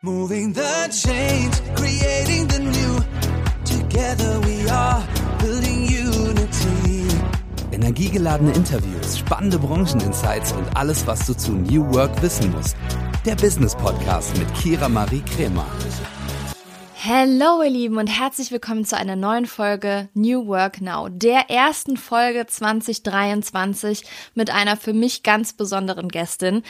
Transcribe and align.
Moving 0.00 0.54
the 0.54 0.88
change, 0.92 1.56
creating 1.74 2.46
the 2.46 2.60
new. 2.60 3.00
Together 3.64 4.38
we 4.46 4.70
are 4.70 5.02
building 5.40 5.88
unity. 5.88 7.08
Energiegeladene 7.72 8.52
Interviews, 8.52 9.18
spannende 9.18 9.58
Brancheninsights 9.58 10.52
und 10.52 10.68
alles, 10.76 11.04
was 11.08 11.26
du 11.26 11.36
zu 11.36 11.50
New 11.50 11.92
Work 11.92 12.22
wissen 12.22 12.52
musst. 12.52 12.76
Der 13.26 13.34
Business 13.34 13.74
Podcast 13.74 14.38
mit 14.38 14.46
Kira 14.54 14.88
Marie 14.88 15.22
Kremer. 15.22 15.66
Hallo 17.04 17.64
ihr 17.64 17.70
Lieben 17.70 17.96
und 17.96 18.06
herzlich 18.06 18.52
willkommen 18.52 18.84
zu 18.84 18.96
einer 18.96 19.16
neuen 19.16 19.46
Folge 19.46 20.10
New 20.14 20.46
Work 20.46 20.80
Now, 20.80 21.08
der 21.08 21.50
ersten 21.50 21.96
Folge 21.96 22.46
2023 22.46 24.04
mit 24.36 24.50
einer 24.50 24.76
für 24.76 24.92
mich 24.92 25.24
ganz 25.24 25.54
besonderen 25.54 26.08
Gästin. 26.08 26.62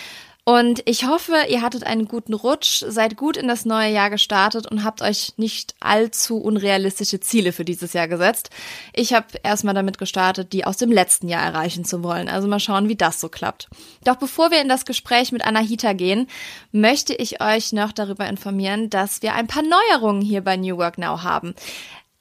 Und 0.48 0.82
ich 0.86 1.06
hoffe, 1.06 1.34
ihr 1.50 1.60
hattet 1.60 1.84
einen 1.84 2.08
guten 2.08 2.32
Rutsch, 2.32 2.82
seid 2.88 3.18
gut 3.18 3.36
in 3.36 3.48
das 3.48 3.66
neue 3.66 3.92
Jahr 3.92 4.08
gestartet 4.08 4.66
und 4.66 4.82
habt 4.82 5.02
euch 5.02 5.34
nicht 5.36 5.74
allzu 5.78 6.38
unrealistische 6.38 7.20
Ziele 7.20 7.52
für 7.52 7.66
dieses 7.66 7.92
Jahr 7.92 8.08
gesetzt. 8.08 8.48
Ich 8.94 9.12
habe 9.12 9.26
erstmal 9.42 9.74
damit 9.74 9.98
gestartet, 9.98 10.54
die 10.54 10.64
aus 10.64 10.78
dem 10.78 10.90
letzten 10.90 11.28
Jahr 11.28 11.42
erreichen 11.42 11.84
zu 11.84 12.02
wollen. 12.02 12.30
Also 12.30 12.48
mal 12.48 12.60
schauen, 12.60 12.88
wie 12.88 12.96
das 12.96 13.20
so 13.20 13.28
klappt. 13.28 13.68
Doch 14.04 14.16
bevor 14.16 14.50
wir 14.50 14.62
in 14.62 14.70
das 14.70 14.86
Gespräch 14.86 15.32
mit 15.32 15.44
Anahita 15.44 15.92
gehen, 15.92 16.28
möchte 16.72 17.12
ich 17.12 17.42
euch 17.42 17.74
noch 17.74 17.92
darüber 17.92 18.26
informieren, 18.26 18.88
dass 18.88 19.20
wir 19.20 19.34
ein 19.34 19.48
paar 19.48 19.64
Neuerungen 19.64 20.22
hier 20.22 20.40
bei 20.40 20.56
New 20.56 20.78
Work 20.78 20.96
Now 20.96 21.24
haben. 21.24 21.54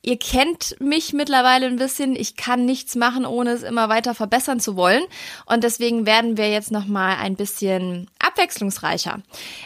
Ihr 0.07 0.17
kennt 0.17 0.79
mich 0.79 1.11
mittlerweile 1.11 1.65
ein 1.65 1.75
bisschen. 1.75 2.15
Ich 2.15 2.37
kann 2.37 2.63
nichts 2.63 2.95
machen, 2.95 3.25
ohne 3.25 3.49
es 3.49 3.61
immer 3.61 3.89
weiter 3.89 4.15
verbessern 4.15 4.61
zu 4.61 4.77
wollen. 4.77 5.03
Und 5.45 5.65
deswegen 5.65 6.05
werden 6.05 6.37
wir 6.37 6.49
jetzt 6.49 6.71
noch 6.71 6.85
mal 6.85 7.17
ein 7.17 7.35
bisschen 7.35 8.09
abwechslungsreicher. 8.37 9.21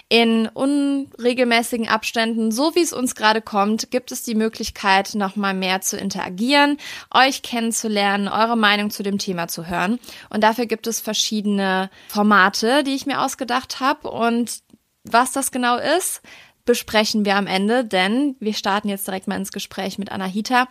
In 0.10 0.48
unregelmäßigen 0.48 1.88
Abständen, 1.90 2.52
so 2.52 2.74
wie 2.76 2.82
es 2.82 2.94
uns 2.94 3.16
gerade 3.16 3.42
kommt, 3.42 3.92
gibt 3.92 4.12
es 4.12 4.24
die 4.24 4.36
Möglichkeit, 4.36 5.16
noch 5.16 5.36
mal 5.36 5.54
mehr 5.54 5.82
zu 5.82 5.98
interagieren, 5.98 6.78
euch 7.14 7.42
kennenzulernen, 7.42 8.28
eure 8.28 8.58
Meinung 8.58 8.90
zu 8.90 9.04
dem 9.04 9.18
Thema 9.18 9.48
zu 9.48 9.68
hören. 9.68 10.00
Und 10.30 10.42
dafür 10.44 10.66
gibt 10.66 10.88
es 10.88 11.00
verschiedene 11.00 11.90
Formate, 12.08 12.84
die 12.84 12.96
ich 12.96 13.06
mir 13.06 13.22
ausgedacht 13.22 13.80
habe. 13.80 14.10
Und 14.10 14.60
was 15.04 15.34
das 15.34 15.52
genau 15.52 15.78
ist, 15.78 16.22
besprechen 16.66 17.26
wir 17.26 17.36
am 17.36 17.48
Ende, 17.48 17.84
denn 17.84 18.36
wir 18.40 18.54
starten 18.54 18.88
jetzt 18.88 19.08
direkt 19.08 19.28
mal 19.28 19.36
ins 19.36 19.52
Gespräch 19.52 19.98
mit 19.98 20.12
Anahita. 20.12 20.68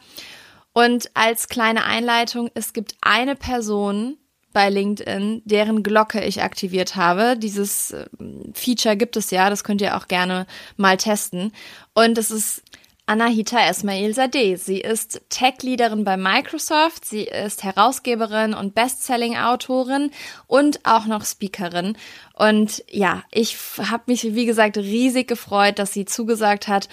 Und 0.72 1.10
als 1.14 1.48
kleine 1.48 1.84
Einleitung, 1.84 2.48
es 2.54 2.72
gibt 2.72 2.94
eine 3.02 3.34
Person 3.34 4.16
bei 4.52 4.68
LinkedIn, 4.68 5.42
deren 5.44 5.82
Glocke 5.82 6.24
ich 6.24 6.42
aktiviert 6.42 6.96
habe. 6.96 7.36
Dieses 7.36 7.94
ähm, 8.18 8.52
Feature 8.54 8.96
gibt 8.96 9.16
es 9.16 9.30
ja, 9.30 9.50
das 9.50 9.64
könnt 9.64 9.80
ihr 9.80 9.96
auch 9.96 10.08
gerne 10.08 10.46
mal 10.76 10.96
testen. 10.96 11.52
Und 11.94 12.18
es 12.18 12.30
ist 12.30 12.62
Anahita 13.10 13.68
Esmail 13.68 14.14
Sadeh. 14.14 14.54
Sie 14.54 14.80
ist 14.80 15.20
Tech-Leaderin 15.30 16.04
bei 16.04 16.16
Microsoft, 16.16 17.04
sie 17.04 17.24
ist 17.24 17.64
Herausgeberin 17.64 18.54
und 18.54 18.76
Bestselling-Autorin 18.76 20.12
und 20.46 20.78
auch 20.84 21.06
noch 21.06 21.24
Speakerin. 21.24 21.96
Und 22.34 22.84
ja, 22.88 23.24
ich 23.32 23.56
habe 23.78 24.04
mich, 24.06 24.22
wie 24.34 24.46
gesagt, 24.46 24.78
riesig 24.78 25.26
gefreut, 25.26 25.80
dass 25.80 25.92
sie 25.92 26.04
zugesagt 26.04 26.68
hat, 26.68 26.88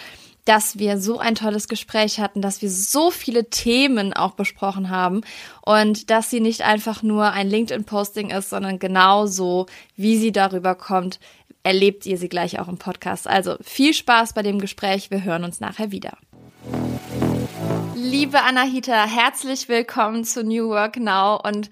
dass 0.48 0.80
wir 0.80 0.98
so 0.98 1.20
ein 1.20 1.36
tolles 1.36 1.68
Gespräch 1.68 2.20
hatten, 2.22 2.42
dass 2.42 2.62
wir 2.62 2.70
so 2.70 3.12
viele 3.12 3.50
Themen 3.50 4.14
auch 4.14 4.32
besprochen 4.32 4.90
haben 4.90 5.22
und 5.62 6.10
dass 6.10 6.30
sie 6.30 6.40
nicht 6.40 6.62
einfach 6.62 7.04
nur 7.04 7.34
ein 7.34 7.50
LinkedIn-Posting 7.50 8.30
ist, 8.30 8.50
sondern 8.50 8.80
genauso, 8.80 9.66
wie 9.98 10.18
sie 10.18 10.32
darüber 10.32 10.74
kommt, 10.76 11.20
erlebt 11.64 12.06
ihr 12.06 12.18
sie 12.18 12.30
gleich 12.30 12.60
auch 12.62 12.70
im 12.70 12.78
Podcast. 12.78 13.28
Also 13.28 13.58
viel 13.62 13.94
Spaß 13.94 14.32
bei 14.32 14.42
dem 14.42 14.60
Gespräch. 14.60 15.12
Wir 15.12 15.26
hören 15.26 15.44
uns 15.44 15.60
nachher 15.60 15.92
wieder. 15.92 16.18
Liebe 17.96 18.42
Anahita, 18.42 19.06
herzlich 19.06 19.68
willkommen 19.68 20.24
zu 20.24 20.46
New 20.46 20.70
Work 20.70 20.96
Now 20.96 21.42
und 21.44 21.70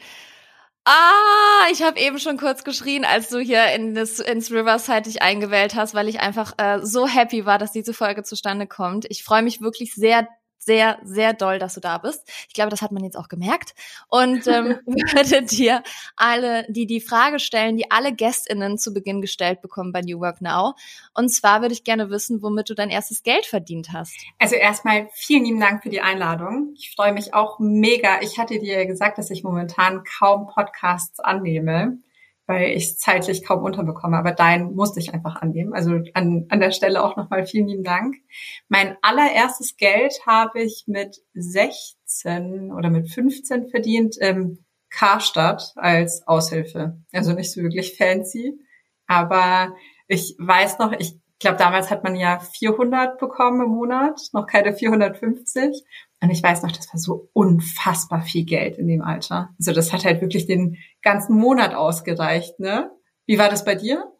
Ah, 0.88 1.68
ich 1.72 1.82
habe 1.82 2.00
eben 2.00 2.20
schon 2.20 2.38
kurz 2.38 2.64
geschrien, 2.64 3.06
als 3.06 3.30
du 3.30 3.40
hier 3.40 3.74
in 3.74 3.96
das, 3.96 4.20
ins 4.20 4.52
Riverside 4.52 5.02
dich 5.04 5.24
eingewählt 5.24 5.74
hast, 5.74 5.96
weil 5.96 6.08
ich 6.08 6.20
einfach 6.20 6.54
äh, 6.58 6.80
so 6.84 7.08
happy 7.08 7.46
war, 7.48 7.58
dass 7.58 7.72
diese 7.72 7.92
Folge 7.94 8.22
zustande 8.22 8.68
kommt. 8.68 9.06
Ich 9.10 9.24
freue 9.24 9.42
mich 9.42 9.62
wirklich 9.62 9.96
sehr 9.96 10.28
sehr, 10.66 10.98
sehr 11.04 11.34
doll, 11.34 11.60
dass 11.60 11.76
du 11.76 11.80
da 11.80 12.00
bist. 12.00 12.24
Ich 12.48 12.54
glaube, 12.54 12.72
das 12.72 12.82
hat 12.82 12.92
man 12.92 13.04
jetzt 13.04 13.16
auch 13.16 13.28
gemerkt. 13.28 13.76
Und 14.08 14.48
ähm, 14.48 14.80
würde 14.86 15.44
dir 15.44 15.84
alle, 16.16 16.66
die 16.70 16.88
die 16.88 17.02
Frage 17.02 17.40
stellen, 17.40 17.78
die 17.78 17.92
alle 17.92 18.14
GästInnen 18.14 18.78
zu 18.78 18.94
Beginn 18.94 19.22
gestellt 19.22 19.62
bekommen 19.62 19.92
bei 19.92 20.02
New 20.02 20.20
Work 20.20 20.42
Now. 20.42 20.74
Und 21.14 21.30
zwar 21.30 21.62
würde 21.62 21.74
ich 21.74 21.84
gerne 21.84 22.10
wissen, 22.10 22.42
womit 22.42 22.70
du 22.70 22.74
dein 22.74 22.90
erstes 22.90 23.24
Geld 23.24 23.46
verdient 23.46 23.94
hast. 23.94 24.16
Also 24.40 24.56
erstmal 24.56 25.08
vielen 25.14 25.46
lieben 25.46 25.60
Dank 25.60 25.84
für 25.84 25.90
die 25.90 26.02
Einladung. 26.02 26.74
Ich 26.76 26.92
freue 26.96 27.14
mich 27.14 27.34
auch 27.34 27.60
mega. 27.60 28.22
Ich 28.22 28.40
hatte 28.40 28.60
dir 28.60 28.86
gesagt, 28.86 29.18
dass 29.18 29.30
ich 29.30 29.44
momentan 29.44 30.04
kaum 30.04 30.48
Podcasts 30.48 31.20
annehme 31.20 32.00
weil 32.48 32.72
ich 32.72 32.86
es 32.86 32.98
zeitlich 32.98 33.44
kaum 33.44 33.64
unterbekomme. 33.64 34.18
Aber 34.18 34.32
dein 34.32 34.74
musste 34.74 35.00
ich 35.00 35.14
einfach 35.14 35.38
annehmen. 35.42 35.74
Also 35.74 36.00
an, 36.14 36.46
an 36.50 36.60
der 36.60 36.72
Stelle 36.72 37.04
auch 37.04 37.16
nochmal 37.16 37.46
vielen 37.46 37.68
lieben 37.68 37.84
Dank. 37.84 38.16
Mein 38.68 38.98
allererstes 39.02 39.78
Geld 39.78 40.14
habe 40.26 40.62
ich 40.62 40.84
mit 40.88 41.18
16 41.34 42.72
oder 42.72 42.90
mit 42.90 43.10
15 43.12 43.70
verdient 43.70 44.18
im 44.18 44.66
Karstadt 44.90 45.74
als 45.76 46.26
Aushilfe. 46.28 46.98
Also 47.12 47.34
nicht 47.34 47.52
so 47.52 47.62
wirklich 47.62 47.98
fancy. 47.98 48.60
Aber 49.08 49.76
ich 50.08 50.36
weiß 50.40 50.80
noch, 50.80 50.94
ich 50.94 51.20
glaube, 51.40 51.58
damals 51.58 51.90
hat 51.90 52.04
man 52.04 52.16
ja 52.16 52.40
400 52.40 53.18
bekommen 53.20 53.62
im 53.62 53.72
Monat, 53.72 54.20
noch 54.34 54.48
keine 54.48 54.74
450. 54.74 55.84
Und 56.26 56.32
ich 56.32 56.42
weiß 56.42 56.64
noch, 56.64 56.72
das 56.72 56.92
war 56.92 57.00
so 57.00 57.30
unfassbar 57.34 58.24
viel 58.24 58.46
Geld 58.46 58.80
in 58.80 58.88
dem 58.88 59.04
Alter. 59.04 59.50
Also 59.60 59.74
das 59.74 59.94
hat 59.94 60.06
halt 60.06 60.22
wirklich 60.22 60.48
den 60.48 60.78
ganzen 61.04 61.38
Monat 61.38 61.76
ausgereicht, 61.76 62.60
ne? 62.60 62.90
Wie 63.28 63.38
war 63.38 63.48
das 63.50 63.64
bei 63.64 63.76
dir? 63.76 64.12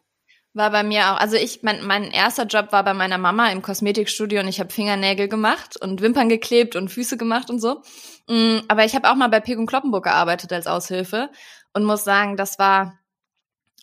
War 0.54 0.70
bei 0.70 0.84
mir 0.84 1.10
auch. 1.10 1.18
Also 1.18 1.34
ich, 1.36 1.64
mein, 1.64 1.84
mein 1.84 2.04
erster 2.04 2.46
Job 2.46 2.70
war 2.70 2.84
bei 2.84 2.94
meiner 2.94 3.18
Mama 3.18 3.50
im 3.50 3.60
Kosmetikstudio 3.60 4.40
und 4.40 4.46
ich 4.46 4.60
habe 4.60 4.72
Fingernägel 4.72 5.26
gemacht 5.26 5.76
und 5.76 6.00
Wimpern 6.00 6.28
geklebt 6.28 6.76
und 6.76 6.90
Füße 6.90 7.16
gemacht 7.16 7.50
und 7.50 7.58
so. 7.58 7.82
Mm, 8.28 8.58
aber 8.68 8.84
ich 8.84 8.94
habe 8.94 9.10
auch 9.10 9.16
mal 9.16 9.28
bei 9.28 9.40
Peg 9.40 9.58
und 9.58 9.66
Kloppenburg 9.66 10.04
gearbeitet 10.04 10.52
als 10.52 10.68
Aushilfe 10.68 11.28
und 11.74 11.82
muss 11.82 12.04
sagen, 12.04 12.36
das 12.36 12.60
war 12.60 13.00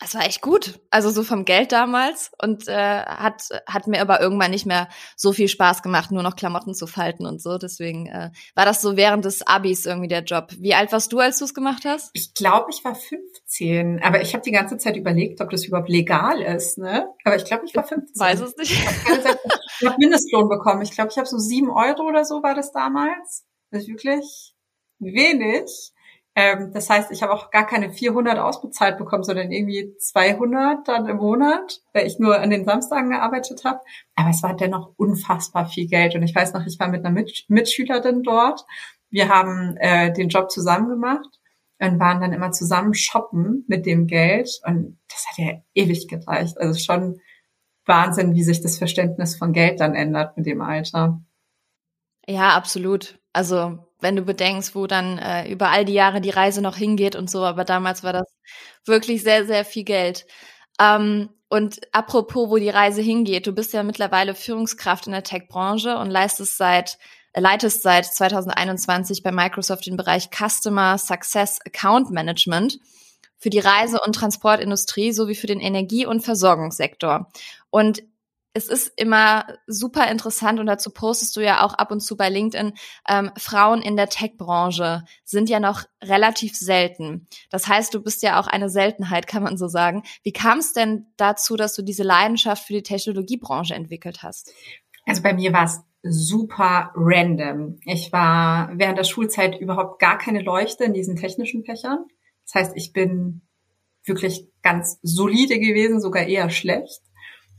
es 0.02 0.16
war 0.16 0.26
echt 0.26 0.42
gut. 0.42 0.80
Also 0.90 1.12
so 1.12 1.24
vom 1.24 1.46
Geld 1.46 1.72
damals 1.72 2.32
und 2.42 2.68
äh, 2.68 2.74
hat 3.04 3.50
hat 3.68 3.88
mir 3.88 4.02
aber 4.02 4.20
irgendwann 4.20 4.52
nicht 4.52 4.66
mehr 4.66 4.90
so 5.16 5.32
viel 5.34 5.48
Spaß 5.48 5.82
gemacht, 5.82 6.12
nur 6.12 6.24
noch 6.24 6.36
Klamotten 6.36 6.74
zu 6.74 6.88
falten 6.88 7.26
und 7.26 7.42
so. 7.42 7.58
Deswegen 7.58 8.08
äh, 8.08 8.32
war 8.56 8.66
das 8.66 8.82
so 8.82 8.98
während 8.98 9.26
des 9.26 9.46
Abis 9.46 9.86
irgendwie 9.86 10.08
der 10.08 10.24
Job. 10.24 10.52
Wie 10.60 10.74
alt 10.74 10.92
warst 10.92 11.14
du, 11.14 11.20
als 11.20 11.40
du 11.40 11.46
es 11.46 11.54
gemacht 11.54 11.84
hast? 11.86 12.10
Ich 12.14 12.34
glaube, 12.34 12.72
ich 12.72 12.84
war 12.84 12.96
15, 12.96 14.02
aber 14.04 14.22
ich 14.22 14.34
habe 14.34 14.44
die 14.44 14.52
ganze 14.52 14.78
Zeit 14.78 14.98
überlegt, 14.98 15.42
ob 15.42 15.50
das 15.52 15.66
überhaupt 15.66 15.90
legal 15.90 16.42
ist. 16.42 16.78
Ne? 16.78 17.08
Aber 17.24 17.36
ich 17.36 17.46
glaube, 17.46 17.66
ich 17.66 17.76
war 17.76 17.84
15. 17.84 18.20
Weiß 18.20 18.42
es 18.42 18.58
nicht. 18.58 18.72
Ich 19.80 19.88
habe 19.88 19.98
Mindestlohn 20.00 20.50
bekommen. 20.50 20.82
Ich 20.82 20.92
glaube, 20.92 21.12
ich 21.12 21.18
habe 21.18 21.28
so 21.28 21.38
sieben 21.38 21.70
Euro 21.70 22.04
oder 22.04 22.26
so 22.26 22.42
war 22.44 22.56
das 22.56 22.72
damals. 22.72 23.46
Das 23.70 23.84
ist 23.84 23.90
wirklich 23.90 24.54
wenig. 25.00 25.93
Ähm, 26.36 26.72
das 26.74 26.90
heißt, 26.90 27.12
ich 27.12 27.22
habe 27.22 27.32
auch 27.32 27.52
gar 27.52 27.66
keine 27.68 27.92
400 27.92 28.40
ausbezahlt 28.40 28.98
bekommen, 28.98 29.24
sondern 29.24 29.52
irgendwie 29.52 29.96
200 29.98 30.88
dann 30.88 31.08
im 31.08 31.18
Monat, 31.18 31.82
weil 31.94 32.08
ich 32.08 32.18
nur 32.18 32.40
an 32.40 32.50
den 32.50 32.66
Samstagen 32.66 33.12
gearbeitet 33.12 33.64
habe. 33.66 33.80
Aber 34.16 34.30
es 34.30 34.42
war 34.42 34.56
dennoch 34.56 34.94
unfassbar 34.98 35.68
viel 35.68 35.88
Geld. 35.88 36.16
Und 36.16 36.24
ich 36.24 36.34
weiß 36.34 36.54
noch, 36.54 36.66
ich 36.66 36.80
war 36.80 36.88
mit 36.88 37.06
einer 37.06 37.14
Mit 37.14 37.46
Mitschülerin 37.50 38.24
dort. 38.24 38.66
Wir 39.10 39.30
haben 39.30 39.78
äh, 39.78 40.12
den 40.12 40.30
Job 40.30 40.50
zusammen 40.50 40.90
gemacht 40.90 41.40
und 41.80 42.00
waren 42.00 42.22
dann 42.22 42.34
immer 42.34 42.52
zusammen 42.52 42.96
shoppen 42.96 43.64
mit 43.68 43.86
dem 43.86 44.08
Geld. 44.08 44.50
Und 44.66 45.00
das 45.10 45.28
hat 45.28 45.38
ja 45.38 45.62
ewig 45.76 46.08
gereicht. 46.08 46.58
Also 46.58 46.80
schon 46.80 47.20
Wahnsinn, 47.86 48.34
wie 48.34 48.44
sich 48.44 48.62
das 48.62 48.78
Verständnis 48.78 49.36
von 49.36 49.54
Geld 49.54 49.80
dann 49.80 49.94
ändert 49.94 50.36
mit 50.36 50.48
dem 50.48 50.62
Alter. 50.62 51.22
Ja, 52.28 52.56
absolut. 52.56 53.20
Also 53.34 53.80
wenn 54.04 54.16
du 54.16 54.22
bedenkst, 54.22 54.76
wo 54.76 54.86
dann 54.86 55.18
äh, 55.18 55.50
über 55.50 55.70
all 55.70 55.86
die 55.86 55.94
Jahre 55.94 56.22
die 56.22 56.30
Reise 56.30 56.62
noch 56.62 56.76
hingeht 56.76 57.16
und 57.16 57.30
so, 57.30 57.44
aber 57.44 57.64
damals 57.64 58.04
war 58.04 58.14
das 58.14 58.28
wirklich 58.86 59.24
sehr, 59.24 59.46
sehr 59.46 59.66
viel 59.66 59.84
Geld. 59.84 60.28
Ähm, 60.80 61.30
und 61.50 61.82
apropos, 61.92 62.50
wo 62.50 62.58
die 62.58 62.70
Reise 62.70 63.02
hingeht, 63.02 63.48
du 63.48 63.54
bist 63.54 63.74
ja 63.74 63.84
mittlerweile 63.84 64.36
Führungskraft 64.36 65.08
in 65.08 65.14
der 65.14 65.24
Tech-Branche 65.24 65.98
und 65.98 66.10
leistest 66.10 66.58
seit, 66.58 66.98
äh, 67.32 67.42
leitest 67.42 67.82
seit 67.82 68.06
2021 68.06 69.24
bei 69.24 69.32
Microsoft 69.32 69.86
den 69.86 69.98
Bereich 69.98 70.30
Customer 70.30 70.98
Success 70.98 71.60
Account 71.66 72.12
Management 72.12 72.80
für 73.38 73.50
die 73.50 73.60
Reise- 73.60 74.00
und 74.06 74.16
Transportindustrie 74.16 75.12
sowie 75.12 75.36
für 75.36 75.48
den 75.48 75.60
Energie- 75.60 76.06
und 76.06 76.22
Versorgungssektor. 76.22 77.32
Und 77.70 78.04
es 78.54 78.68
ist 78.68 78.92
immer 78.98 79.48
super 79.66 80.10
interessant 80.12 80.60
und 80.60 80.68
dazu 80.68 80.92
postest 80.92 81.36
du 81.36 81.42
ja 81.42 81.66
auch 81.66 81.74
ab 81.74 81.92
und 81.92 82.02
zu 82.02 82.16
bei 82.16 82.30
LinkedIn, 82.30 82.74
ähm, 83.10 83.32
Frauen 83.38 83.82
in 83.82 83.98
der 83.98 84.10
Tech-Branche 84.10 85.04
sind 85.24 85.50
ja 85.50 85.60
noch 85.60 85.84
relativ 86.04 86.56
selten. 86.56 87.28
Das 87.50 87.68
heißt, 87.68 87.94
du 87.94 88.02
bist 88.02 88.22
ja 88.22 88.40
auch 88.40 88.48
eine 88.48 88.70
Seltenheit, 88.70 89.26
kann 89.26 89.44
man 89.44 89.58
so 89.58 89.68
sagen. 89.68 90.04
Wie 90.24 90.34
kam 90.34 90.60
es 90.60 90.74
denn 90.74 91.08
dazu, 91.18 91.56
dass 91.56 91.74
du 91.74 91.82
diese 91.82 92.04
Leidenschaft 92.04 92.66
für 92.68 92.74
die 92.74 92.84
Technologiebranche 92.84 93.74
entwickelt 93.74 94.22
hast? 94.22 94.54
Also 95.06 95.24
bei 95.24 95.34
mir 95.34 95.52
war 95.52 95.66
es 95.66 95.82
super 96.04 96.92
random. 96.96 97.80
Ich 97.86 98.12
war 98.12 98.70
während 98.76 99.00
der 99.00 99.04
Schulzeit 99.04 99.60
überhaupt 99.60 100.00
gar 100.00 100.18
keine 100.18 100.42
Leuchte 100.42 100.84
in 100.84 100.94
diesen 100.94 101.16
technischen 101.16 101.64
Fächern. 101.64 102.06
Das 102.46 102.56
heißt, 102.56 102.74
ich 102.76 102.94
bin 102.94 103.42
wirklich 104.06 104.48
ganz 104.62 105.00
solide 105.02 105.60
gewesen, 105.60 106.02
sogar 106.02 106.24
eher 106.24 106.50
schlecht. 106.50 107.02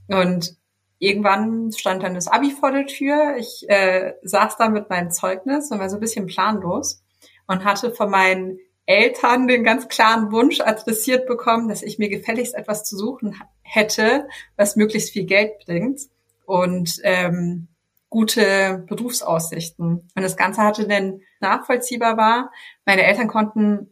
Und 0.08 0.56
irgendwann 1.05 1.73
stand 1.73 2.03
dann 2.03 2.15
das 2.15 2.29
Abi 2.29 2.51
vor 2.51 2.73
der 2.73 2.87
Tür. 2.87 3.37
Ich 3.39 3.69
äh, 3.69 4.15
saß 4.23 4.56
da 4.56 4.69
mit 4.69 4.91
meinem 4.91 5.11
Zeugnis 5.11 5.71
und 5.71 5.79
war 5.79 5.91
so 5.91 5.97
ein 5.97 6.01
bisschen 6.01 6.27
planlos 6.27 7.03
und 7.47 7.65
hatte 7.65 7.93
von 7.93 8.11
meinen 8.11 8.59
Eltern 8.87 9.49
den 9.49 9.65
ganz 9.65 9.89
klaren 9.89 10.31
Wunsch 10.31 10.61
adressiert 10.61 11.27
bekommen, 11.27 11.69
dass 11.69 11.83
ich 11.83 11.99
mir 11.99 12.09
gefälligst 12.09 12.55
etwas 12.55 12.85
zu 12.85 12.97
suchen 12.97 13.41
hätte, 13.62 14.29
was 14.56 14.77
möglichst 14.77 15.11
viel 15.11 15.25
Geld 15.25 15.53
bringt 15.65 16.01
und 16.45 17.01
ähm, 17.03 17.69
gute 18.11 18.85
Berufsaussichten. 18.87 20.09
Und 20.15 20.23
das 20.23 20.37
Ganze 20.37 20.62
hatte 20.62 20.87
denn 20.87 21.23
nachvollziehbar 21.41 22.17
war. 22.17 22.53
Meine 22.85 23.05
Eltern 23.05 23.29
konnten 23.29 23.91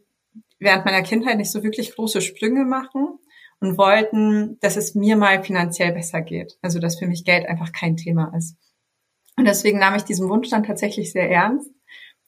während 0.59 0.85
meiner 0.85 1.01
Kindheit 1.01 1.37
nicht 1.37 1.51
so 1.51 1.63
wirklich 1.63 1.95
große 1.95 2.21
Sprünge 2.21 2.63
machen 2.63 3.19
und 3.63 3.77
wollten, 3.77 4.59
dass 4.59 4.75
es 4.75 4.93
mir 4.93 5.15
mal 5.15 5.41
finanziell 5.41 5.93
besser 5.93 6.21
geht. 6.21 6.57
Also 6.61 6.79
dass 6.79 6.99
für 6.99 7.07
mich 7.07 7.23
Geld 7.23 7.47
einfach 7.47 7.71
kein 7.71 7.95
Thema 7.95 8.33
ist. 8.37 8.57
Und 9.37 9.45
deswegen 9.45 9.79
nahm 9.79 9.95
ich 9.95 10.03
diesen 10.03 10.27
Wunsch 10.27 10.49
dann 10.49 10.65
tatsächlich 10.65 11.13
sehr 11.13 11.31
ernst 11.31 11.71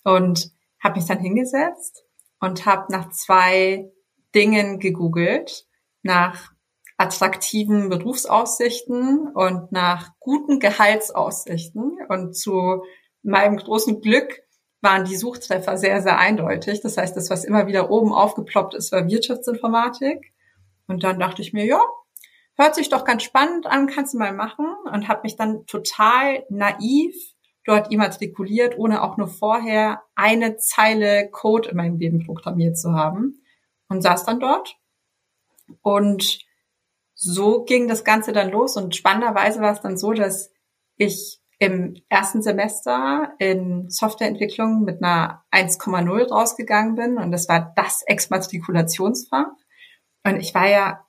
und 0.05 0.51
habe 0.81 0.95
mich 0.95 1.07
dann 1.07 1.19
hingesetzt 1.19 2.05
und 2.39 2.65
habe 2.65 2.89
nach 2.89 3.09
zwei 3.09 3.91
Dingen 4.33 4.79
gegoogelt, 4.79 5.67
nach 6.03 6.53
attraktiven 6.95 7.89
Berufsaussichten 7.89 9.27
und 9.33 9.73
nach 9.73 10.11
guten 10.19 10.61
Gehaltsaussichten. 10.61 11.97
Und 12.07 12.37
zu 12.37 12.81
meinem 13.23 13.57
großen 13.57 13.99
Glück 13.99 14.41
waren 14.79 15.03
die 15.03 15.17
Suchtreffer 15.17 15.77
sehr, 15.77 16.01
sehr 16.01 16.17
eindeutig. 16.17 16.79
Das 16.79 16.95
heißt, 16.95 17.17
das, 17.17 17.29
was 17.29 17.43
immer 17.43 17.67
wieder 17.67 17.91
oben 17.91 18.13
aufgeploppt 18.13 18.73
ist, 18.73 18.93
war 18.93 19.05
Wirtschaftsinformatik. 19.09 20.31
Und 20.87 21.03
dann 21.03 21.19
dachte 21.19 21.41
ich 21.41 21.53
mir, 21.53 21.65
ja, 21.65 21.81
hört 22.55 22.75
sich 22.75 22.89
doch 22.89 23.05
ganz 23.05 23.23
spannend 23.23 23.67
an, 23.67 23.87
kannst 23.87 24.13
du 24.13 24.17
mal 24.17 24.33
machen. 24.33 24.67
Und 24.91 25.07
habe 25.07 25.21
mich 25.23 25.35
dann 25.35 25.65
total 25.65 26.43
naiv 26.49 27.15
dort 27.65 27.91
immatrikuliert, 27.91 28.77
ohne 28.77 29.03
auch 29.03 29.17
nur 29.17 29.27
vorher 29.27 30.03
eine 30.15 30.57
Zeile 30.57 31.29
Code 31.29 31.69
in 31.69 31.77
meinem 31.77 31.97
Leben 31.97 32.25
programmiert 32.25 32.77
zu 32.77 32.93
haben. 32.93 33.41
Und 33.87 34.01
saß 34.01 34.25
dann 34.25 34.39
dort. 34.39 34.77
Und 35.81 36.39
so 37.13 37.63
ging 37.63 37.87
das 37.87 38.03
Ganze 38.03 38.33
dann 38.33 38.51
los. 38.51 38.77
Und 38.77 38.95
spannenderweise 38.95 39.61
war 39.61 39.73
es 39.73 39.81
dann 39.81 39.97
so, 39.97 40.13
dass 40.13 40.51
ich 40.97 41.39
im 41.57 41.95
ersten 42.09 42.41
Semester 42.41 43.33
in 43.39 43.89
Softwareentwicklung 43.89 44.83
mit 44.83 45.01
einer 45.01 45.43
1,0 45.51 46.29
rausgegangen 46.29 46.95
bin. 46.95 47.17
Und 47.17 47.31
das 47.31 47.47
war 47.47 47.73
das 47.75 48.03
Exmatrikulationsfach. 48.05 49.47
Und 50.25 50.37
ich 50.37 50.53
war 50.55 50.67
ja 50.67 51.05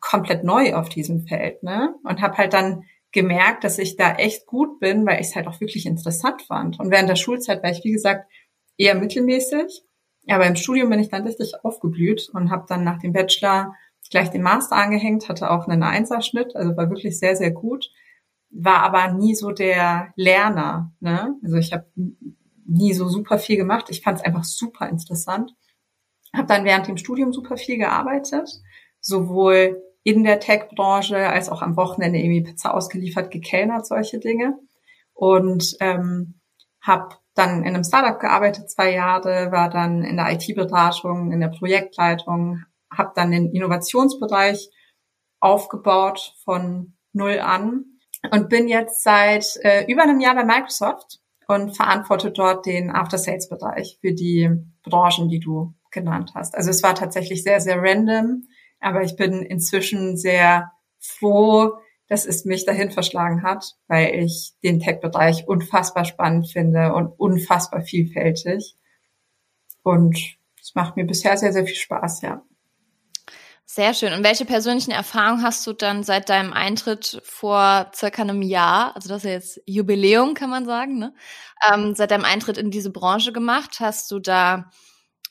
komplett 0.00 0.42
neu 0.42 0.74
auf 0.74 0.88
diesem 0.88 1.26
Feld, 1.26 1.62
ne? 1.62 1.94
Und 2.02 2.22
habe 2.22 2.38
halt 2.38 2.52
dann 2.54 2.84
gemerkt, 3.12 3.62
dass 3.62 3.78
ich 3.78 3.96
da 3.96 4.14
echt 4.14 4.46
gut 4.46 4.80
bin, 4.80 5.06
weil 5.06 5.20
ich 5.20 5.28
es 5.28 5.36
halt 5.36 5.46
auch 5.46 5.60
wirklich 5.60 5.86
interessant 5.86 6.42
fand. 6.42 6.80
Und 6.80 6.90
während 6.90 7.08
der 7.08 7.16
Schulzeit 7.16 7.62
war 7.62 7.70
ich, 7.70 7.84
wie 7.84 7.92
gesagt, 7.92 8.28
eher 8.76 8.94
mittelmäßig. 8.94 9.82
Aber 10.28 10.46
im 10.46 10.56
Studium 10.56 10.90
bin 10.90 10.98
ich 10.98 11.10
dann 11.10 11.24
richtig 11.24 11.52
aufgeblüht 11.62 12.30
und 12.32 12.50
habe 12.50 12.64
dann 12.66 12.82
nach 12.82 12.98
dem 12.98 13.12
Bachelor 13.12 13.74
gleich 14.10 14.30
den 14.30 14.42
Master 14.42 14.76
angehängt, 14.76 15.28
hatte 15.28 15.50
auch 15.50 15.68
einen 15.68 15.82
Einserschnitt, 15.82 16.56
also 16.56 16.76
war 16.76 16.90
wirklich 16.90 17.18
sehr, 17.18 17.36
sehr 17.36 17.50
gut, 17.50 17.90
war 18.50 18.82
aber 18.82 19.12
nie 19.12 19.34
so 19.34 19.50
der 19.50 20.12
Lerner. 20.16 20.92
Ne? 21.00 21.36
Also 21.42 21.56
ich 21.56 21.72
habe 21.72 21.86
nie 22.66 22.94
so 22.94 23.08
super 23.08 23.38
viel 23.38 23.56
gemacht. 23.56 23.86
Ich 23.90 24.02
fand 24.02 24.18
es 24.18 24.24
einfach 24.24 24.44
super 24.44 24.88
interessant 24.88 25.54
habe 26.34 26.46
dann 26.46 26.64
während 26.64 26.88
dem 26.88 26.96
Studium 26.96 27.32
super 27.32 27.56
viel 27.56 27.78
gearbeitet, 27.78 28.50
sowohl 29.00 29.82
in 30.02 30.24
der 30.24 30.40
Tech-Branche 30.40 31.16
als 31.28 31.48
auch 31.48 31.62
am 31.62 31.76
Wochenende 31.76 32.18
irgendwie 32.18 32.42
Pizza 32.42 32.74
ausgeliefert, 32.74 33.30
gekellnert, 33.30 33.86
solche 33.86 34.18
Dinge. 34.18 34.58
Und 35.14 35.76
ähm, 35.80 36.40
habe 36.82 37.16
dann 37.34 37.62
in 37.62 37.74
einem 37.74 37.84
Startup 37.84 38.20
gearbeitet, 38.20 38.70
zwei 38.70 38.92
Jahre, 38.92 39.50
war 39.50 39.70
dann 39.70 40.02
in 40.02 40.16
der 40.16 40.32
IT-Beratung, 40.32 41.32
in 41.32 41.40
der 41.40 41.48
Projektleitung, 41.48 42.62
habe 42.90 43.12
dann 43.14 43.30
den 43.30 43.50
Innovationsbereich 43.50 44.70
aufgebaut 45.40 46.34
von 46.44 46.96
null 47.12 47.38
an 47.40 47.84
und 48.30 48.48
bin 48.48 48.68
jetzt 48.68 49.02
seit 49.02 49.56
äh, 49.62 49.84
über 49.90 50.02
einem 50.02 50.20
Jahr 50.20 50.34
bei 50.34 50.44
Microsoft 50.44 51.20
und 51.48 51.76
verantworte 51.76 52.30
dort 52.30 52.66
den 52.66 52.90
After-Sales-Bereich 52.90 53.98
für 54.00 54.12
die 54.12 54.50
Branchen, 54.82 55.28
die 55.28 55.40
du 55.40 55.74
genannt 55.94 56.32
hast. 56.34 56.54
Also 56.54 56.68
es 56.70 56.82
war 56.82 56.94
tatsächlich 56.94 57.42
sehr, 57.42 57.60
sehr 57.60 57.80
random, 57.80 58.42
aber 58.80 59.02
ich 59.02 59.16
bin 59.16 59.42
inzwischen 59.42 60.18
sehr 60.18 60.70
froh, 61.00 61.78
dass 62.08 62.26
es 62.26 62.44
mich 62.44 62.66
dahin 62.66 62.90
verschlagen 62.90 63.42
hat, 63.42 63.64
weil 63.88 64.14
ich 64.14 64.52
den 64.62 64.80
Tech-Bereich 64.80 65.48
unfassbar 65.48 66.04
spannend 66.04 66.50
finde 66.50 66.92
und 66.92 67.08
unfassbar 67.18 67.80
vielfältig. 67.80 68.76
Und 69.82 70.18
es 70.60 70.74
macht 70.74 70.96
mir 70.96 71.06
bisher 71.06 71.36
sehr, 71.38 71.52
sehr 71.52 71.64
viel 71.64 71.76
Spaß, 71.76 72.22
ja. 72.22 72.42
Sehr 73.66 73.94
schön. 73.94 74.12
Und 74.12 74.22
welche 74.22 74.44
persönlichen 74.44 74.90
Erfahrungen 74.90 75.42
hast 75.42 75.66
du 75.66 75.72
dann 75.72 76.04
seit 76.04 76.28
deinem 76.28 76.52
Eintritt 76.52 77.20
vor 77.24 77.90
circa 77.94 78.22
einem 78.22 78.42
Jahr, 78.42 78.94
also 78.94 79.08
das 79.08 79.24
ist 79.24 79.30
jetzt 79.30 79.60
Jubiläum, 79.66 80.34
kann 80.34 80.50
man 80.50 80.66
sagen, 80.66 80.98
ne? 80.98 81.14
Ähm, 81.72 81.94
seit 81.94 82.10
deinem 82.10 82.24
Eintritt 82.24 82.58
in 82.58 82.70
diese 82.70 82.90
Branche 82.90 83.32
gemacht? 83.32 83.80
Hast 83.80 84.10
du 84.10 84.18
da 84.18 84.70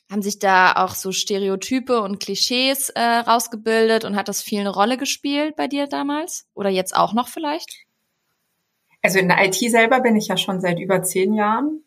haben 0.10 0.22
sich 0.22 0.40
da 0.40 0.74
auch 0.84 0.96
so 0.96 1.12
Stereotype 1.12 2.02
und 2.02 2.20
Klischees 2.20 2.90
äh, 2.90 3.02
rausgebildet 3.02 4.06
und 4.06 4.16
hat 4.16 4.28
das 4.28 4.42
viel 4.42 4.60
eine 4.60 4.70
Rolle 4.70 4.98
gespielt 4.98 5.56
bei 5.56 5.68
dir 5.68 5.88
damals? 5.88 6.48
Oder 6.54 6.70
jetzt 6.70 6.96
auch 6.96 7.14
noch 7.14 7.28
vielleicht? 7.28 7.86
Also 9.02 9.20
in 9.20 9.28
der 9.28 9.46
IT 9.46 9.56
selber 9.56 10.02
bin 10.02 10.16
ich 10.16 10.28
ja 10.28 10.38
schon 10.38 10.62
seit 10.62 10.80
über 10.80 11.04
zehn 11.04 11.34
Jahren. 11.34 11.84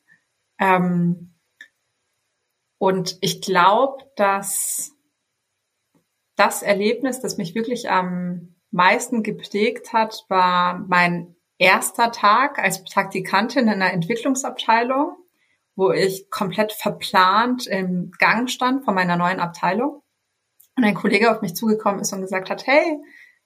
Ähm, 0.58 1.34
und 2.78 3.16
ich 3.20 3.40
glaube, 3.40 4.04
dass 4.16 4.92
das 6.36 6.62
Erlebnis, 6.62 7.20
das 7.20 7.38
mich 7.38 7.54
wirklich 7.54 7.90
am 7.90 8.54
meisten 8.70 9.22
geprägt 9.22 9.92
hat, 9.92 10.24
war 10.28 10.78
mein 10.86 11.34
erster 11.58 12.12
Tag 12.12 12.58
als 12.58 12.84
Praktikantin 12.84 13.64
in 13.64 13.80
einer 13.80 13.92
Entwicklungsabteilung 13.92 15.16
wo 15.76 15.92
ich 15.92 16.30
komplett 16.30 16.73
verplant 16.73 17.66
im 17.66 18.11
Gang 18.18 18.50
stand 18.50 18.85
von 18.85 18.95
meiner 18.95 19.16
neuen 19.16 19.40
Abteilung. 19.40 20.02
Und 20.76 20.85
ein 20.85 20.95
Kollege 20.95 21.30
auf 21.30 21.42
mich 21.42 21.54
zugekommen 21.54 22.00
ist 22.00 22.12
und 22.12 22.23
gesagt 22.23 22.50
hat, 22.50 22.66
hey, 22.66 22.99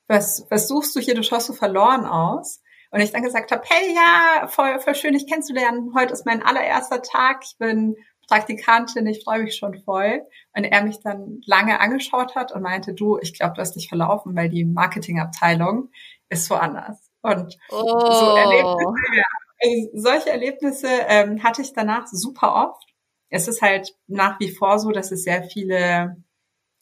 was, 0.09 0.47
was 0.51 0.67
suchst 0.67 0.97
du 0.97 1.01
hier? 1.01 1.15
Du 1.15 1.23
schaust 1.23 1.47
so 1.47 1.53
verloren 1.53 2.07
aus. 2.07 2.63
Und 2.91 3.01
ich 3.01 3.13
dann 3.13 3.23
gesagt 3.23 3.53
habe, 3.53 3.63
hey, 3.69 3.95
ja, 3.95 4.49
voll, 4.49 4.81
voll 4.81 4.97
schön, 4.97 5.13
dich 5.13 5.29
kennenzulernen. 5.29 5.93
Heute 5.95 6.13
ist 6.13 6.27
mein 6.27 6.43
allererster 6.43 7.03
Tag. 7.03 7.43
Ich 7.45 7.57
bin 7.59 7.97
Praktikantin, 8.27 9.07
ich 9.07 9.23
freue 9.25 9.43
mich 9.43 9.57
schon 9.57 9.81
voll. 9.85 10.23
Und 10.55 10.65
er 10.65 10.83
mich 10.83 11.01
dann 11.01 11.41
lange 11.47 11.81
angeschaut 11.81 12.35
hat 12.35 12.53
und 12.53 12.63
meinte, 12.63 12.95
du, 12.95 13.19
ich 13.21 13.37
glaube, 13.37 13.55
du 13.55 13.61
hast 13.61 13.75
dich 13.75 13.89
verlaufen, 13.89 14.35
weil 14.35 14.49
die 14.49 14.65
Marketingabteilung 14.65 15.91
ist 16.29 16.51
woanders. 16.51 17.11
Und 17.23 17.57
oh. 17.71 18.13
so 18.13 18.37
Erlebnisse, 18.37 18.95
ja, 19.15 19.25
also 19.39 19.50
solche 19.93 20.31
Erlebnisse 20.31 20.89
ähm, 21.09 21.43
hatte 21.43 21.63
ich 21.63 21.73
danach 21.73 22.07
super 22.07 22.55
oft. 22.55 22.85
Es 23.29 23.49
ist 23.49 23.63
halt 23.63 23.95
nach 24.07 24.41
wie 24.41 24.51
vor 24.51 24.79
so, 24.79 24.91
dass 24.91 25.13
es 25.13 25.25
sehr 25.25 25.45
viele 25.45 26.17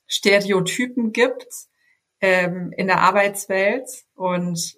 Stereotypen 0.06 1.12
gibt 1.12 1.46
ähm, 2.20 2.72
in 2.76 2.86
der 2.86 3.00
Arbeitswelt 3.00 3.88
und 4.14 4.76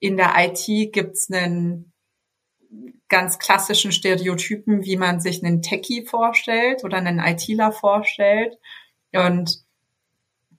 in 0.00 0.16
der 0.16 0.34
IT 0.36 0.92
gibt 0.92 1.14
es 1.14 1.30
einen 1.30 1.92
ganz 3.08 3.38
klassischen 3.38 3.92
Stereotypen, 3.92 4.84
wie 4.84 4.96
man 4.96 5.20
sich 5.20 5.44
einen 5.44 5.62
Techie 5.62 6.04
vorstellt 6.04 6.84
oder 6.84 6.98
einen 6.98 7.18
ITler 7.18 7.72
vorstellt. 7.72 8.58
Und 9.12 9.64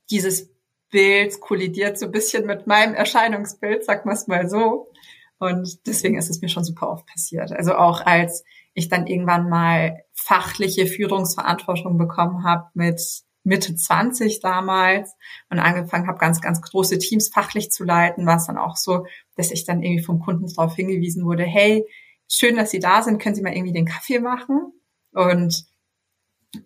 dieses 0.10 0.50
Bild 0.90 1.40
kollidiert 1.42 2.00
so 2.00 2.06
ein 2.06 2.12
bisschen 2.12 2.46
mit 2.46 2.66
meinem 2.66 2.96
Erscheinungsbild, 2.96 3.84
sag 3.84 4.06
wir 4.06 4.18
mal 4.28 4.50
so. 4.50 4.92
Und 5.40 5.86
deswegen 5.86 6.18
ist 6.18 6.30
es 6.30 6.42
mir 6.42 6.50
schon 6.50 6.64
super 6.64 6.90
oft 6.90 7.06
passiert. 7.06 7.52
Also 7.52 7.76
auch 7.76 8.02
als 8.02 8.44
ich 8.74 8.90
dann 8.90 9.08
irgendwann 9.08 9.50
mal 9.50 10.04
fachliche 10.14 10.88
Führungsverantwortung 10.88 11.98
bekommen 11.98 12.44
habe 12.44 12.70
mit 12.74 13.02
Mitte 13.44 13.76
20 13.76 14.40
damals 14.42 15.16
und 15.50 15.60
angefangen 15.60 16.08
habe, 16.08 16.20
ganz, 16.20 16.42
ganz 16.42 16.62
große 16.62 17.00
Teams 17.00 17.30
fachlich 17.30 17.72
zu 17.72 17.86
leiten, 17.86 18.26
war 18.26 18.38
es 18.38 18.46
dann 18.46 18.58
auch 18.58 18.76
so, 18.76 19.06
dass 19.36 19.52
ich 19.52 19.66
dann 19.66 19.82
irgendwie 19.82 20.04
vom 20.04 20.20
Kunden 20.20 20.48
darauf 20.48 20.76
hingewiesen 20.76 21.26
wurde, 21.26 21.44
hey, 21.44 21.88
schön, 22.28 22.58
dass 22.58 22.72
Sie 22.72 22.80
da 22.80 23.02
sind, 23.02 23.22
können 23.22 23.36
Sie 23.36 23.42
mal 23.42 23.54
irgendwie 23.56 23.74
den 23.74 23.86
Kaffee 23.86 24.20
machen? 24.20 24.74
Und 25.14 25.66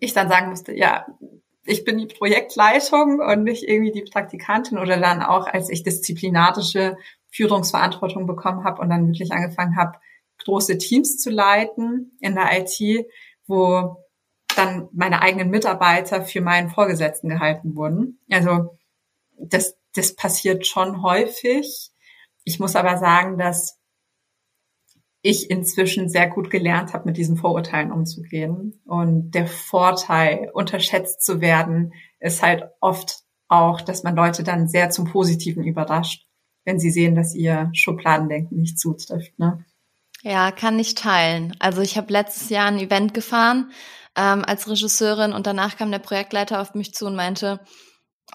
ich 0.00 0.12
dann 0.12 0.28
sagen 0.28 0.50
musste, 0.50 0.76
ja, 0.76 1.06
ich 1.64 1.84
bin 1.84 1.98
die 1.98 2.06
Projektleitung 2.06 3.20
und 3.20 3.44
nicht 3.44 3.62
irgendwie 3.62 3.92
die 3.92 4.10
Praktikantin 4.10 4.78
oder 4.78 4.98
dann 4.98 5.22
auch, 5.22 5.46
als 5.46 5.70
ich 5.70 5.84
disziplinarische 5.84 6.96
Führungsverantwortung 7.32 8.26
bekommen 8.26 8.64
habe 8.64 8.80
und 8.80 8.90
dann 8.90 9.08
wirklich 9.08 9.32
angefangen 9.32 9.76
habe, 9.76 9.98
große 10.44 10.78
Teams 10.78 11.18
zu 11.18 11.30
leiten 11.30 12.16
in 12.20 12.34
der 12.34 12.48
IT, 12.60 13.06
wo 13.46 13.96
dann 14.54 14.88
meine 14.92 15.22
eigenen 15.22 15.50
Mitarbeiter 15.50 16.22
für 16.22 16.40
meinen 16.40 16.70
Vorgesetzten 16.70 17.28
gehalten 17.28 17.74
wurden. 17.74 18.20
Also 18.30 18.76
das, 19.38 19.76
das 19.94 20.14
passiert 20.14 20.66
schon 20.66 21.02
häufig. 21.02 21.90
Ich 22.44 22.60
muss 22.60 22.76
aber 22.76 22.98
sagen, 22.98 23.38
dass 23.38 23.78
ich 25.22 25.50
inzwischen 25.50 26.08
sehr 26.08 26.28
gut 26.28 26.50
gelernt 26.50 26.92
habe, 26.92 27.06
mit 27.06 27.16
diesen 27.16 27.36
Vorurteilen 27.36 27.92
umzugehen. 27.92 28.80
Und 28.84 29.30
der 29.30 29.46
Vorteil, 29.46 30.50
unterschätzt 30.52 31.24
zu 31.24 31.40
werden, 31.40 31.94
ist 32.18 32.42
halt 32.42 32.64
oft 32.80 33.22
auch, 33.46 33.80
dass 33.80 34.02
man 34.02 34.16
Leute 34.16 34.42
dann 34.42 34.68
sehr 34.68 34.90
zum 34.90 35.06
Positiven 35.06 35.62
überrascht, 35.62 36.26
wenn 36.64 36.78
sie 36.78 36.90
sehen, 36.90 37.14
dass 37.14 37.34
ihr 37.34 37.70
Schubladendenken 37.72 38.58
nicht 38.58 38.78
zutrifft. 38.78 39.38
Ne? 39.38 39.64
Ja, 40.22 40.52
kann 40.52 40.78
ich 40.78 40.94
teilen. 40.94 41.54
Also 41.58 41.82
ich 41.82 41.96
habe 41.96 42.12
letztes 42.12 42.48
Jahr 42.48 42.66
ein 42.66 42.78
Event 42.78 43.14
gefahren 43.14 43.72
ähm, 44.16 44.44
als 44.44 44.68
Regisseurin 44.68 45.32
und 45.32 45.46
danach 45.46 45.76
kam 45.76 45.90
der 45.90 45.98
Projektleiter 45.98 46.60
auf 46.60 46.74
mich 46.74 46.94
zu 46.94 47.06
und 47.06 47.16
meinte, 47.16 47.60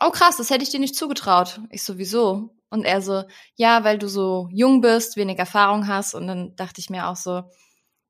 oh 0.01 0.09
krass, 0.11 0.37
das 0.37 0.49
hätte 0.49 0.63
ich 0.63 0.69
dir 0.69 0.79
nicht 0.79 0.95
zugetraut. 0.95 1.61
Ich 1.69 1.83
sowieso. 1.83 2.53
Und 2.69 2.83
er 2.83 3.01
so, 3.01 3.23
ja, 3.55 3.85
weil 3.85 3.97
du 3.97 4.09
so 4.09 4.49
jung 4.51 4.81
bist, 4.81 5.15
wenig 5.15 5.39
Erfahrung 5.39 5.87
hast. 5.87 6.13
Und 6.13 6.27
dann 6.27 6.55
dachte 6.57 6.81
ich 6.81 6.89
mir 6.89 7.07
auch 7.07 7.15
so, 7.15 7.43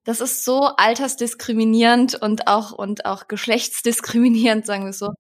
das 0.04 0.22
ist 0.22 0.44
so 0.46 0.64
altersdiskriminierend 0.78 2.16
und 2.16 2.48
auch 2.48 2.72
und 2.72 3.06
auch 3.06 3.28
geschlechtsdiskriminierend, 3.28 4.66
sagen 4.66 4.86
wir 4.86 4.94
so. 4.94 5.12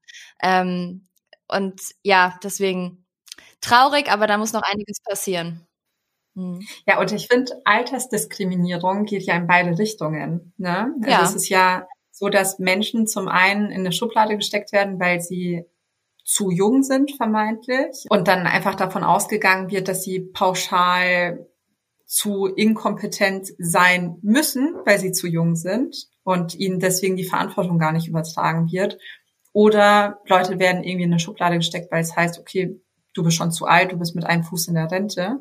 Ähm, 0.41 1.07
und 1.47 1.81
ja, 2.03 2.39
deswegen 2.41 3.05
traurig, 3.61 4.11
aber 4.11 4.27
da 4.27 4.37
muss 4.37 4.53
noch 4.53 4.63
einiges 4.63 5.01
passieren. 5.01 5.67
Hm. 6.35 6.61
Ja, 6.87 6.99
und 6.99 7.11
ich 7.11 7.27
finde, 7.27 7.53
Altersdiskriminierung 7.65 9.05
geht 9.05 9.23
ja 9.23 9.35
in 9.35 9.47
beide 9.47 9.77
Richtungen. 9.77 10.53
Ne? 10.57 10.93
Also 11.01 11.09
ja. 11.09 11.23
es 11.23 11.35
ist 11.35 11.49
ja 11.49 11.87
so, 12.11 12.29
dass 12.29 12.59
Menschen 12.59 13.07
zum 13.07 13.27
einen 13.27 13.71
in 13.71 13.81
eine 13.81 13.91
Schublade 13.91 14.37
gesteckt 14.37 14.71
werden, 14.71 14.99
weil 14.99 15.21
sie 15.21 15.65
zu 16.23 16.51
jung 16.51 16.83
sind, 16.83 17.11
vermeintlich, 17.15 18.05
und 18.09 18.27
dann 18.27 18.47
einfach 18.47 18.75
davon 18.75 19.03
ausgegangen 19.03 19.71
wird, 19.71 19.87
dass 19.87 20.03
sie 20.03 20.19
pauschal 20.19 21.47
zu 22.05 22.47
inkompetent 22.47 23.49
sein 23.57 24.17
müssen, 24.21 24.75
weil 24.85 24.99
sie 24.99 25.11
zu 25.11 25.27
jung 25.27 25.55
sind 25.55 26.07
und 26.23 26.55
ihnen 26.55 26.79
deswegen 26.79 27.17
die 27.17 27.23
Verantwortung 27.23 27.79
gar 27.79 27.91
nicht 27.91 28.07
übertragen 28.07 28.71
wird. 28.71 28.97
Oder 29.53 30.21
Leute 30.27 30.59
werden 30.59 30.83
irgendwie 30.83 31.05
in 31.05 31.11
eine 31.11 31.19
Schublade 31.19 31.57
gesteckt, 31.57 31.91
weil 31.91 32.01
es 32.01 32.15
heißt, 32.15 32.39
okay, 32.39 32.79
du 33.17 33.23
bist 33.23 33.37
schon 33.37 33.51
zu 33.51 33.65
alt, 33.65 33.91
du 33.91 33.97
bist 33.97 34.15
mit 34.15 34.25
einem 34.25 34.43
Fuß 34.43 34.67
in 34.67 34.75
der 34.75 34.91
Rente, 34.91 35.39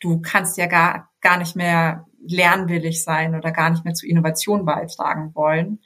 du 0.00 0.20
kannst 0.20 0.56
ja 0.56 0.66
gar, 0.66 1.10
gar 1.20 1.38
nicht 1.38 1.56
mehr 1.56 2.06
lernwillig 2.20 3.02
sein 3.02 3.34
oder 3.34 3.52
gar 3.52 3.70
nicht 3.70 3.84
mehr 3.84 3.94
zu 3.94 4.06
Innovation 4.06 4.64
beitragen 4.64 5.34
wollen. 5.34 5.80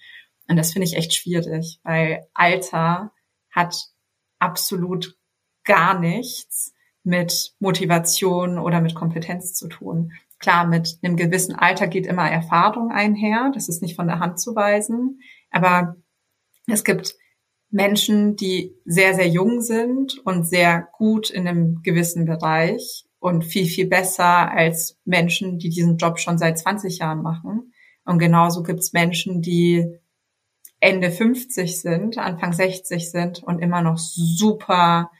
Und 0.48 0.56
das 0.56 0.72
finde 0.72 0.86
ich 0.86 0.96
echt 0.96 1.14
schwierig, 1.14 1.80
weil 1.82 2.26
Alter 2.34 3.12
hat 3.50 3.76
absolut 4.38 5.16
gar 5.64 5.98
nichts 5.98 6.74
mit 7.04 7.54
Motivation 7.58 8.58
oder 8.58 8.80
mit 8.80 8.94
Kompetenz 8.94 9.54
zu 9.54 9.68
tun. 9.68 10.12
Klar, 10.38 10.66
mit 10.66 10.98
einem 11.02 11.16
gewissen 11.16 11.54
Alter 11.54 11.86
geht 11.86 12.06
immer 12.06 12.28
Erfahrung 12.28 12.90
einher. 12.90 13.50
Das 13.54 13.68
ist 13.68 13.82
nicht 13.82 13.96
von 13.96 14.08
der 14.08 14.18
Hand 14.18 14.40
zu 14.40 14.54
weisen. 14.56 15.20
Aber 15.50 15.96
es 16.66 16.82
gibt 16.82 17.14
Menschen, 17.72 18.36
die 18.36 18.76
sehr, 18.84 19.14
sehr 19.14 19.28
jung 19.28 19.62
sind 19.62 20.18
und 20.24 20.46
sehr 20.46 20.88
gut 20.92 21.30
in 21.30 21.48
einem 21.48 21.82
gewissen 21.82 22.26
Bereich 22.26 23.06
und 23.18 23.44
viel, 23.44 23.64
viel 23.64 23.86
besser 23.86 24.50
als 24.50 24.98
Menschen, 25.04 25.58
die 25.58 25.70
diesen 25.70 25.96
Job 25.96 26.18
schon 26.18 26.36
seit 26.36 26.58
20 26.58 26.98
Jahren 26.98 27.22
machen. 27.22 27.72
Und 28.04 28.18
genauso 28.18 28.62
gibt 28.62 28.80
es 28.80 28.92
Menschen, 28.92 29.40
die 29.40 29.98
Ende 30.80 31.10
50 31.10 31.80
sind, 31.80 32.18
Anfang 32.18 32.52
60 32.52 33.10
sind 33.10 33.42
und 33.42 33.60
immer 33.60 33.80
noch 33.80 33.96
super 33.96 35.10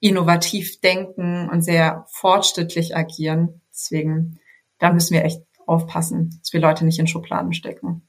innovativ 0.00 0.80
denken 0.80 1.48
und 1.48 1.62
sehr 1.62 2.04
fortschrittlich 2.10 2.96
agieren. 2.96 3.60
Deswegen, 3.70 4.40
da 4.78 4.92
müssen 4.92 5.14
wir 5.14 5.24
echt 5.24 5.42
aufpassen, 5.66 6.38
dass 6.40 6.52
wir 6.52 6.60
Leute 6.60 6.84
nicht 6.84 6.98
in 6.98 7.06
Schubladen 7.06 7.52
stecken. 7.52 8.05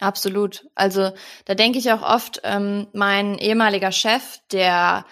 Absolut. 0.00 0.66
Also 0.74 1.12
da 1.44 1.54
denke 1.54 1.78
ich 1.78 1.92
auch 1.92 2.02
oft, 2.02 2.40
ähm, 2.42 2.88
mein 2.94 3.36
ehemaliger 3.38 3.92
Chef, 3.92 4.38
der 4.50 5.04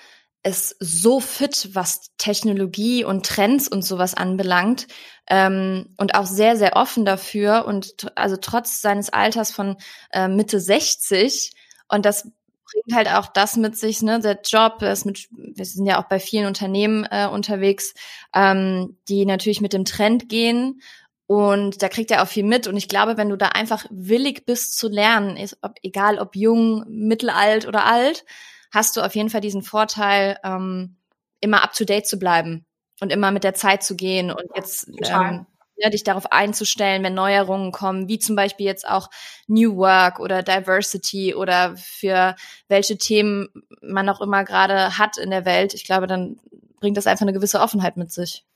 ist 0.42 0.76
so 0.80 1.20
fit, 1.20 1.68
was 1.74 2.10
Technologie 2.16 3.04
und 3.04 3.26
Trends 3.26 3.68
und 3.68 3.82
sowas 3.82 4.14
anbelangt 4.14 4.86
ähm, 5.28 5.94
und 5.98 6.14
auch 6.14 6.24
sehr, 6.24 6.56
sehr 6.56 6.74
offen 6.76 7.04
dafür 7.04 7.66
und 7.66 8.06
also 8.16 8.36
trotz 8.40 8.80
seines 8.80 9.10
Alters 9.10 9.50
von 9.52 9.76
äh, 10.12 10.26
Mitte 10.28 10.58
60 10.58 11.52
und 11.88 12.06
das 12.06 12.22
bringt 12.64 12.94
halt 12.94 13.08
auch 13.08 13.26
das 13.26 13.56
mit 13.56 13.76
sich, 13.76 14.02
ne, 14.02 14.20
der 14.20 14.40
Job, 14.42 14.78
das 14.78 15.04
mit, 15.04 15.28
wir 15.30 15.64
sind 15.64 15.86
ja 15.86 16.00
auch 16.00 16.08
bei 16.08 16.20
vielen 16.20 16.46
Unternehmen 16.46 17.06
äh, 17.10 17.26
unterwegs, 17.26 17.94
ähm, 18.34 18.96
die 19.08 19.26
natürlich 19.26 19.60
mit 19.60 19.72
dem 19.72 19.84
Trend 19.84 20.28
gehen 20.28 20.80
und 21.28 21.82
da 21.82 21.90
kriegt 21.90 22.10
er 22.10 22.22
auch 22.22 22.26
viel 22.26 22.42
mit. 22.42 22.66
Und 22.66 22.78
ich 22.78 22.88
glaube, 22.88 23.18
wenn 23.18 23.28
du 23.28 23.36
da 23.36 23.48
einfach 23.48 23.84
willig 23.90 24.46
bist 24.46 24.78
zu 24.78 24.88
lernen, 24.88 25.36
ist, 25.36 25.58
ob, 25.60 25.74
egal 25.82 26.18
ob 26.18 26.34
jung, 26.34 26.86
mittelalt 26.88 27.68
oder 27.68 27.84
alt, 27.84 28.24
hast 28.72 28.96
du 28.96 29.02
auf 29.02 29.14
jeden 29.14 29.28
Fall 29.28 29.42
diesen 29.42 29.62
Vorteil, 29.62 30.38
ähm, 30.42 30.96
immer 31.40 31.62
up 31.62 31.74
to 31.74 31.84
date 31.84 32.06
zu 32.06 32.18
bleiben 32.18 32.64
und 33.00 33.12
immer 33.12 33.30
mit 33.30 33.44
der 33.44 33.52
Zeit 33.52 33.82
zu 33.82 33.94
gehen 33.94 34.30
und 34.30 34.46
jetzt 34.56 34.88
ähm, 34.88 35.46
ja, 35.76 35.90
dich 35.90 36.02
darauf 36.02 36.32
einzustellen, 36.32 37.02
wenn 37.02 37.12
Neuerungen 37.12 37.72
kommen, 37.72 38.08
wie 38.08 38.18
zum 38.18 38.34
Beispiel 38.34 38.64
jetzt 38.64 38.88
auch 38.88 39.10
New 39.48 39.76
Work 39.76 40.20
oder 40.20 40.42
Diversity 40.42 41.34
oder 41.34 41.76
für 41.76 42.36
welche 42.68 42.96
Themen 42.96 43.48
man 43.82 44.08
auch 44.08 44.22
immer 44.22 44.44
gerade 44.44 44.96
hat 44.96 45.18
in 45.18 45.28
der 45.28 45.44
Welt. 45.44 45.74
Ich 45.74 45.84
glaube, 45.84 46.06
dann 46.06 46.40
bringt 46.80 46.96
das 46.96 47.06
einfach 47.06 47.26
eine 47.26 47.34
gewisse 47.34 47.60
Offenheit 47.60 47.98
mit 47.98 48.10
sich. 48.10 48.46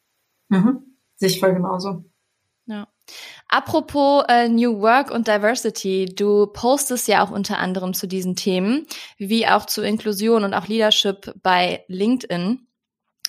Mhm. 0.48 0.96
Sich 1.16 1.38
voll 1.38 1.52
genauso. 1.52 2.06
Ja. 2.66 2.86
Apropos 3.48 4.24
äh, 4.28 4.48
New 4.48 4.80
Work 4.80 5.10
und 5.10 5.26
Diversity, 5.26 6.06
du 6.06 6.46
postest 6.46 7.08
ja 7.08 7.24
auch 7.24 7.30
unter 7.30 7.58
anderem 7.58 7.92
zu 7.92 8.06
diesen 8.06 8.36
Themen, 8.36 8.86
wie 9.18 9.46
auch 9.46 9.66
zu 9.66 9.82
Inklusion 9.82 10.44
und 10.44 10.54
auch 10.54 10.68
Leadership 10.68 11.34
bei 11.42 11.84
LinkedIn. 11.88 12.66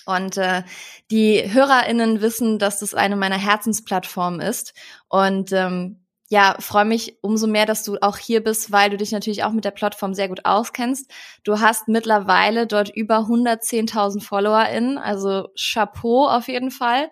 Und 0.06 0.36
äh, 0.36 0.62
die 1.10 1.52
HörerInnen 1.52 2.20
wissen, 2.20 2.58
dass 2.58 2.80
das 2.80 2.94
eine 2.94 3.16
meiner 3.16 3.38
Herzensplattformen 3.38 4.40
ist. 4.40 4.74
Und 5.08 5.50
ähm, 5.52 6.04
ja, 6.28 6.56
freue 6.58 6.84
mich 6.84 7.18
umso 7.22 7.46
mehr, 7.46 7.66
dass 7.66 7.84
du 7.84 7.96
auch 8.00 8.18
hier 8.18 8.42
bist, 8.42 8.72
weil 8.72 8.90
du 8.90 8.96
dich 8.96 9.12
natürlich 9.12 9.44
auch 9.44 9.52
mit 9.52 9.64
der 9.64 9.70
Plattform 9.70 10.14
sehr 10.14 10.28
gut 10.28 10.44
auskennst. 10.44 11.10
Du 11.42 11.60
hast 11.60 11.88
mittlerweile 11.88 12.66
dort 12.66 12.90
über 12.90 13.18
110.000 13.20 14.22
FollowerInnen, 14.22 14.98
also 14.98 15.48
Chapeau 15.56 16.26
auf 16.28 16.48
jeden 16.48 16.70
Fall. 16.70 17.10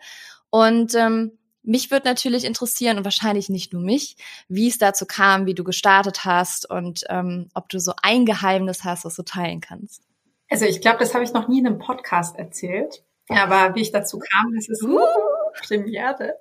Und 0.51 0.95
ähm, 0.95 1.39
mich 1.63 1.91
würde 1.91 2.09
natürlich 2.09 2.45
interessieren 2.45 2.99
und 2.99 3.05
wahrscheinlich 3.05 3.49
nicht 3.49 3.73
nur 3.73 3.83
mich, 3.83 4.17
wie 4.49 4.69
es 4.69 4.79
dazu 4.79 5.07
kam, 5.07 5.47
wie 5.47 5.55
du 5.55 5.65
gestartet 5.65 6.25
hast 6.25 6.69
und 6.69 7.05
ähm, 7.09 7.49
ob 7.55 7.69
du 7.69 7.79
so 7.79 7.93
ein 8.03 8.27
Geheimnis 8.27 8.85
hast, 8.85 9.05
was 9.05 9.17
du 9.17 9.23
teilen 9.23 9.61
kannst. 9.61 10.03
Also 10.51 10.67
ich 10.67 10.81
glaube, 10.81 10.99
das 10.99 11.15
habe 11.15 11.25
ich 11.25 11.33
noch 11.33 11.49
nie 11.49 11.61
in 11.61 11.67
einem 11.67 11.79
Podcast 11.79 12.37
erzählt. 12.37 13.05
Aber 13.29 13.75
wie 13.75 13.81
ich 13.81 13.93
dazu 13.93 14.19
kam, 14.19 14.55
das 14.55 14.69
ist 14.69 14.83
uh, 14.83 15.01
Premiere. 15.67 16.39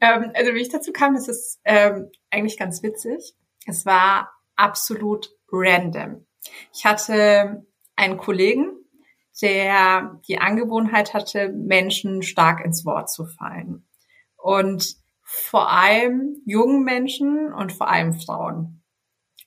Ähm, 0.00 0.32
also 0.34 0.54
wie 0.54 0.62
ich 0.62 0.70
dazu 0.70 0.92
kam, 0.92 1.14
das 1.14 1.28
ist 1.28 1.60
ähm, 1.64 2.10
eigentlich 2.30 2.58
ganz 2.58 2.82
witzig. 2.82 3.34
Es 3.66 3.86
war 3.86 4.32
absolut 4.56 5.30
random. 5.50 6.26
Ich 6.74 6.84
hatte 6.84 7.64
einen 7.94 8.16
Kollegen, 8.16 8.72
der 9.40 10.20
die 10.26 10.38
Angewohnheit 10.38 11.14
hatte, 11.14 11.48
Menschen 11.50 12.22
stark 12.22 12.64
ins 12.64 12.84
Wort 12.84 13.10
zu 13.10 13.26
fallen. 13.26 13.86
Und 14.42 14.96
vor 15.22 15.70
allem 15.70 16.42
jungen 16.44 16.84
Menschen 16.84 17.52
und 17.52 17.72
vor 17.72 17.88
allem 17.88 18.12
Frauen. 18.12 18.82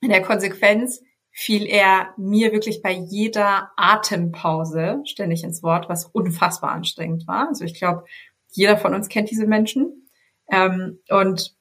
In 0.01 0.09
der 0.09 0.21
Konsequenz 0.21 1.01
fiel 1.31 1.67
er 1.67 2.13
mir 2.17 2.51
wirklich 2.53 2.81
bei 2.81 2.91
jeder 2.91 3.71
Atempause 3.75 5.01
ständig 5.05 5.43
ins 5.43 5.61
Wort, 5.61 5.89
was 5.89 6.05
unfassbar 6.05 6.71
anstrengend 6.71 7.27
war. 7.27 7.49
Also 7.49 7.65
ich 7.65 7.77
glaube, 7.77 8.05
jeder 8.51 8.77
von 8.77 8.95
uns 8.95 9.09
kennt 9.09 9.29
diese 9.29 9.45
Menschen. 9.45 10.09
Ähm, 10.49 10.99
und 11.09 11.55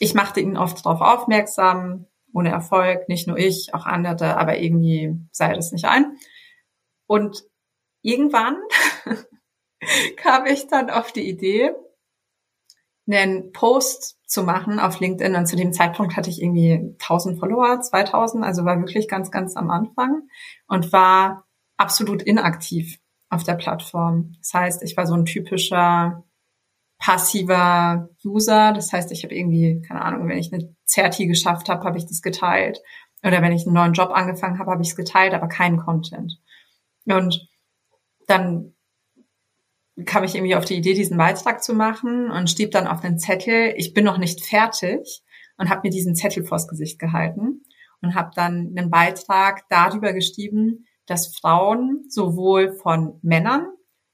ich 0.00 0.14
machte 0.14 0.40
ihn 0.40 0.56
oft 0.56 0.84
darauf 0.84 1.00
aufmerksam 1.00 2.06
ohne 2.32 2.50
Erfolg, 2.50 3.08
nicht 3.08 3.26
nur 3.26 3.38
ich, 3.38 3.72
auch 3.72 3.86
andere, 3.86 4.36
aber 4.36 4.58
irgendwie 4.58 5.14
sei 5.30 5.54
das 5.54 5.72
nicht 5.72 5.86
ein. 5.86 6.18
Und 7.06 7.44
irgendwann 8.02 8.58
kam 10.16 10.44
ich 10.44 10.66
dann 10.66 10.90
auf 10.90 11.12
die 11.12 11.26
Idee, 11.26 11.72
einen 13.08 13.52
Post 13.52 14.18
zu 14.26 14.42
machen 14.42 14.80
auf 14.80 14.98
LinkedIn 15.00 15.36
und 15.36 15.46
zu 15.46 15.56
dem 15.56 15.72
Zeitpunkt 15.72 16.16
hatte 16.16 16.30
ich 16.30 16.42
irgendwie 16.42 16.94
1000 17.00 17.38
Follower, 17.38 17.80
2000, 17.80 18.44
also 18.44 18.64
war 18.64 18.78
wirklich 18.78 19.08
ganz, 19.08 19.30
ganz 19.30 19.56
am 19.56 19.70
Anfang 19.70 20.22
und 20.66 20.92
war 20.92 21.46
absolut 21.76 22.22
inaktiv 22.22 22.98
auf 23.28 23.44
der 23.44 23.54
Plattform. 23.54 24.32
Das 24.38 24.54
heißt, 24.54 24.82
ich 24.82 24.96
war 24.96 25.06
so 25.06 25.14
ein 25.14 25.24
typischer 25.24 26.24
passiver 26.98 28.08
User. 28.24 28.72
Das 28.72 28.92
heißt, 28.92 29.12
ich 29.12 29.24
habe 29.24 29.34
irgendwie, 29.34 29.82
keine 29.86 30.02
Ahnung, 30.02 30.28
wenn 30.28 30.38
ich 30.38 30.52
eine 30.52 30.74
Zerti 30.84 31.26
geschafft 31.26 31.68
habe, 31.68 31.84
habe 31.84 31.98
ich 31.98 32.06
das 32.06 32.22
geteilt. 32.22 32.80
Oder 33.22 33.42
wenn 33.42 33.52
ich 33.52 33.66
einen 33.66 33.74
neuen 33.74 33.92
Job 33.92 34.10
angefangen 34.12 34.58
habe, 34.58 34.70
habe 34.70 34.82
ich 34.82 34.90
es 34.90 34.96
geteilt, 34.96 35.34
aber 35.34 35.48
keinen 35.48 35.78
Content. 35.78 36.38
Und 37.06 37.48
dann 38.26 38.75
kam 40.04 40.24
ich 40.24 40.34
irgendwie 40.34 40.56
auf 40.56 40.64
die 40.64 40.76
Idee, 40.76 40.94
diesen 40.94 41.16
Beitrag 41.16 41.62
zu 41.62 41.72
machen 41.72 42.30
und 42.30 42.50
stieb 42.50 42.70
dann 42.72 42.86
auf 42.86 43.00
den 43.00 43.18
Zettel, 43.18 43.72
ich 43.76 43.94
bin 43.94 44.04
noch 44.04 44.18
nicht 44.18 44.44
fertig 44.44 45.22
und 45.56 45.70
habe 45.70 45.82
mir 45.84 45.90
diesen 45.90 46.14
Zettel 46.14 46.44
vors 46.44 46.68
Gesicht 46.68 46.98
gehalten 46.98 47.62
und 48.02 48.14
habe 48.14 48.30
dann 48.34 48.74
einen 48.76 48.90
Beitrag 48.90 49.64
darüber 49.70 50.12
geschrieben, 50.12 50.86
dass 51.06 51.34
Frauen 51.34 52.04
sowohl 52.08 52.74
von 52.74 53.18
Männern 53.22 53.68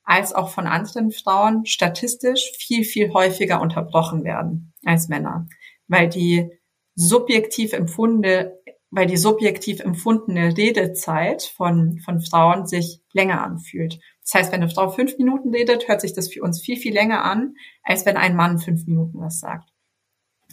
als 0.04 0.34
auch 0.34 0.50
von 0.50 0.66
anderen 0.66 1.10
Frauen 1.10 1.64
statistisch 1.66 2.52
viel, 2.58 2.84
viel 2.84 3.12
häufiger 3.12 3.60
unterbrochen 3.60 4.24
werden 4.24 4.72
als 4.84 5.08
Männer, 5.08 5.46
weil 5.88 6.08
die 6.08 6.50
subjektiv 6.94 7.72
empfundene, 7.72 8.52
weil 8.90 9.06
die 9.06 9.16
subjektiv 9.16 9.80
empfundene 9.80 10.56
Redezeit 10.56 11.42
von, 11.42 11.98
von 12.04 12.20
Frauen 12.20 12.66
sich 12.66 13.00
länger 13.12 13.42
anfühlt. 13.42 13.98
Das 14.24 14.34
heißt, 14.34 14.52
wenn 14.52 14.62
eine 14.62 14.70
Frau 14.70 14.88
fünf 14.88 15.18
Minuten 15.18 15.50
redet, 15.50 15.88
hört 15.88 16.00
sich 16.00 16.14
das 16.14 16.28
für 16.28 16.42
uns 16.42 16.60
viel, 16.60 16.76
viel 16.76 16.92
länger 16.92 17.24
an, 17.24 17.54
als 17.82 18.06
wenn 18.06 18.16
ein 18.16 18.36
Mann 18.36 18.58
fünf 18.58 18.86
Minuten 18.86 19.20
was 19.20 19.40
sagt. 19.40 19.68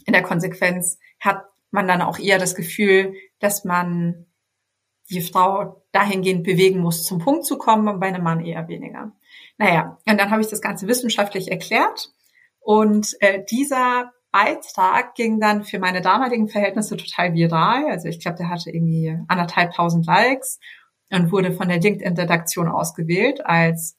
In 0.06 0.14
der 0.14 0.24
Konsequenz 0.24 0.98
hat 1.20 1.46
man 1.72 1.88
dann 1.88 2.02
auch 2.02 2.18
eher 2.18 2.40
das 2.40 2.56
Gefühl, 2.56 3.14
dass 3.40 3.64
man 3.64 4.26
die 5.10 5.22
Frau 5.22 5.84
dahingehend 5.92 6.44
bewegen 6.44 6.80
muss, 6.80 7.04
zum 7.04 7.20
Punkt 7.20 7.46
zu 7.46 7.58
kommen 7.58 7.88
und 7.88 8.00
bei 8.00 8.08
einem 8.08 8.24
Mann 8.24 8.46
eher 8.46 8.68
weniger. 8.68 9.12
Naja, 9.58 9.98
und 10.08 10.20
dann 10.20 10.30
habe 10.32 10.42
ich 10.42 10.48
das 10.48 10.62
Ganze 10.62 10.88
wissenschaftlich 10.88 11.52
erklärt 11.52 12.12
und 12.60 13.16
äh, 13.20 13.44
dieser 13.50 14.12
Beitrag 14.32 15.16
ging 15.16 15.40
dann 15.40 15.64
für 15.64 15.80
meine 15.80 16.02
damaligen 16.02 16.48
Verhältnisse 16.48 16.98
total 16.98 17.34
viral. 17.34 17.88
Also 17.90 18.08
ich 18.08 18.20
glaube, 18.20 18.38
der 18.38 18.50
hatte 18.50 18.70
irgendwie 18.70 19.18
anderthalb 19.28 19.74
tausend 19.74 20.06
Likes 20.06 20.60
und 21.12 21.32
wurde 21.32 21.52
von 21.52 21.70
der 21.70 21.80
LinkedIn-Redaktion 21.80 22.68
ausgewählt 22.68 23.46
als 23.46 23.98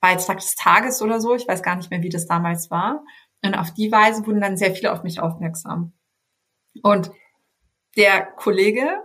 Beitrag 0.00 0.38
des 0.38 0.54
Tages 0.54 1.02
oder 1.02 1.20
so. 1.20 1.34
Ich 1.34 1.48
weiß 1.48 1.62
gar 1.62 1.76
nicht 1.76 1.90
mehr, 1.90 2.02
wie 2.02 2.08
das 2.08 2.26
damals 2.26 2.70
war. 2.70 3.04
Und 3.42 3.54
auf 3.54 3.72
die 3.72 3.90
Weise 3.90 4.26
wurden 4.26 4.40
dann 4.40 4.56
sehr 4.56 4.74
viele 4.74 4.92
auf 4.92 5.02
mich 5.02 5.20
aufmerksam. 5.20 5.92
Und 6.82 7.10
der 7.96 8.22
Kollege 8.22 9.02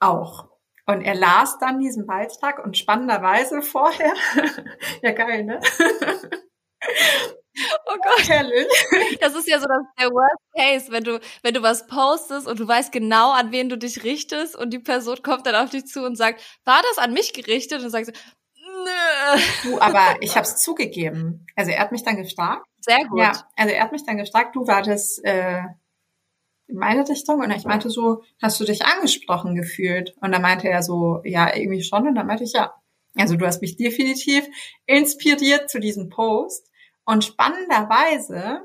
auch. 0.00 0.48
Und 0.86 1.02
er 1.02 1.14
las 1.14 1.58
dann 1.58 1.80
diesen 1.80 2.06
Beitrag 2.06 2.64
und 2.64 2.76
spannenderweise 2.76 3.62
vorher, 3.62 4.14
ja 5.02 5.12
geil, 5.12 5.44
ne? 5.44 5.60
Oh 7.86 7.96
Gott. 8.02 8.28
Herrlich. 8.28 8.66
Das 9.20 9.34
ist 9.34 9.48
ja 9.48 9.60
so 9.60 9.66
das, 9.66 9.82
der 10.00 10.08
Worst 10.10 10.42
Case, 10.56 10.92
wenn 10.92 11.04
du, 11.04 11.20
wenn 11.42 11.54
du 11.54 11.62
was 11.62 11.86
postest 11.86 12.46
und 12.46 12.58
du 12.58 12.66
weißt 12.66 12.92
genau, 12.92 13.32
an 13.32 13.52
wen 13.52 13.68
du 13.68 13.76
dich 13.76 14.04
richtest 14.04 14.56
und 14.56 14.70
die 14.70 14.78
Person 14.78 15.22
kommt 15.22 15.46
dann 15.46 15.54
auf 15.54 15.70
dich 15.70 15.86
zu 15.86 16.04
und 16.04 16.16
sagt, 16.16 16.42
war 16.64 16.82
das 16.82 16.98
an 16.98 17.12
mich 17.12 17.32
gerichtet? 17.32 17.78
Und 17.78 17.84
du 17.84 17.90
sagst, 17.90 18.12
nö. 18.54 19.40
Du, 19.62 19.80
aber 19.80 20.16
ich 20.20 20.36
habe 20.36 20.46
es 20.46 20.56
zugegeben. 20.56 21.46
Also 21.56 21.70
er 21.70 21.80
hat 21.80 21.92
mich 21.92 22.04
dann 22.04 22.16
gefragt. 22.16 22.66
Sehr 22.80 23.04
gut. 23.06 23.20
Ja, 23.20 23.32
also 23.56 23.74
er 23.74 23.82
hat 23.82 23.92
mich 23.92 24.04
dann 24.04 24.16
gefragt, 24.16 24.56
du 24.56 24.66
war 24.66 24.82
das 24.82 25.18
äh, 25.18 25.62
in 26.72 26.78
meine 26.78 27.08
Richtung? 27.08 27.40
Und 27.40 27.50
ich 27.50 27.64
meinte 27.64 27.90
so, 27.90 28.22
hast 28.40 28.58
du 28.60 28.64
dich 28.64 28.84
angesprochen 28.84 29.54
gefühlt? 29.54 30.14
Und 30.20 30.32
dann 30.32 30.42
meinte 30.42 30.68
er 30.68 30.82
so, 30.82 31.20
ja, 31.24 31.54
irgendwie 31.54 31.82
schon. 31.82 32.08
Und 32.08 32.14
dann 32.14 32.26
meinte 32.26 32.44
ich, 32.44 32.52
ja. 32.52 32.74
Also 33.14 33.36
du 33.36 33.46
hast 33.46 33.60
mich 33.60 33.76
definitiv 33.76 34.48
inspiriert 34.86 35.68
zu 35.68 35.80
diesem 35.80 36.08
Post. 36.08 36.70
Und 37.04 37.24
spannenderweise 37.24 38.60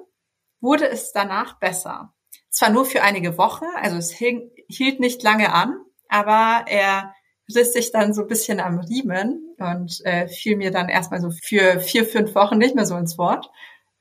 wurde 0.61 0.87
es 0.89 1.11
danach 1.11 1.59
besser. 1.59 2.13
Zwar 2.49 2.69
nur 2.69 2.85
für 2.85 3.01
einige 3.01 3.37
Wochen, 3.37 3.65
also 3.75 3.97
es 3.97 4.11
hing, 4.11 4.51
hielt 4.67 4.99
nicht 4.99 5.21
lange 5.23 5.53
an, 5.53 5.77
aber 6.09 6.65
er 6.67 7.13
riss 7.53 7.73
sich 7.73 7.91
dann 7.91 8.13
so 8.13 8.23
ein 8.23 8.27
bisschen 8.27 8.59
am 8.59 8.79
Riemen 8.79 9.55
und 9.57 10.01
äh, 10.05 10.27
fiel 10.27 10.57
mir 10.57 10.71
dann 10.71 10.89
erstmal 10.89 11.21
so 11.21 11.29
für 11.29 11.79
vier, 11.79 12.05
fünf 12.05 12.35
Wochen 12.35 12.57
nicht 12.57 12.75
mehr 12.75 12.85
so 12.85 12.97
ins 12.97 13.17
Wort. 13.17 13.49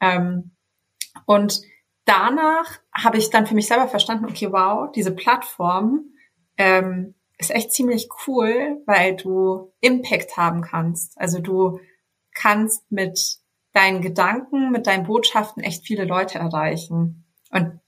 Ähm, 0.00 0.56
und 1.26 1.60
danach 2.04 2.78
habe 2.92 3.18
ich 3.18 3.30
dann 3.30 3.46
für 3.46 3.54
mich 3.54 3.68
selber 3.68 3.88
verstanden, 3.88 4.26
okay, 4.26 4.50
wow, 4.52 4.90
diese 4.92 5.14
Plattform 5.14 6.12
ähm, 6.56 7.14
ist 7.38 7.50
echt 7.50 7.72
ziemlich 7.72 8.08
cool, 8.26 8.82
weil 8.86 9.16
du 9.16 9.72
Impact 9.80 10.36
haben 10.36 10.62
kannst. 10.62 11.18
Also 11.20 11.40
du 11.40 11.78
kannst 12.34 12.90
mit 12.90 13.38
deinen 13.76 14.00
Gedanken, 14.00 14.70
mit 14.70 14.86
deinen 14.86 15.04
Botschaften 15.04 15.62
echt 15.62 15.86
viele 15.86 16.04
Leute 16.04 16.38
erreichen. 16.38 17.26
Und 17.50 17.78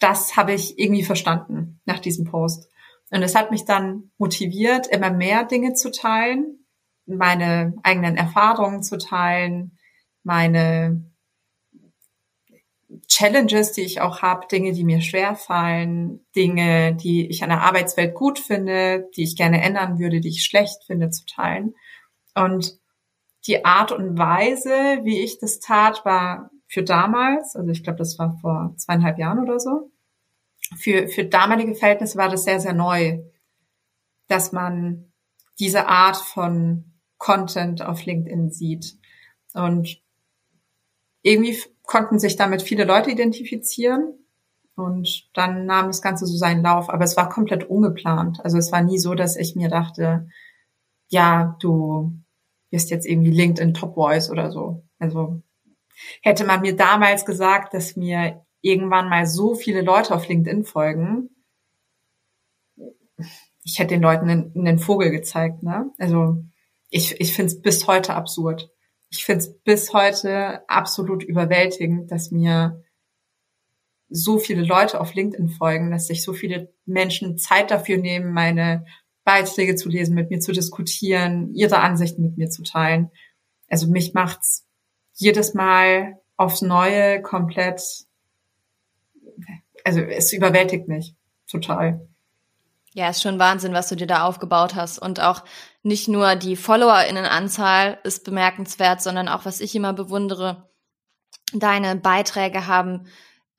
das 0.00 0.36
habe 0.36 0.52
ich 0.52 0.78
irgendwie 0.78 1.04
verstanden 1.04 1.80
nach 1.84 2.00
diesem 2.00 2.24
Post. 2.24 2.68
Und 3.10 3.22
es 3.22 3.36
hat 3.36 3.52
mich 3.52 3.64
dann 3.64 4.10
motiviert, 4.18 4.88
immer 4.88 5.10
mehr 5.10 5.44
Dinge 5.44 5.74
zu 5.74 5.92
teilen, 5.92 6.66
meine 7.06 7.74
eigenen 7.84 8.16
Erfahrungen 8.16 8.82
zu 8.82 8.98
teilen, 8.98 9.78
meine 10.24 11.04
Challenges, 13.06 13.72
die 13.72 13.82
ich 13.82 14.00
auch 14.00 14.22
habe, 14.22 14.48
Dinge, 14.48 14.72
die 14.72 14.84
mir 14.84 15.00
schwer 15.00 15.36
fallen, 15.36 16.26
Dinge, 16.34 16.94
die 16.94 17.28
ich 17.28 17.44
an 17.44 17.50
der 17.50 17.62
Arbeitswelt 17.62 18.14
gut 18.14 18.40
finde, 18.40 19.08
die 19.16 19.22
ich 19.22 19.36
gerne 19.36 19.62
ändern 19.62 19.98
würde, 20.00 20.20
die 20.20 20.30
ich 20.30 20.44
schlecht 20.44 20.82
finde, 20.86 21.10
zu 21.10 21.24
teilen. 21.26 21.74
Und 22.34 22.78
die 23.46 23.64
Art 23.64 23.92
und 23.92 24.18
Weise, 24.18 25.00
wie 25.02 25.20
ich 25.20 25.38
das 25.38 25.60
tat, 25.60 26.04
war 26.04 26.50
für 26.66 26.82
damals, 26.82 27.56
also 27.56 27.70
ich 27.70 27.84
glaube, 27.84 27.98
das 27.98 28.18
war 28.18 28.38
vor 28.40 28.74
zweieinhalb 28.76 29.18
Jahren 29.18 29.40
oder 29.40 29.60
so, 29.60 29.90
für, 30.76 31.08
für 31.08 31.24
damalige 31.24 31.74
Verhältnisse 31.74 32.18
war 32.18 32.28
das 32.28 32.44
sehr, 32.44 32.60
sehr 32.60 32.72
neu, 32.72 33.18
dass 34.28 34.52
man 34.52 35.12
diese 35.58 35.86
Art 35.86 36.16
von 36.16 36.94
Content 37.18 37.82
auf 37.82 38.04
LinkedIn 38.04 38.50
sieht. 38.50 38.98
Und 39.52 40.02
irgendwie 41.22 41.56
konnten 41.82 42.18
sich 42.18 42.36
damit 42.36 42.62
viele 42.62 42.84
Leute 42.84 43.10
identifizieren. 43.10 44.18
Und 44.74 45.30
dann 45.34 45.66
nahm 45.66 45.86
das 45.86 46.02
Ganze 46.02 46.26
so 46.26 46.36
seinen 46.36 46.62
Lauf. 46.62 46.90
Aber 46.90 47.04
es 47.04 47.16
war 47.16 47.28
komplett 47.28 47.64
ungeplant. 47.64 48.40
Also 48.42 48.58
es 48.58 48.72
war 48.72 48.82
nie 48.82 48.98
so, 48.98 49.14
dass 49.14 49.36
ich 49.36 49.54
mir 49.54 49.68
dachte, 49.68 50.28
ja, 51.08 51.56
du 51.60 52.18
bist 52.74 52.90
jetzt 52.90 53.06
irgendwie 53.06 53.30
LinkedIn 53.30 53.72
Top 53.72 53.94
Voice 53.94 54.30
oder 54.30 54.50
so. 54.50 54.82
Also 54.98 55.40
hätte 56.22 56.44
man 56.44 56.60
mir 56.60 56.74
damals 56.74 57.24
gesagt, 57.24 57.72
dass 57.72 57.94
mir 57.94 58.44
irgendwann 58.62 59.08
mal 59.08 59.26
so 59.26 59.54
viele 59.54 59.80
Leute 59.80 60.12
auf 60.12 60.26
LinkedIn 60.26 60.64
folgen, 60.64 61.30
ich 63.62 63.78
hätte 63.78 63.94
den 63.94 64.02
Leuten 64.02 64.28
einen, 64.28 64.52
einen 64.56 64.80
Vogel 64.80 65.10
gezeigt, 65.12 65.62
ne? 65.62 65.88
Also 65.98 66.42
ich, 66.90 67.20
ich 67.20 67.32
finde 67.32 67.52
es 67.52 67.62
bis 67.62 67.86
heute 67.86 68.14
absurd. 68.14 68.72
Ich 69.08 69.24
finde 69.24 69.44
es 69.44 69.56
bis 69.58 69.92
heute 69.92 70.68
absolut 70.68 71.22
überwältigend, 71.22 72.10
dass 72.10 72.32
mir 72.32 72.82
so 74.08 74.38
viele 74.38 74.64
Leute 74.64 75.00
auf 75.00 75.14
LinkedIn 75.14 75.48
folgen, 75.48 75.92
dass 75.92 76.08
sich 76.08 76.24
so 76.24 76.32
viele 76.32 76.74
Menschen 76.86 77.38
Zeit 77.38 77.70
dafür 77.70 77.98
nehmen, 77.98 78.32
meine 78.32 78.84
Beiträge 79.24 79.74
zu 79.74 79.88
lesen, 79.88 80.14
mit 80.14 80.30
mir 80.30 80.40
zu 80.40 80.52
diskutieren, 80.52 81.52
ihre 81.54 81.78
Ansichten 81.78 82.22
mit 82.22 82.36
mir 82.36 82.50
zu 82.50 82.62
teilen. 82.62 83.10
Also 83.68 83.88
mich 83.88 84.14
macht's 84.14 84.66
jedes 85.14 85.54
Mal 85.54 86.20
aufs 86.36 86.62
Neue 86.62 87.22
komplett, 87.22 87.80
also 89.84 90.00
es 90.00 90.32
überwältigt 90.32 90.88
mich 90.88 91.14
total. 91.48 92.06
Ja, 92.92 93.08
ist 93.08 93.22
schon 93.22 93.40
Wahnsinn, 93.40 93.72
was 93.72 93.88
du 93.88 93.96
dir 93.96 94.06
da 94.06 94.24
aufgebaut 94.24 94.76
hast. 94.76 95.00
Und 95.00 95.20
auch 95.20 95.42
nicht 95.82 96.06
nur 96.06 96.36
die 96.36 96.54
FollowerInnenanzahl 96.54 97.98
ist 98.04 98.24
bemerkenswert, 98.24 99.02
sondern 99.02 99.26
auch, 99.28 99.44
was 99.44 99.60
ich 99.60 99.74
immer 99.74 99.92
bewundere, 99.92 100.68
deine 101.52 101.96
Beiträge 101.96 102.68
haben 102.68 103.08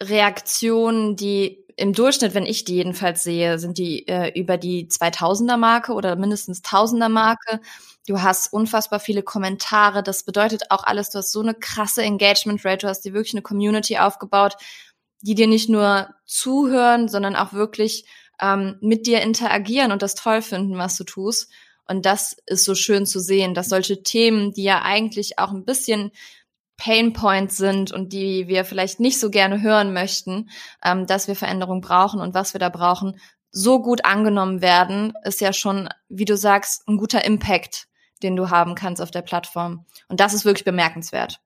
Reaktionen, 0.02 1.18
die 1.18 1.65
im 1.78 1.94
Durchschnitt, 1.94 2.34
wenn 2.34 2.46
ich 2.46 2.64
die 2.64 2.76
jedenfalls 2.76 3.24
sehe, 3.24 3.60
sind 3.60 3.78
die 3.78 4.08
äh, 4.08 4.32
über 4.40 4.58
die 4.58 4.88
2000er 4.88 5.58
Marke 5.58 5.94
oder 5.94 6.16
mindestens 6.16 6.64
1000er 6.64 7.10
Marke. 7.10 7.60
Du 8.08 8.22
hast 8.22 8.54
unfassbar 8.54 9.00
viele 9.00 9.24
Kommentare. 9.24 10.02
Das 10.02 10.24
bedeutet 10.24 10.72
auch 10.72 10.84
alles, 10.84 11.10
du 11.10 11.18
hast 11.18 11.32
so 11.32 11.42
eine 11.42 11.54
krasse 11.54 12.02
Engagement 12.02 12.64
Rate. 12.64 12.86
Du 12.86 12.88
hast 12.88 13.02
dir 13.02 13.14
wirklich 13.14 13.34
eine 13.34 13.42
Community 13.42 13.98
aufgebaut, 13.98 14.56
die 15.22 15.36
dir 15.36 15.48
nicht 15.48 15.70
nur 15.70 16.10
zuhören, 16.26 17.10
sondern 17.10 17.36
auch 17.36 17.52
wirklich 17.52 18.06
ähm, 18.40 18.78
mit 18.82 19.06
dir 19.06 19.22
interagieren 19.22 19.92
und 19.92 20.02
das 20.02 20.16
toll 20.16 20.42
finden, 20.42 20.78
was 20.78 20.96
du 20.96 21.04
tust. 21.04 21.52
Und 21.88 22.06
das 22.06 22.38
ist 22.46 22.64
so 22.64 22.74
schön 22.74 23.06
zu 23.06 23.20
sehen, 23.20 23.54
dass 23.54 23.70
solche 23.70 24.02
Themen, 24.02 24.54
die 24.54 24.64
ja 24.64 24.82
eigentlich 24.82 25.40
auch 25.40 25.52
ein 25.52 25.66
bisschen 25.66 26.12
Pain 26.78 27.14
Points 27.14 27.58
sind 27.58 27.92
und 27.92 28.12
die 28.14 28.48
wir 28.48 28.66
vielleicht 28.66 29.00
nicht 29.00 29.20
so 29.20 29.30
gerne 29.30 29.62
hören 29.62 29.94
möchten, 29.94 30.50
ähm, 30.84 31.08
dass 31.08 31.28
wir 31.28 31.36
Veränderung 31.36 31.82
brauchen 31.82 32.20
und 32.20 32.34
was 32.34 32.54
wir 32.54 32.60
da 32.60 32.70
brauchen, 32.70 33.20
so 33.52 33.82
gut 33.82 34.04
angenommen 34.04 34.62
werden, 34.62 35.14
ist 35.24 35.40
ja 35.40 35.54
schon, 35.54 35.88
wie 36.10 36.26
du 36.26 36.36
sagst, 36.36 36.86
ein 36.88 36.98
guter 36.98 37.24
Impact, 37.24 37.88
den 38.22 38.36
du 38.36 38.50
haben 38.50 38.76
kannst 38.76 39.02
auf 39.02 39.12
der 39.12 39.22
Plattform. 39.22 39.86
Und 40.10 40.20
das 40.20 40.34
ist 40.34 40.44
wirklich 40.44 40.66
bemerkenswert. 40.66 41.42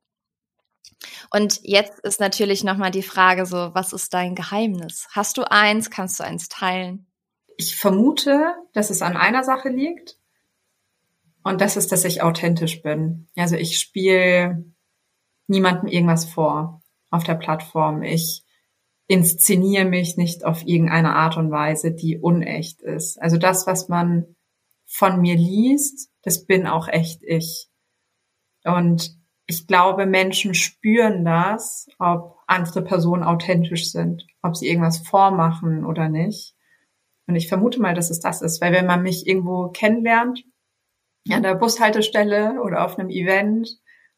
Und 1.30 1.62
jetzt 1.64 2.00
ist 2.00 2.20
natürlich 2.20 2.64
nochmal 2.64 2.92
die 2.92 3.04
Frage 3.04 3.46
so, 3.46 3.74
was 3.74 3.94
ist 3.94 4.14
dein 4.14 4.36
Geheimnis? 4.36 5.08
Hast 5.12 5.38
du 5.38 5.44
eins? 5.50 5.92
Kannst 5.92 6.20
du 6.20 6.24
eins 6.24 6.50
teilen? 6.50 7.06
Ich 7.58 7.76
vermute, 7.76 8.56
dass 8.74 8.90
es 8.90 9.02
an 9.02 9.16
einer 9.16 9.44
Sache 9.44 9.70
liegt. 9.70 10.18
Und 11.44 11.62
das 11.62 11.78
ist, 11.78 11.92
dass 11.92 12.06
ich 12.06 12.22
authentisch 12.22 12.82
bin. 12.82 13.28
Also 13.36 13.56
ich 13.56 13.80
spiele 13.80 14.66
niemandem 15.50 15.88
irgendwas 15.88 16.26
vor 16.26 16.82
auf 17.10 17.24
der 17.24 17.36
Plattform. 17.36 18.04
Ich 18.04 18.44
inszeniere 19.08 19.86
mich 19.86 20.18
nicht 20.18 20.46
auf 20.46 20.66
irgendeine 20.66 21.16
Art 21.16 21.38
und 21.38 21.52
Weise, 21.52 21.92
die 21.92 22.20
unecht 22.20 22.82
ist. 22.82 23.20
Also 23.22 23.38
das, 23.38 23.66
was 23.66 23.90
man 23.90 24.36
von 24.86 25.20
mir 25.22 25.36
liest, 25.36 26.12
das 26.22 26.46
bin 26.46 26.68
auch 26.68 26.88
echt 26.88 27.24
ich. 27.24 27.70
Und 28.64 29.18
ich 29.48 29.66
glaube, 29.66 30.06
Menschen 30.06 30.54
spüren 30.54 31.26
das, 31.26 31.88
ob 31.98 32.38
andere 32.46 32.84
Personen 32.84 33.24
authentisch 33.24 33.92
sind, 33.92 34.28
ob 34.44 34.56
sie 34.56 34.68
irgendwas 34.68 35.00
vormachen 35.00 35.86
oder 35.86 36.08
nicht. 36.08 36.56
Und 37.26 37.36
ich 37.36 37.48
vermute 37.48 37.82
mal, 37.82 37.96
dass 37.96 38.12
es 38.12 38.20
das 38.20 38.44
ist, 38.44 38.62
weil 38.62 38.74
wenn 38.74 38.86
man 38.86 39.02
mich 39.02 39.26
irgendwo 39.26 39.70
kennenlernt, 39.70 40.44
an 41.32 41.44
der 41.44 41.56
Bushaltestelle 41.56 42.62
oder 42.62 42.86
auf 42.86 42.98
einem 42.98 43.10
Event 43.10 43.70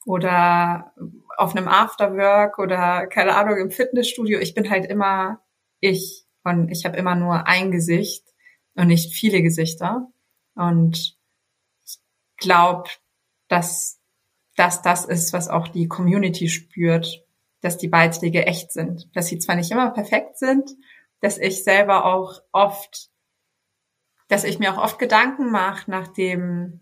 oder 0.05 0.93
auf 1.41 1.55
einem 1.55 1.67
Afterwork 1.67 2.59
oder 2.59 3.07
keine 3.07 3.35
Ahnung 3.35 3.57
im 3.57 3.71
Fitnessstudio, 3.71 4.39
ich 4.39 4.53
bin 4.53 4.69
halt 4.69 4.85
immer 4.85 5.41
ich 5.79 6.25
und 6.43 6.69
ich 6.69 6.85
habe 6.85 6.97
immer 6.97 7.15
nur 7.15 7.47
ein 7.47 7.71
Gesicht 7.71 8.23
und 8.75 8.87
nicht 8.87 9.13
viele 9.13 9.41
Gesichter. 9.41 10.07
Und 10.55 11.17
ich 11.83 11.97
glaube, 12.37 12.89
dass 13.47 13.99
dass 14.55 14.81
das 14.83 15.05
ist, 15.05 15.33
was 15.33 15.47
auch 15.47 15.67
die 15.67 15.87
Community 15.87 16.47
spürt, 16.47 17.25
dass 17.61 17.77
die 17.77 17.87
Beiträge 17.87 18.45
echt 18.45 18.71
sind, 18.71 19.09
dass 19.15 19.27
sie 19.27 19.39
zwar 19.39 19.55
nicht 19.55 19.71
immer 19.71 19.89
perfekt 19.89 20.37
sind, 20.37 20.69
dass 21.21 21.37
ich 21.39 21.63
selber 21.63 22.05
auch 22.05 22.41
oft, 22.51 23.09
dass 24.27 24.43
ich 24.43 24.59
mir 24.59 24.73
auch 24.73 24.83
oft 24.83 24.99
Gedanken 24.99 25.49
mache, 25.51 25.89
nachdem 25.89 26.81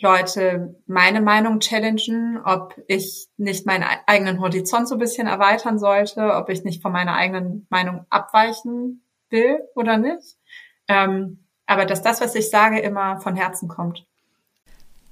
Leute 0.00 0.76
meine 0.86 1.20
Meinung 1.20 1.60
challengen, 1.60 2.40
ob 2.44 2.74
ich 2.88 3.28
nicht 3.36 3.66
meinen 3.66 3.84
eigenen 4.06 4.40
Horizont 4.40 4.88
so 4.88 4.96
ein 4.96 5.00
bisschen 5.00 5.26
erweitern 5.26 5.78
sollte, 5.78 6.34
ob 6.34 6.48
ich 6.48 6.64
nicht 6.64 6.82
von 6.82 6.92
meiner 6.92 7.14
eigenen 7.14 7.66
Meinung 7.70 8.04
abweichen 8.10 9.04
will 9.30 9.60
oder 9.74 9.96
nicht. 9.96 10.36
Ähm, 10.88 11.44
aber 11.66 11.86
dass 11.86 12.02
das, 12.02 12.20
was 12.20 12.34
ich 12.34 12.50
sage, 12.50 12.80
immer 12.80 13.20
von 13.20 13.36
Herzen 13.36 13.68
kommt. 13.68 14.04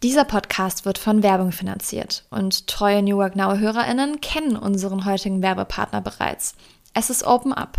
Dieser 0.02 0.24
Podcast 0.24 0.84
wird 0.84 0.98
von 0.98 1.22
Werbung 1.22 1.52
finanziert 1.52 2.26
und 2.30 2.66
treue 2.66 3.02
New 3.02 3.18
Work 3.18 3.36
Now 3.36 3.56
HörerInnen 3.56 4.20
kennen 4.20 4.56
unseren 4.56 5.04
heutigen 5.04 5.42
Werbepartner 5.42 6.00
bereits. 6.00 6.56
Es 6.92 7.08
ist 7.08 7.24
Open 7.24 7.52
Up. 7.52 7.78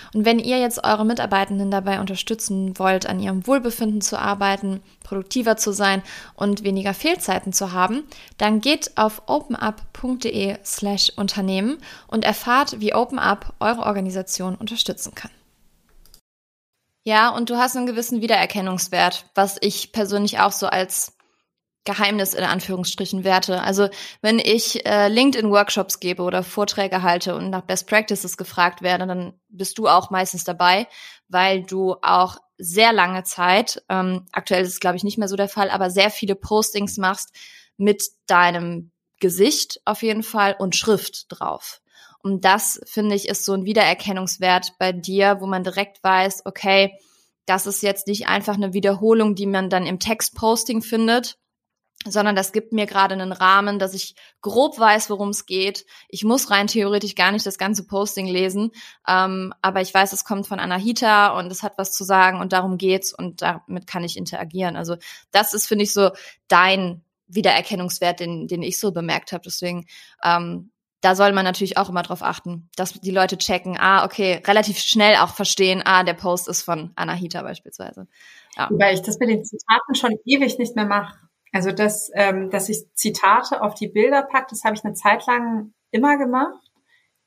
Und 0.13 0.25
wenn 0.25 0.39
ihr 0.39 0.59
jetzt 0.59 0.83
eure 0.83 1.05
Mitarbeitenden 1.05 1.71
dabei 1.71 1.99
unterstützen 1.99 2.77
wollt, 2.77 3.05
an 3.05 3.19
ihrem 3.19 3.47
Wohlbefinden 3.47 4.01
zu 4.01 4.19
arbeiten, 4.19 4.81
produktiver 5.03 5.57
zu 5.57 5.71
sein 5.71 6.03
und 6.35 6.63
weniger 6.63 6.93
Fehlzeiten 6.93 7.53
zu 7.53 7.71
haben, 7.71 8.03
dann 8.37 8.59
geht 8.59 8.97
auf 8.97 9.23
openup.de 9.27 10.57
slash 10.65 11.11
Unternehmen 11.15 11.77
und 12.07 12.25
erfahrt, 12.25 12.79
wie 12.79 12.93
OpenUp 12.93 13.53
eure 13.59 13.83
Organisation 13.83 14.55
unterstützen 14.55 15.15
kann. 15.15 15.31
Ja, 17.03 17.29
und 17.29 17.49
du 17.49 17.57
hast 17.57 17.75
einen 17.75 17.87
gewissen 17.87 18.21
Wiedererkennungswert, 18.21 19.25
was 19.33 19.57
ich 19.61 19.91
persönlich 19.91 20.39
auch 20.39 20.51
so 20.51 20.67
als 20.67 21.13
Geheimnis 21.83 22.33
in 22.33 22.43
Anführungsstrichen 22.43 23.23
werte. 23.23 23.61
Also 23.61 23.89
wenn 24.21 24.37
ich 24.37 24.85
äh, 24.85 25.07
LinkedIn-Workshops 25.07 25.99
gebe 25.99 26.21
oder 26.21 26.43
Vorträge 26.43 27.01
halte 27.01 27.35
und 27.35 27.49
nach 27.49 27.61
Best 27.61 27.87
Practices 27.87 28.37
gefragt 28.37 28.81
werde, 28.81 29.07
dann 29.07 29.33
bist 29.49 29.77
du 29.77 29.87
auch 29.87 30.11
meistens 30.11 30.43
dabei, 30.43 30.87
weil 31.27 31.63
du 31.63 31.95
auch 32.01 32.37
sehr 32.57 32.93
lange 32.93 33.23
Zeit, 33.23 33.83
ähm, 33.89 34.27
aktuell 34.31 34.61
ist 34.61 34.69
es 34.69 34.79
glaube 34.79 34.97
ich 34.97 35.03
nicht 35.03 35.17
mehr 35.17 35.27
so 35.27 35.35
der 35.35 35.49
Fall, 35.49 35.71
aber 35.71 35.89
sehr 35.89 36.11
viele 36.11 36.35
Postings 36.35 36.97
machst 36.97 37.33
mit 37.77 38.03
deinem 38.27 38.91
Gesicht 39.19 39.81
auf 39.85 40.03
jeden 40.03 40.23
Fall 40.23 40.55
und 40.59 40.75
Schrift 40.75 41.25
drauf. 41.29 41.81
Und 42.23 42.45
das, 42.45 42.79
finde 42.85 43.15
ich, 43.15 43.27
ist 43.27 43.45
so 43.45 43.53
ein 43.53 43.65
Wiedererkennungswert 43.65 44.73
bei 44.77 44.91
dir, 44.91 45.37
wo 45.39 45.47
man 45.47 45.63
direkt 45.63 46.03
weiß, 46.03 46.43
okay, 46.45 46.95
das 47.45 47.65
ist 47.65 47.81
jetzt 47.81 48.07
nicht 48.07 48.27
einfach 48.27 48.53
eine 48.53 48.73
Wiederholung, 48.73 49.33
die 49.33 49.47
man 49.47 49.69
dann 49.69 49.87
im 49.87 49.99
Textposting 49.99 50.83
findet, 50.83 51.37
sondern 52.07 52.35
das 52.35 52.51
gibt 52.51 52.73
mir 52.73 52.85
gerade 52.85 53.13
einen 53.13 53.31
Rahmen, 53.31 53.79
dass 53.79 53.93
ich 53.93 54.15
grob 54.41 54.79
weiß, 54.79 55.09
worum 55.09 55.29
es 55.29 55.45
geht. 55.45 55.85
Ich 56.09 56.23
muss 56.23 56.49
rein 56.49 56.67
theoretisch 56.67 57.15
gar 57.15 57.31
nicht 57.31 57.45
das 57.45 57.57
ganze 57.57 57.85
Posting 57.85 58.27
lesen, 58.27 58.71
ähm, 59.07 59.53
aber 59.61 59.81
ich 59.81 59.93
weiß, 59.93 60.13
es 60.13 60.23
kommt 60.23 60.47
von 60.47 60.59
Anahita 60.59 61.37
und 61.37 61.51
es 61.51 61.63
hat 61.63 61.77
was 61.77 61.91
zu 61.91 62.03
sagen 62.03 62.39
und 62.39 62.53
darum 62.53 62.77
geht's 62.77 63.13
und 63.13 63.41
damit 63.41 63.87
kann 63.87 64.03
ich 64.03 64.17
interagieren. 64.17 64.75
Also 64.75 64.95
das 65.31 65.53
ist, 65.53 65.67
finde 65.67 65.83
ich, 65.83 65.93
so 65.93 66.11
dein 66.47 67.03
Wiedererkennungswert, 67.27 68.19
den, 68.19 68.47
den 68.47 68.61
ich 68.61 68.79
so 68.79 68.91
bemerkt 68.91 69.31
habe. 69.31 69.43
Deswegen 69.45 69.85
ähm, 70.23 70.71
da 71.01 71.15
soll 71.15 71.33
man 71.33 71.43
natürlich 71.43 71.77
auch 71.77 71.89
immer 71.89 72.03
drauf 72.03 72.21
achten, 72.21 72.69
dass 72.75 72.93
die 72.93 73.11
Leute 73.11 73.37
checken, 73.37 73.75
ah, 73.79 74.05
okay, 74.05 74.41
relativ 74.45 74.77
schnell 74.77 75.15
auch 75.15 75.33
verstehen, 75.33 75.81
ah, 75.83 76.03
der 76.03 76.13
Post 76.13 76.47
ist 76.47 76.61
von 76.61 76.91
Anahita 76.95 77.41
beispielsweise. 77.41 78.07
Ja. 78.55 78.69
Weil 78.71 78.93
ich 78.93 79.01
das 79.01 79.17
mit 79.17 79.29
den 79.29 79.43
Zitaten 79.43 79.95
schon 79.95 80.15
ewig 80.25 80.59
nicht 80.59 80.75
mehr 80.75 80.85
mache. 80.85 81.17
Also 81.51 81.71
das, 81.71 82.09
ähm, 82.13 82.49
dass 82.49 82.69
ich 82.69 82.85
Zitate 82.93 83.61
auf 83.61 83.75
die 83.75 83.87
Bilder 83.87 84.23
packe, 84.23 84.47
das 84.49 84.63
habe 84.63 84.75
ich 84.75 84.85
eine 84.85 84.93
Zeit 84.93 85.25
lang 85.27 85.73
immer 85.91 86.17
gemacht. 86.17 86.71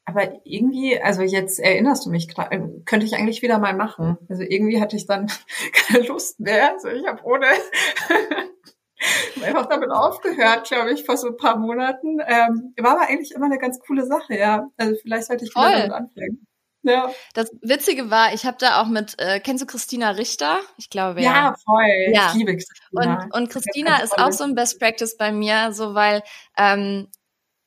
Aber 0.07 0.41
irgendwie, 0.45 1.01
also 1.01 1.23
jetzt 1.23 1.59
erinnerst 1.59 2.05
du 2.05 2.11
mich, 2.11 2.37
äh, 2.39 2.61
könnte 2.85 3.07
ich 3.07 3.15
eigentlich 3.15 3.43
wieder 3.43 3.59
mal 3.59 3.75
machen. 3.75 4.19
Also 4.29 4.43
irgendwie 4.43 4.81
hatte 4.81 4.97
ich 4.97 5.07
dann 5.07 5.31
keine 5.73 6.07
Lust 6.07 6.41
mehr. 6.41 6.73
Also 6.73 6.89
ich 6.89 7.07
habe 7.07 7.23
ohne 7.25 7.47
einfach 9.43 9.67
damit 9.67 9.91
aufgehört, 9.91 10.67
glaube 10.69 10.93
ich, 10.93 11.05
vor 11.05 11.17
so 11.17 11.29
ein 11.29 11.37
paar 11.37 11.57
Monaten. 11.59 12.19
Ähm, 12.27 12.75
war 12.79 12.93
aber 12.93 13.09
eigentlich 13.09 13.33
immer 13.33 13.47
eine 13.47 13.59
ganz 13.59 13.81
coole 13.81 14.07
Sache, 14.07 14.37
ja. 14.37 14.69
Also 14.77 14.95
vielleicht 15.01 15.27
sollte 15.27 15.45
ich 15.45 15.53
Voll. 15.53 15.69
wieder 15.69 15.89
damit 15.89 15.93
anfangen. 15.93 16.47
Ja. 16.85 17.11
Das 17.33 17.51
Witzige 17.63 18.11
war, 18.11 18.35
ich 18.35 18.45
habe 18.45 18.57
da 18.61 18.81
auch 18.81 18.87
mit, 18.87 19.19
äh, 19.19 19.41
kennst 19.41 19.63
du 19.63 19.67
Christina 19.67 20.11
Richter? 20.11 20.61
Ich 20.77 20.91
glaube, 20.91 21.23
ja. 21.23 21.33
Ja, 21.33 21.55
voll. 21.65 22.13
Ja. 22.13 22.29
Ich 22.29 22.35
liebe 22.35 22.57
Christina. 22.57 23.25
Und, 23.25 23.35
und 23.35 23.51
Christina 23.51 23.97
ist 24.03 24.19
auch 24.19 24.33
so 24.33 24.45
ein 24.45 24.55
Best 24.55 24.79
Practice 24.79 25.17
bei 25.17 25.33
mir, 25.33 25.73
so 25.73 25.95
weil 25.95 26.23
ähm, 26.57 27.09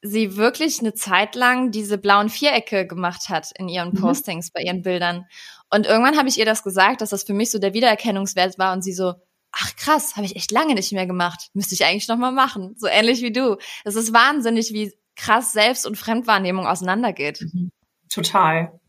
sie 0.02 0.38
wirklich 0.38 0.80
eine 0.80 0.94
Zeit 0.94 1.36
lang 1.36 1.72
diese 1.72 1.98
blauen 1.98 2.30
Vierecke 2.30 2.86
gemacht 2.86 3.30
hat 3.30 3.52
in 3.58 3.68
ihren 3.68 3.90
mhm. 3.90 4.02
Postings, 4.02 4.52
bei 4.52 4.62
ihren 4.62 4.84
Bildern. 4.84 5.26
Und 5.70 5.86
irgendwann 5.86 6.18
habe 6.18 6.30
ich 6.30 6.38
ihr 6.38 6.46
das 6.46 6.64
gesagt, 6.64 7.02
dass 7.02 7.10
das 7.10 7.24
für 7.24 7.34
mich 7.34 7.52
so 7.52 7.60
der 7.60 7.74
Wiedererkennungswert 7.74 8.58
war 8.58 8.74
und 8.74 8.84
sie 8.84 8.94
so, 8.94 9.16
ach 9.52 9.76
krass, 9.76 10.16
habe 10.16 10.26
ich 10.26 10.36
echt 10.36 10.52
lange 10.52 10.76
nicht 10.76 10.92
mehr 10.94 11.08
gemacht. 11.08 11.50
Müsste 11.54 11.74
ich 11.74 11.86
eigentlich 11.86 12.08
noch 12.08 12.18
mal 12.18 12.32
machen. 12.32 12.76
So 12.78 12.88
ähnlich 12.88 13.22
wie 13.22 13.32
du. 13.32 13.58
Es 13.84 13.96
ist 13.96 14.14
wahnsinnig, 14.14 14.72
wie 14.74 14.94
krass 15.16 15.52
Selbst- 15.52 15.88
und 15.88 15.98
Fremdwahrnehmung 15.98 16.68
auseinandergeht. 16.68 17.42
Mhm. 17.42 17.72
Total. 18.10 18.80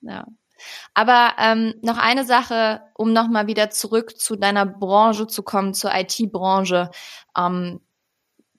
Ja. 0.00 0.26
Aber 0.94 1.34
ähm, 1.38 1.74
noch 1.82 1.98
eine 1.98 2.24
Sache, 2.24 2.82
um 2.94 3.12
nochmal 3.12 3.46
wieder 3.46 3.70
zurück 3.70 4.18
zu 4.18 4.36
deiner 4.36 4.66
Branche 4.66 5.26
zu 5.26 5.42
kommen, 5.42 5.74
zur 5.74 5.92
IT-Branche, 5.94 6.90
ähm, 7.36 7.80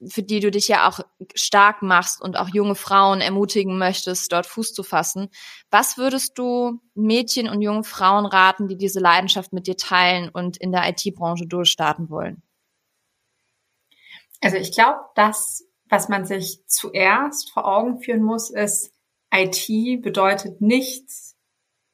für 0.08 0.24
die 0.24 0.40
du 0.40 0.50
dich 0.50 0.70
ja 0.70 0.88
auch 0.88 1.02
stark 1.36 1.82
machst 1.82 2.22
und 2.22 2.38
auch 2.38 2.48
junge 2.48 2.76
Frauen 2.76 3.20
ermutigen 3.20 3.78
möchtest, 3.78 4.32
dort 4.32 4.46
Fuß 4.46 4.74
zu 4.74 4.84
fassen. 4.84 5.30
Was 5.72 5.98
würdest 5.98 6.38
du 6.38 6.80
Mädchen 6.94 7.50
und 7.50 7.62
jungen 7.62 7.84
Frauen 7.84 8.26
raten, 8.26 8.70
die 8.70 8.78
diese 8.78 9.02
Leidenschaft 9.02 9.52
mit 9.52 9.68
dir 9.68 9.76
teilen 9.76 10.30
und 10.30 10.56
in 10.56 10.72
der 10.72 10.88
IT-Branche 10.88 11.48
durchstarten 11.48 12.10
wollen? 12.10 12.42
Also 14.42 14.56
ich 14.56 14.72
glaube, 14.72 15.00
das, 15.16 15.66
was 15.90 16.08
man 16.08 16.26
sich 16.26 16.64
zuerst 16.66 17.52
vor 17.52 17.66
Augen 17.66 18.00
führen 18.00 18.24
muss, 18.24 18.50
ist, 18.50 18.94
IT 19.32 20.02
bedeutet 20.02 20.62
nichts 20.62 21.29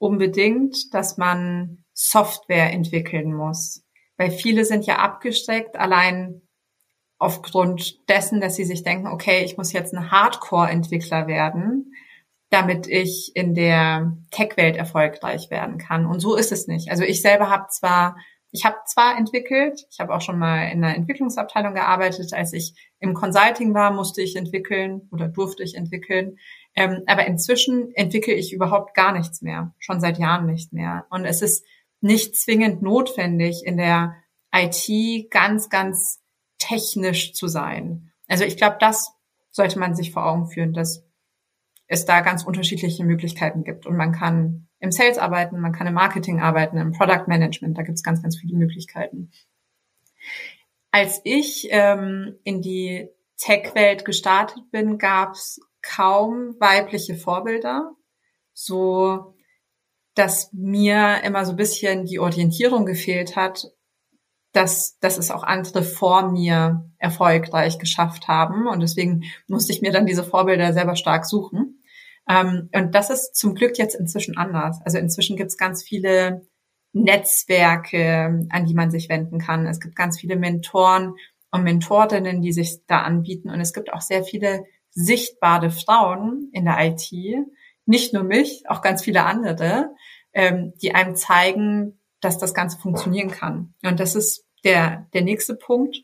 unbedingt, 0.06 0.94
dass 0.94 1.18
man 1.18 1.84
Software 1.94 2.72
entwickeln 2.72 3.34
muss. 3.34 3.84
Weil 4.18 4.32
viele 4.32 4.64
sind 4.66 4.86
ja 4.86 4.98
abgesteckt, 4.98 5.76
allein 5.78 6.42
aufgrund 7.18 8.08
dessen, 8.08 8.40
dass 8.40 8.56
sie 8.56 8.66
sich 8.66 8.84
denken, 8.84 9.08
okay, 9.08 9.44
ich 9.44 9.58
muss 9.58 9.74
jetzt 9.74 9.94
ein 9.94 10.12
Hardcore-Entwickler 10.12 11.28
werden, 11.28 11.94
damit 12.50 12.88
ich 12.88 13.32
in 13.36 13.56
der 13.56 14.16
Tech-Welt 14.32 14.76
erfolgreich 14.76 15.50
werden 15.50 15.78
kann. 15.78 16.06
Und 16.06 16.20
so 16.20 16.36
ist 16.36 16.52
es 16.52 16.68
nicht. 16.68 16.92
Also 16.92 17.04
ich 17.04 17.22
selber 17.22 17.50
habe 17.50 17.68
zwar, 17.70 18.18
ich 18.52 18.64
habe 18.64 18.76
zwar 18.86 19.18
entwickelt, 19.18 19.86
ich 19.90 20.00
habe 20.00 20.14
auch 20.14 20.22
schon 20.22 20.38
mal 20.38 20.68
in 20.68 20.84
einer 20.84 20.96
Entwicklungsabteilung 20.96 21.74
gearbeitet, 21.74 22.34
als 22.34 22.54
ich 22.54 22.76
im 23.00 23.14
Consulting 23.14 23.74
war, 23.74 23.92
musste 23.92 24.22
ich 24.22 24.36
entwickeln 24.36 25.10
oder 25.12 25.28
durfte 25.28 25.64
ich 25.64 25.76
entwickeln. 25.76 26.38
Ähm, 26.76 27.04
aber 27.06 27.26
inzwischen 27.26 27.92
entwickle 27.96 28.34
ich 28.34 28.54
überhaupt 28.54 28.94
gar 28.94 29.14
nichts 29.14 29.42
mehr, 29.42 29.74
schon 29.80 30.02
seit 30.02 30.20
Jahren 30.20 30.46
nicht 30.46 30.74
mehr. 30.74 31.06
Und 31.10 31.26
es 31.26 31.42
ist 31.42 31.66
nicht 32.02 32.36
zwingend 32.36 32.82
notwendig, 32.82 33.64
in 33.66 33.78
der 33.78 34.16
IT 34.54 35.32
ganz, 35.32 35.70
ganz 35.70 36.22
technisch 36.58 37.34
zu 37.34 37.48
sein. 37.48 38.12
Also 38.28 38.44
ich 38.44 38.58
glaube, 38.58 38.78
das 38.80 39.14
sollte 39.52 39.80
man 39.80 39.96
sich 39.96 40.12
vor 40.12 40.26
Augen 40.26 40.48
führen, 40.48 40.74
dass 40.74 41.06
es 41.88 42.06
da 42.06 42.22
ganz 42.22 42.44
unterschiedliche 42.44 43.06
Möglichkeiten 43.06 43.64
gibt. 43.64 43.86
Und 43.86 43.96
man 43.96 44.12
kann 44.12 44.68
im 44.80 44.92
Sales 44.92 45.18
arbeiten, 45.18 45.60
man 45.60 45.72
kann 45.72 45.88
im 45.88 45.94
Marketing 45.94 46.42
arbeiten, 46.42 46.78
im 46.78 46.92
Product 46.92 47.28
Management, 47.28 47.78
da 47.78 47.84
gibt 47.84 47.98
es 47.98 48.04
ganz, 48.04 48.22
ganz 48.22 48.38
viele 48.38 48.58
Möglichkeiten. 48.58 49.32
Als 50.92 51.22
ich 51.24 51.68
ähm, 51.72 52.38
in 52.44 52.62
die 52.62 53.10
Tech-Welt 53.38 54.06
gestartet 54.06 54.72
bin, 54.72 54.98
gab 54.98 55.34
es 55.34 55.60
kaum 55.86 56.56
weibliche 56.60 57.16
Vorbilder, 57.16 57.92
so 58.54 59.36
dass 60.16 60.52
mir 60.54 61.22
immer 61.24 61.46
so 61.46 61.52
ein 61.52 61.58
bisschen 61.58 62.06
die 62.06 62.20
Orientierung 62.20 62.86
gefehlt 62.86 63.36
hat, 63.36 63.68
dass, 64.54 64.98
dass 65.00 65.18
es 65.18 65.32
auch 65.32 65.44
andere 65.44 65.84
vor 65.84 66.32
mir 66.32 66.90
erfolgreich 66.98 67.78
geschafft 67.78 68.30
haben. 68.30 68.68
Und 68.68 68.80
deswegen 68.80 69.26
musste 69.48 69.74
ich 69.74 69.82
mir 69.82 69.92
dann 69.92 70.06
diese 70.06 70.24
Vorbilder 70.24 70.72
selber 70.72 70.96
stark 70.96 71.26
suchen. 71.26 71.84
Ähm, 72.30 72.70
und 72.74 72.96
das 72.96 73.10
ist 73.10 73.36
zum 73.36 73.56
Glück 73.56 73.78
jetzt 73.78 73.96
inzwischen 73.96 74.38
anders. 74.38 74.80
Also 74.86 74.98
inzwischen 74.98 75.36
gibt 75.36 75.52
es 75.52 75.58
ganz 75.58 75.84
viele 75.84 76.48
Netzwerke, 76.94 78.48
an 78.50 78.66
die 78.66 78.74
man 78.74 78.90
sich 78.90 79.10
wenden 79.10 79.40
kann. 79.40 79.68
Es 79.68 79.82
gibt 79.82 79.98
ganz 79.98 80.18
viele 80.18 80.38
Mentoren 80.38 81.16
und 81.52 81.64
Mentorinnen, 81.64 82.42
die 82.42 82.54
sich 82.54 82.86
da 82.88 83.02
anbieten. 83.02 83.50
Und 83.50 83.60
es 83.60 83.74
gibt 83.74 83.92
auch 83.92 84.02
sehr 84.02 84.24
viele 84.24 84.64
sichtbare 84.96 85.70
Frauen 85.70 86.50
in 86.54 86.66
der 86.66 86.78
IT, 86.80 87.12
nicht 87.86 88.14
nur 88.14 88.24
mich, 88.24 88.64
auch 88.68 88.82
ganz 88.82 89.04
viele 89.04 89.24
andere, 89.24 89.94
ähm, 90.34 90.74
die 90.82 90.96
einem 90.96 91.16
zeigen, 91.16 92.00
dass 92.22 92.40
das 92.40 92.54
Ganze 92.54 92.80
funktionieren 92.80 93.30
kann. 93.30 93.76
Und 93.84 94.00
das 94.00 94.16
ist 94.16 94.46
der, 94.64 95.08
der 95.14 95.22
nächste 95.22 95.56
Punkt. 95.56 95.98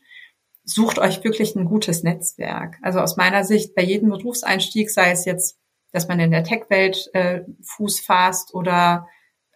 Sucht 0.64 0.98
euch 0.98 1.24
wirklich 1.24 1.56
ein 1.56 1.64
gutes 1.64 2.04
Netzwerk. 2.04 2.78
Also 2.82 3.00
aus 3.00 3.16
meiner 3.16 3.42
Sicht 3.42 3.74
bei 3.74 3.82
jedem 3.82 4.10
Berufseinstieg, 4.10 4.90
sei 4.90 5.10
es 5.10 5.24
jetzt, 5.24 5.58
dass 5.90 6.06
man 6.06 6.20
in 6.20 6.30
der 6.30 6.44
Tech-Welt 6.44 7.10
äh, 7.14 7.42
Fuß 7.62 8.00
fasst 8.00 8.54
oder 8.54 9.08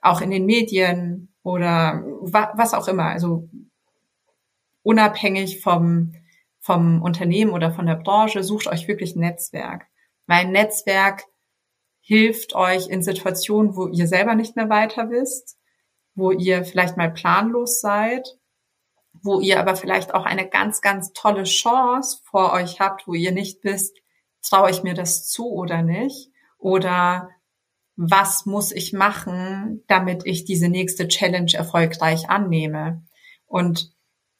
auch 0.03 0.21
in 0.21 0.31
den 0.31 0.47
Medien 0.47 1.33
oder 1.43 2.03
wa 2.21 2.53
was 2.57 2.75
auch 2.75 2.89
immer. 2.89 3.07
Also 3.07 3.49
unabhängig 4.83 5.61
vom, 5.61 6.15
vom 6.67 7.01
Unternehmen 7.01 7.53
oder 7.53 7.71
von 7.71 7.87
der 7.87 7.95
Branche, 7.95 8.43
sucht 8.43 8.67
euch 8.67 8.89
wirklich 8.89 9.15
ein 9.15 9.21
Netzwerk. 9.21 9.87
Weil 10.27 10.47
ein 10.47 10.53
Netzwerk 10.53 11.25
hilft 12.01 12.55
euch 12.55 12.89
in 12.89 13.03
Situationen, 13.03 13.77
wo 13.77 13.89
ihr 13.89 14.07
selber 14.09 14.35
nicht 14.35 14.57
mehr 14.57 14.69
weiter 14.69 15.11
wisst, 15.11 15.57
wo 16.15 16.33
ihr 16.33 16.65
vielleicht 16.65 16.97
mal 16.97 17.13
planlos 17.13 17.81
seid 17.81 18.37
wo 19.23 19.41
ihr 19.41 19.61
aber 19.61 19.77
vielleicht 19.77 20.15
auch 20.15 20.25
eine 20.25 20.49
ganz, 20.49 20.81
ganz 20.81 21.13
tolle 21.13 21.45
Chance 21.45 22.21
vor 22.25 22.53
euch 22.53 22.81
habt, 22.81 23.07
wo 23.07 23.15
ihr 23.15 23.33
nicht 23.33 23.63
wisst, 23.65 23.97
traue 24.43 24.71
ich 24.71 24.83
mir 24.83 24.95
das 24.95 25.29
zu 25.29 25.51
oder 25.51 25.83
nicht? 25.83 26.31
Oder 26.59 27.31
was 27.97 28.47
muss 28.47 28.73
ich 28.73 28.93
machen, 28.93 29.83
damit 29.89 30.27
ich 30.27 30.45
diese 30.45 30.69
nächste 30.69 31.09
Challenge 31.09 31.53
erfolgreich 31.55 32.29
annehme? 32.29 33.05
Und 33.47 33.93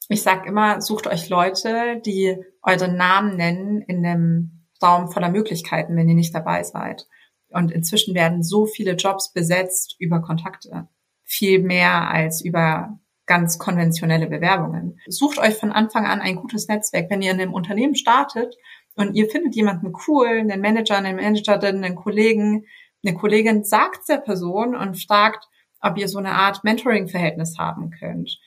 ich 0.09 0.23
sage 0.23 0.47
immer, 0.47 0.81
sucht 0.81 1.07
euch 1.07 1.29
Leute, 1.29 2.01
die 2.05 2.37
euren 2.61 2.95
Namen 2.95 3.35
nennen 3.35 3.81
in 3.81 4.05
einem 4.05 4.65
Raum 4.81 5.09
voller 5.11 5.29
Möglichkeiten, 5.29 5.95
wenn 5.95 6.07
ihr 6.07 6.15
nicht 6.15 6.35
dabei 6.35 6.63
seid. 6.63 7.07
Und 7.49 7.71
inzwischen 7.71 8.15
werden 8.15 8.43
so 8.43 8.65
viele 8.65 8.93
Jobs 8.93 9.33
besetzt 9.33 9.95
über 9.99 10.21
Kontakte. 10.21 10.87
Viel 11.23 11.61
mehr 11.61 12.09
als 12.09 12.41
über 12.43 12.99
ganz 13.25 13.59
konventionelle 13.59 14.27
Bewerbungen. 14.27 14.99
Sucht 15.07 15.37
euch 15.39 15.55
von 15.55 15.71
Anfang 15.71 16.05
an 16.05 16.21
ein 16.21 16.37
gutes 16.37 16.67
Netzwerk. 16.67 17.09
Wenn 17.09 17.21
ihr 17.21 17.31
in 17.31 17.41
einem 17.41 17.53
Unternehmen 17.53 17.95
startet 17.95 18.55
und 18.95 19.15
ihr 19.15 19.29
findet 19.29 19.55
jemanden 19.55 19.93
cool, 20.07 20.27
einen 20.27 20.61
Manager, 20.61 20.97
eine 20.97 21.13
Managerin, 21.13 21.83
einen 21.83 21.95
Kollegen, 21.95 22.65
eine 23.05 23.15
Kollegin, 23.15 23.63
sagt 23.63 24.07
der 24.07 24.17
Person 24.17 24.75
und 24.75 25.01
fragt, 25.01 25.45
ob 25.81 25.97
ihr 25.97 26.07
so 26.07 26.17
eine 26.17 26.31
Art 26.31 26.63
Mentoring-Verhältnis 26.63 27.57
haben 27.57 27.91
könnt. 27.91 28.39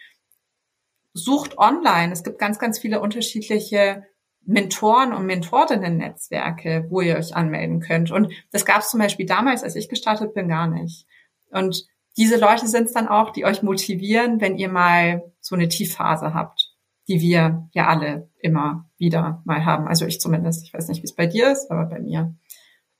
Sucht 1.12 1.58
online. 1.58 2.12
Es 2.12 2.22
gibt 2.22 2.38
ganz, 2.38 2.58
ganz 2.58 2.78
viele 2.78 3.00
unterschiedliche 3.00 4.04
Mentoren 4.44 5.12
und 5.12 5.26
Mentorinnen-Netzwerke, 5.26 6.86
wo 6.88 7.00
ihr 7.00 7.16
euch 7.16 7.34
anmelden 7.34 7.80
könnt. 7.80 8.10
Und 8.10 8.32
das 8.52 8.64
gab 8.64 8.80
es 8.80 8.90
zum 8.90 9.00
Beispiel 9.00 9.26
damals, 9.26 9.62
als 9.62 9.76
ich 9.76 9.88
gestartet 9.88 10.34
bin, 10.34 10.48
gar 10.48 10.66
nicht. 10.66 11.06
Und 11.50 11.86
diese 12.16 12.38
Leute 12.38 12.66
sind 12.66 12.84
es 12.84 12.92
dann 12.92 13.08
auch, 13.08 13.30
die 13.30 13.44
euch 13.44 13.62
motivieren, 13.62 14.40
wenn 14.40 14.56
ihr 14.56 14.68
mal 14.68 15.32
so 15.40 15.54
eine 15.54 15.68
Tiefphase 15.68 16.34
habt, 16.34 16.74
die 17.08 17.20
wir 17.20 17.68
ja 17.72 17.86
alle 17.86 18.30
immer 18.38 18.88
wieder 18.96 19.42
mal 19.44 19.64
haben. 19.64 19.88
Also 19.88 20.06
ich 20.06 20.20
zumindest. 20.20 20.64
Ich 20.64 20.74
weiß 20.74 20.88
nicht, 20.88 21.02
wie 21.02 21.06
es 21.06 21.14
bei 21.14 21.26
dir 21.26 21.52
ist, 21.52 21.70
aber 21.70 21.86
bei 21.86 22.00
mir 22.00 22.34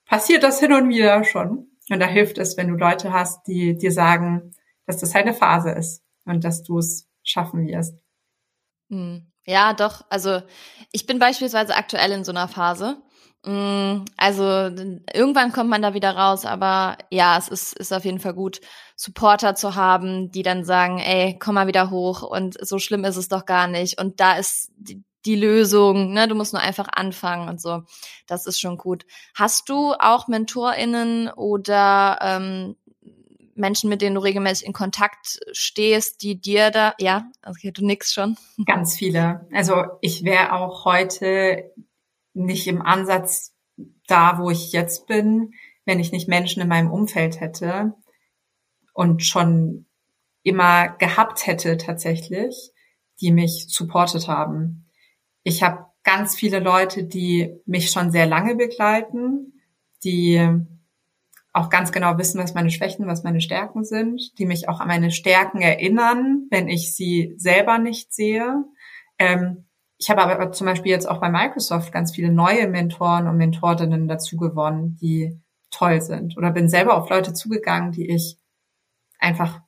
passiert 0.05 0.43
das 0.43 0.61
hin 0.61 0.73
und 0.73 0.89
wieder 0.89 1.25
schon. 1.25 1.69
Und 1.91 2.01
da 2.01 2.07
hilft 2.07 2.39
es, 2.39 2.57
wenn 2.57 2.69
du 2.69 2.75
Leute 2.75 3.13
hast, 3.13 3.47
die 3.47 3.77
dir 3.77 3.93
sagen, 3.93 4.53
dass 4.87 4.99
das 4.99 5.15
halt 5.15 5.27
eine 5.27 5.35
Phase 5.35 5.71
ist 5.71 6.03
und 6.25 6.45
dass 6.45 6.63
du 6.63 6.79
es 6.79 7.09
schaffen 7.23 7.67
wirst. 7.67 8.00
Hm. 8.91 9.27
Ja, 9.47 9.73
doch. 9.73 10.03
Also 10.11 10.43
ich 10.93 11.07
bin 11.07 11.19
beispielsweise 11.19 11.75
aktuell 11.75 12.13
in 12.13 12.25
so 12.25 12.33
einer 12.33 12.49
Phase. 12.49 12.99
Mm, 13.45 14.05
also 14.19 14.43
irgendwann 15.15 15.53
kommt 15.53 15.71
man 15.71 15.81
da 15.81 15.95
wieder 15.95 16.15
raus, 16.15 16.45
aber 16.45 16.99
ja, 17.11 17.39
es 17.39 17.49
ist, 17.49 17.73
ist 17.79 17.93
auf 17.93 18.05
jeden 18.05 18.21
Fall 18.21 18.35
gut, 18.35 18.61
Supporter 18.97 19.55
zu 19.55 19.77
haben, 19.77 20.31
die 20.31 20.43
dann 20.43 20.63
sagen, 20.65 20.99
ey, 20.99 21.39
komm 21.39 21.55
mal 21.55 21.67
wieder 21.67 21.91
hoch 21.91 22.23
und 22.23 22.57
so 22.67 22.79
schlimm 22.79 23.05
ist 23.05 23.17
es 23.17 23.29
doch 23.29 23.47
gar 23.47 23.67
nicht. 23.67 23.99
Und 23.99 24.21
da 24.21 24.37
ist 24.37 24.71
die, 24.77 25.03
die 25.25 25.37
Lösung, 25.37 26.13
ne? 26.13 26.29
Du 26.29 26.35
musst 26.35 26.53
nur 26.53 26.63
einfach 26.63 26.89
anfangen 26.93 27.49
und 27.49 27.61
so. 27.63 27.83
Das 28.27 28.47
ist 28.47 28.61
schon 28.61 28.77
gut. 28.77 29.05
Hast 29.35 29.69
du 29.71 29.95
auch 29.99 30.29
MentorInnen 30.29 31.31
oder 31.31 32.19
ähm, 32.23 32.77
Menschen, 33.61 33.89
mit 33.89 34.03
denen 34.03 34.17
du 34.17 34.23
regelmäßig 34.23 34.67
in 34.67 34.73
Kontakt 34.73 35.39
stehst, 35.53 36.23
die 36.23 36.41
dir 36.41 36.71
da, 36.71 36.95
ja, 36.99 37.31
okay, 37.47 37.71
du 37.71 37.85
nix 37.85 38.13
schon. 38.13 38.37
Ganz 38.67 38.97
viele. 38.97 39.47
Also 39.53 39.85
ich 40.01 40.25
wäre 40.25 40.53
auch 40.53 40.85
heute 40.85 41.73
nicht 42.33 42.67
im 42.67 42.83
Ansatz 42.83 43.55
da, 44.07 44.39
wo 44.39 44.51
ich 44.51 44.73
jetzt 44.73 45.07
bin, 45.07 45.53
wenn 45.85 46.01
ich 46.01 46.13
nicht 46.13 46.29
Menschen 46.29 46.63
in 46.63 46.69
meinem 46.69 46.91
Umfeld 46.91 47.41
hätte 47.41 47.95
und 48.93 49.25
schon 49.25 49.87
immer 50.43 50.89
gehabt 50.89 51.47
hätte 51.47 51.77
tatsächlich, 51.77 52.73
die 53.21 53.33
mich 53.33 53.67
supportet 53.69 54.29
haben. 54.29 54.89
Ich 55.43 55.63
habe 55.63 55.87
ganz 56.03 56.35
viele 56.35 56.61
Leute, 56.61 57.05
die 57.05 57.55
mich 57.67 57.91
schon 57.91 58.11
sehr 58.11 58.27
lange 58.27 58.57
begleiten, 58.57 59.61
die 60.03 60.67
auch 61.53 61.69
ganz 61.69 61.91
genau 61.93 62.17
wissen, 62.19 62.41
was 62.41 62.55
meine 62.55 62.71
Schwächen, 62.71 63.07
was 63.07 63.25
meine 63.25 63.41
Stärken 63.41 63.85
sind, 63.85 64.39
die 64.39 64.47
mich 64.47 64.69
auch 64.69 64.81
an 64.81 64.89
meine 64.89 65.11
Stärken 65.11 65.61
erinnern, 65.61 66.47
wenn 66.51 66.69
ich 66.69 66.95
sie 66.95 67.35
selber 67.37 67.79
nicht 67.79 68.13
sehe. 68.13 68.65
Ähm, 69.19 69.67
ich 69.99 70.09
habe 70.11 70.23
aber 70.23 70.53
zum 70.53 70.67
Beispiel 70.67 70.93
jetzt 70.93 71.09
auch 71.09 71.21
bei 71.21 71.29
Microsoft 71.29 71.93
ganz 71.93 72.15
viele 72.15 72.31
neue 72.33 72.69
Mentoren 72.69 73.27
und 73.27 73.37
Mentorinnen 73.37 74.09
dazu 74.09 74.37
gewonnen, 74.37 74.97
die 75.01 75.39
toll 75.71 76.01
sind. 76.01 76.37
Oder 76.39 76.53
bin 76.53 76.69
selber 76.69 76.97
auf 76.97 77.11
Leute 77.11 77.33
zugegangen, 77.33 77.93
die 77.93 78.09
ich 78.09 78.39
einfach 79.19 79.61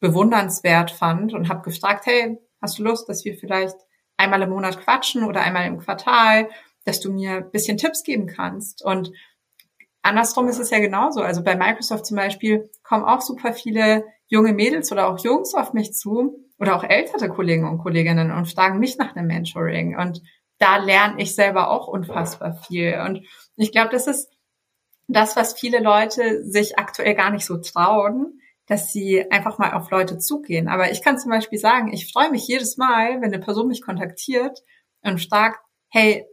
bewundernswert 0.00 0.90
fand 0.90 1.32
und 1.32 1.48
habe 1.48 1.62
gefragt, 1.62 2.06
hey, 2.06 2.38
hast 2.60 2.78
du 2.78 2.84
Lust, 2.84 3.08
dass 3.08 3.24
wir 3.24 3.36
vielleicht 3.36 3.76
einmal 4.16 4.42
im 4.42 4.50
Monat 4.50 4.80
quatschen 4.80 5.24
oder 5.24 5.42
einmal 5.42 5.66
im 5.66 5.78
Quartal, 5.78 6.48
dass 6.84 7.00
du 7.00 7.12
mir 7.12 7.38
ein 7.38 7.50
bisschen 7.50 7.76
Tipps 7.78 8.04
geben 8.04 8.26
kannst. 8.26 8.84
Und 8.84 9.12
andersrum 10.02 10.48
ist 10.48 10.58
es 10.58 10.70
ja 10.70 10.78
genauso. 10.78 11.22
Also 11.22 11.42
bei 11.42 11.56
Microsoft 11.56 12.06
zum 12.06 12.16
Beispiel 12.16 12.70
kommen 12.82 13.04
auch 13.04 13.20
super 13.20 13.52
viele 13.52 14.04
junge 14.26 14.52
Mädels 14.52 14.92
oder 14.92 15.08
auch 15.08 15.18
Jungs 15.18 15.54
auf 15.54 15.72
mich 15.72 15.92
zu, 15.94 16.42
oder 16.62 16.76
auch 16.76 16.84
ältere 16.84 17.28
Kollegen 17.28 17.68
und 17.68 17.78
Kolleginnen 17.78 18.30
und 18.30 18.46
fragen 18.46 18.78
mich 18.78 18.96
nach 18.96 19.16
einem 19.16 19.26
Mentoring. 19.26 19.98
Und 19.98 20.22
da 20.58 20.76
lerne 20.76 21.20
ich 21.20 21.34
selber 21.34 21.70
auch 21.70 21.88
unfassbar 21.88 22.54
viel. 22.54 23.00
Und 23.04 23.26
ich 23.56 23.72
glaube, 23.72 23.90
das 23.90 24.06
ist 24.06 24.30
das, 25.08 25.34
was 25.34 25.58
viele 25.58 25.80
Leute 25.80 26.44
sich 26.44 26.78
aktuell 26.78 27.16
gar 27.16 27.30
nicht 27.32 27.44
so 27.44 27.56
trauen, 27.56 28.38
dass 28.68 28.92
sie 28.92 29.28
einfach 29.28 29.58
mal 29.58 29.72
auf 29.72 29.90
Leute 29.90 30.18
zugehen. 30.18 30.68
Aber 30.68 30.92
ich 30.92 31.02
kann 31.02 31.18
zum 31.18 31.32
Beispiel 31.32 31.58
sagen, 31.58 31.92
ich 31.92 32.12
freue 32.12 32.30
mich 32.30 32.46
jedes 32.46 32.76
Mal, 32.76 33.20
wenn 33.20 33.34
eine 33.34 33.40
Person 33.40 33.66
mich 33.66 33.82
kontaktiert 33.82 34.62
und 35.02 35.20
fragt, 35.20 35.58
hey, 35.88 36.24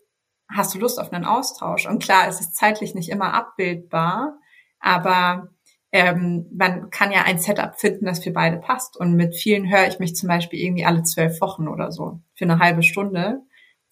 hast 0.49 0.73
du 0.73 0.79
Lust 0.79 0.99
auf 0.99 1.13
einen 1.13 1.25
Austausch? 1.25 1.87
Und 1.87 2.01
klar, 2.01 2.27
es 2.27 2.39
ist 2.39 2.55
zeitlich 2.55 2.95
nicht 2.95 3.09
immer 3.09 3.33
abbildbar, 3.33 4.39
aber 4.79 5.49
ähm, 5.91 6.47
man 6.51 6.89
kann 6.89 7.11
ja 7.11 7.23
ein 7.23 7.39
Setup 7.39 7.79
finden, 7.79 8.05
das 8.05 8.23
für 8.23 8.31
beide 8.31 8.57
passt. 8.57 8.97
Und 8.97 9.15
mit 9.15 9.35
vielen 9.35 9.69
höre 9.69 9.87
ich 9.87 9.99
mich 9.99 10.15
zum 10.15 10.27
Beispiel 10.27 10.59
irgendwie 10.59 10.85
alle 10.85 11.03
zwölf 11.03 11.39
Wochen 11.41 11.67
oder 11.67 11.91
so 11.91 12.19
für 12.35 12.45
eine 12.45 12.59
halbe 12.59 12.83
Stunde 12.83 13.41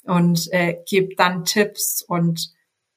und 0.04 0.52
äh, 0.52 0.78
gebe 0.88 1.16
dann 1.16 1.44
Tipps 1.44 2.02
und 2.02 2.54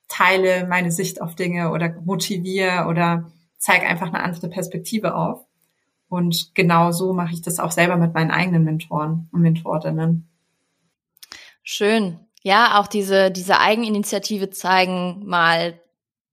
teile 0.08 0.66
meine 0.66 0.90
Sicht 0.90 1.22
auf 1.22 1.34
Dinge 1.34 1.70
oder 1.70 1.94
motiviere 2.04 2.86
oder 2.86 3.30
zeige 3.58 3.86
einfach 3.86 4.08
eine 4.08 4.22
andere 4.22 4.48
Perspektive 4.48 5.14
auf. 5.14 5.44
Und 6.08 6.54
genau 6.54 6.90
so 6.90 7.12
mache 7.12 7.32
ich 7.32 7.42
das 7.42 7.60
auch 7.60 7.70
selber 7.70 7.96
mit 7.96 8.14
meinen 8.14 8.32
eigenen 8.32 8.64
Mentoren 8.64 9.28
und 9.32 9.42
Mentorinnen. 9.42 10.28
Schön. 11.62 12.18
Ja, 12.42 12.80
auch 12.80 12.86
diese, 12.86 13.30
diese 13.30 13.60
Eigeninitiative 13.60 14.50
zeigen, 14.50 15.22
mal 15.26 15.80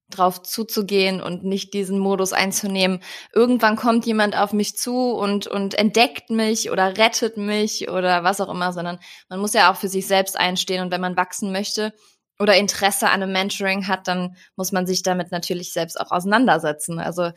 drauf 0.09 0.41
zuzugehen 0.41 1.21
und 1.21 1.43
nicht 1.43 1.73
diesen 1.73 1.99
Modus 1.99 2.31
einzunehmen. 2.31 3.01
Irgendwann 3.33 3.75
kommt 3.75 4.05
jemand 4.05 4.37
auf 4.37 4.53
mich 4.53 4.77
zu 4.77 5.11
und, 5.11 5.47
und 5.47 5.73
entdeckt 5.73 6.29
mich 6.29 6.71
oder 6.71 6.97
rettet 6.97 7.35
mich 7.35 7.89
oder 7.89 8.23
was 8.23 8.39
auch 8.39 8.49
immer, 8.49 8.71
sondern 8.71 8.99
man 9.27 9.39
muss 9.39 9.53
ja 9.53 9.69
auch 9.71 9.75
für 9.75 9.89
sich 9.89 10.07
selbst 10.07 10.39
einstehen 10.39 10.81
und 10.81 10.91
wenn 10.91 11.01
man 11.01 11.17
wachsen 11.17 11.51
möchte 11.51 11.93
oder 12.39 12.55
Interesse 12.55 13.07
an 13.07 13.21
einem 13.21 13.33
Mentoring 13.33 13.87
hat, 13.87 14.07
dann 14.07 14.37
muss 14.55 14.71
man 14.71 14.87
sich 14.87 15.03
damit 15.03 15.31
natürlich 15.31 15.73
selbst 15.73 15.99
auch 15.99 16.11
auseinandersetzen. 16.11 16.99
Also 16.99 17.31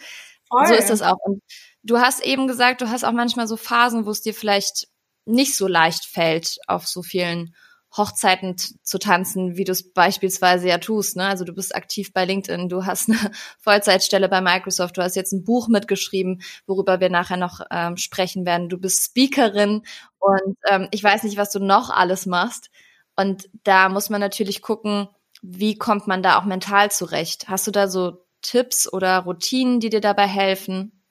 Voll. 0.49 0.67
so 0.69 0.75
ist 0.75 0.91
es 0.91 1.03
auch. 1.03 1.19
Und 1.25 1.43
du 1.83 1.99
hast 1.99 2.25
eben 2.25 2.47
gesagt, 2.47 2.83
du 2.83 2.89
hast 2.89 3.05
auch 3.05 3.13
manchmal 3.13 3.49
so 3.49 3.57
Phasen, 3.57 4.07
wo 4.07 4.11
es 4.11 4.23
dir 4.23 4.35
vielleicht 4.35 4.87
nicht 5.25 5.57
so 5.57 5.67
leicht 5.67 6.05
fällt, 6.05 6.59
auf 6.69 6.87
so 6.87 7.03
vielen 7.03 7.55
Hochzeiten 7.97 8.57
zu 8.57 8.99
tanzen, 8.99 9.57
wie 9.57 9.65
du 9.65 9.73
es 9.73 9.93
beispielsweise 9.93 10.69
ja 10.69 10.79
tust. 10.79 11.17
Ne? 11.17 11.27
Also 11.27 11.45
du 11.45 11.53
bist 11.53 11.75
aktiv 11.75 12.13
bei 12.13 12.25
LinkedIn, 12.25 12.69
du 12.69 12.87
hast 12.87 13.09
eine 13.09 13.19
Vollzeitstelle 13.59 14.29
bei 14.29 14.41
Microsoft, 14.41 14.97
du 14.97 15.03
hast 15.03 15.17
jetzt 15.17 15.33
ein 15.33 15.45
Buch 15.45 15.69
mitgeschrieben, 15.69 16.43
worüber 16.67 17.01
wir 17.01 17.11
nachher 17.11 17.37
noch 17.37 17.61
ähm, 17.71 17.97
sprechen 17.97 18.47
werden. 18.47 18.69
Du 18.69 18.79
bist 18.79 19.05
Speakerin 19.05 19.83
und 20.19 20.57
ähm, 20.69 20.89
ich 20.93 21.03
weiß 21.03 21.25
nicht, 21.25 21.37
was 21.37 21.51
du 21.51 21.59
noch 21.59 21.91
alles 21.91 22.27
machst. 22.27 22.71
Und 23.17 23.51
da 23.65 23.89
muss 23.89 24.09
man 24.09 24.21
natürlich 24.21 24.63
gucken, 24.63 25.09
wie 25.43 25.77
kommt 25.77 26.07
man 26.07 26.23
da 26.23 26.39
auch 26.39 26.45
mental 26.45 26.91
zurecht. 26.91 27.49
Hast 27.49 27.67
du 27.67 27.71
da 27.71 27.89
so 27.89 28.25
Tipps 28.43 28.91
oder 28.91 29.19
Routinen, 29.19 29.81
die 29.81 29.91
dir 29.91 30.01
dabei 30.01 30.27
helfen? 30.27 31.03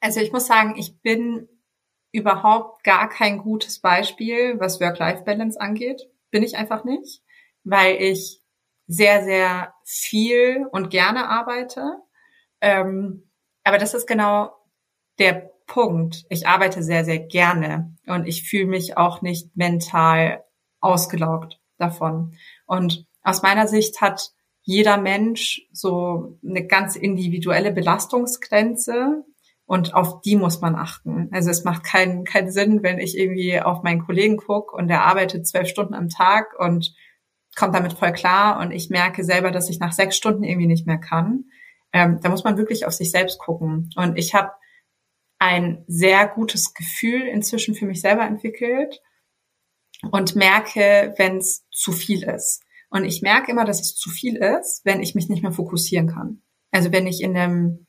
Also 0.00 0.20
ich 0.20 0.32
muss 0.32 0.46
sagen, 0.46 0.74
ich 0.76 1.00
bin 1.00 1.48
überhaupt 2.14 2.84
gar 2.84 3.08
kein 3.08 3.38
gutes 3.38 3.80
Beispiel, 3.80 4.60
was 4.60 4.80
Work-Life-Balance 4.80 5.60
angeht. 5.60 6.08
Bin 6.30 6.44
ich 6.44 6.56
einfach 6.56 6.84
nicht, 6.84 7.22
weil 7.64 7.96
ich 8.00 8.40
sehr, 8.86 9.24
sehr 9.24 9.74
viel 9.84 10.66
und 10.70 10.90
gerne 10.90 11.28
arbeite. 11.28 11.98
Ähm, 12.60 13.30
aber 13.64 13.78
das 13.78 13.94
ist 13.94 14.06
genau 14.06 14.52
der 15.18 15.50
Punkt. 15.66 16.24
Ich 16.28 16.46
arbeite 16.46 16.84
sehr, 16.84 17.04
sehr 17.04 17.18
gerne 17.18 17.96
und 18.06 18.28
ich 18.28 18.48
fühle 18.48 18.66
mich 18.66 18.96
auch 18.96 19.20
nicht 19.20 19.56
mental 19.56 20.44
ausgelaugt 20.80 21.60
davon. 21.78 22.36
Und 22.66 23.06
aus 23.22 23.42
meiner 23.42 23.66
Sicht 23.66 24.00
hat 24.00 24.30
jeder 24.62 24.98
Mensch 24.98 25.62
so 25.72 26.38
eine 26.46 26.64
ganz 26.64 26.94
individuelle 26.94 27.72
Belastungsgrenze, 27.72 29.24
und 29.66 29.94
auf 29.94 30.20
die 30.20 30.36
muss 30.36 30.60
man 30.60 30.74
achten. 30.74 31.28
Also 31.32 31.50
es 31.50 31.64
macht 31.64 31.84
keinen, 31.84 32.24
keinen 32.24 32.50
Sinn, 32.50 32.82
wenn 32.82 32.98
ich 32.98 33.16
irgendwie 33.16 33.60
auf 33.60 33.82
meinen 33.82 34.04
Kollegen 34.04 34.36
gucke 34.36 34.76
und 34.76 34.88
der 34.88 35.04
arbeitet 35.04 35.46
zwölf 35.46 35.68
Stunden 35.68 35.94
am 35.94 36.08
Tag 36.08 36.58
und 36.58 36.94
kommt 37.56 37.74
damit 37.74 37.94
voll 37.94 38.12
klar 38.12 38.60
und 38.60 38.72
ich 38.72 38.90
merke 38.90 39.24
selber, 39.24 39.50
dass 39.50 39.70
ich 39.70 39.78
nach 39.78 39.92
sechs 39.92 40.16
Stunden 40.16 40.44
irgendwie 40.44 40.66
nicht 40.66 40.86
mehr 40.86 40.98
kann. 40.98 41.44
Ähm, 41.92 42.18
da 42.20 42.28
muss 42.28 42.44
man 42.44 42.58
wirklich 42.58 42.86
auf 42.86 42.92
sich 42.92 43.10
selbst 43.10 43.38
gucken. 43.38 43.90
Und 43.96 44.18
ich 44.18 44.34
habe 44.34 44.50
ein 45.38 45.84
sehr 45.86 46.26
gutes 46.26 46.74
Gefühl 46.74 47.22
inzwischen 47.22 47.74
für 47.74 47.86
mich 47.86 48.00
selber 48.00 48.24
entwickelt 48.24 49.00
und 50.10 50.36
merke, 50.36 51.14
wenn 51.16 51.38
es 51.38 51.66
zu 51.70 51.92
viel 51.92 52.24
ist. 52.24 52.62
Und 52.90 53.04
ich 53.04 53.22
merke 53.22 53.50
immer, 53.50 53.64
dass 53.64 53.80
es 53.80 53.94
zu 53.94 54.10
viel 54.10 54.36
ist, 54.36 54.82
wenn 54.84 55.00
ich 55.00 55.14
mich 55.14 55.28
nicht 55.28 55.42
mehr 55.42 55.52
fokussieren 55.52 56.08
kann. 56.08 56.42
Also 56.70 56.92
wenn 56.92 57.06
ich 57.06 57.22
in 57.22 57.36
einem 57.36 57.86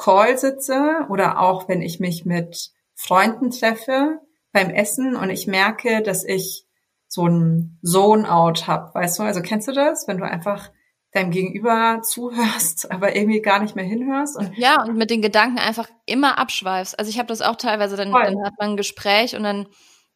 Call 0.00 0.38
sitze 0.38 1.06
oder 1.10 1.40
auch 1.40 1.68
wenn 1.68 1.82
ich 1.82 2.00
mich 2.00 2.24
mit 2.24 2.70
Freunden 2.94 3.50
treffe 3.50 4.18
beim 4.52 4.70
Essen 4.70 5.14
und 5.14 5.30
ich 5.30 5.46
merke, 5.46 6.02
dass 6.02 6.24
ich 6.24 6.64
so 7.06 7.26
ein 7.26 7.78
Zone-out 7.84 8.66
habe, 8.66 8.94
weißt 8.94 9.18
du? 9.18 9.24
Also 9.24 9.42
kennst 9.42 9.68
du 9.68 9.72
das, 9.72 10.08
wenn 10.08 10.18
du 10.18 10.24
einfach 10.24 10.70
deinem 11.12 11.30
Gegenüber 11.30 12.00
zuhörst, 12.04 12.90
aber 12.90 13.14
irgendwie 13.14 13.42
gar 13.42 13.60
nicht 13.60 13.76
mehr 13.76 13.84
hinhörst. 13.84 14.38
Und 14.38 14.56
ja, 14.56 14.82
und 14.82 14.96
mit 14.96 15.10
den 15.10 15.22
Gedanken 15.22 15.58
einfach 15.58 15.88
immer 16.06 16.38
abschweifst. 16.38 16.98
Also 16.98 17.10
ich 17.10 17.18
habe 17.18 17.28
das 17.28 17.42
auch 17.42 17.56
teilweise, 17.56 17.96
dann, 17.96 18.12
dann 18.12 18.44
hat 18.44 18.54
man 18.58 18.70
ein 18.70 18.76
Gespräch 18.76 19.36
und 19.36 19.42
dann 19.42 19.66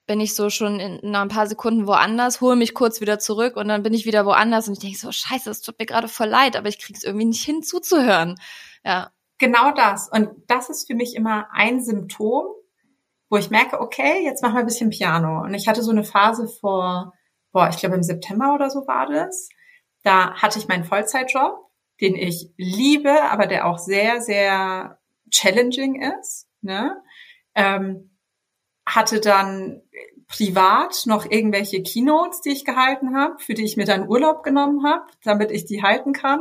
bin 0.06 0.20
ich 0.20 0.34
so 0.34 0.50
schon 0.50 0.80
in, 0.80 0.98
in 0.98 1.14
ein 1.14 1.28
paar 1.28 1.46
Sekunden 1.46 1.86
woanders, 1.86 2.40
hole 2.40 2.56
mich 2.56 2.74
kurz 2.74 3.00
wieder 3.00 3.18
zurück 3.18 3.56
und 3.56 3.68
dann 3.68 3.82
bin 3.82 3.94
ich 3.94 4.06
wieder 4.06 4.24
woanders 4.24 4.68
und 4.68 4.74
ich 4.74 4.80
denke 4.80 4.98
so, 4.98 5.10
scheiße, 5.10 5.48
das 5.48 5.62
tut 5.62 5.78
mir 5.78 5.86
gerade 5.86 6.08
voll 6.08 6.28
leid, 6.28 6.56
aber 6.56 6.68
ich 6.68 6.78
krieg's 6.78 7.04
irgendwie 7.04 7.26
nicht 7.26 7.44
hin 7.44 7.62
zuzuhören. 7.62 8.36
Ja. 8.84 9.10
Genau 9.44 9.72
das. 9.72 10.08
Und 10.08 10.30
das 10.46 10.70
ist 10.70 10.86
für 10.86 10.94
mich 10.94 11.14
immer 11.14 11.48
ein 11.52 11.84
Symptom, 11.84 12.46
wo 13.28 13.36
ich 13.36 13.50
merke, 13.50 13.78
okay, 13.78 14.24
jetzt 14.24 14.42
machen 14.42 14.54
wir 14.54 14.60
ein 14.60 14.66
bisschen 14.66 14.88
Piano. 14.88 15.42
Und 15.42 15.52
ich 15.52 15.68
hatte 15.68 15.82
so 15.82 15.90
eine 15.90 16.02
Phase 16.02 16.48
vor, 16.48 17.12
boah, 17.52 17.68
ich 17.68 17.76
glaube 17.76 17.94
im 17.94 18.02
September 18.02 18.54
oder 18.54 18.70
so 18.70 18.86
war 18.86 19.06
das. 19.06 19.50
Da 20.02 20.32
hatte 20.40 20.58
ich 20.58 20.66
meinen 20.66 20.84
Vollzeitjob, 20.84 21.58
den 22.00 22.14
ich 22.14 22.54
liebe, 22.56 23.22
aber 23.24 23.46
der 23.46 23.66
auch 23.66 23.76
sehr, 23.76 24.22
sehr 24.22 24.98
challenging 25.30 26.00
ist. 26.00 26.48
Ne? 26.62 26.96
Ähm, 27.54 28.16
hatte 28.86 29.20
dann 29.20 29.82
privat 30.26 31.02
noch 31.04 31.30
irgendwelche 31.30 31.82
Keynotes, 31.82 32.40
die 32.40 32.52
ich 32.52 32.64
gehalten 32.64 33.14
habe, 33.14 33.38
für 33.40 33.52
die 33.52 33.64
ich 33.64 33.76
mir 33.76 33.84
dann 33.84 34.08
Urlaub 34.08 34.42
genommen 34.42 34.86
habe, 34.86 35.04
damit 35.22 35.50
ich 35.50 35.66
die 35.66 35.82
halten 35.82 36.14
kann. 36.14 36.40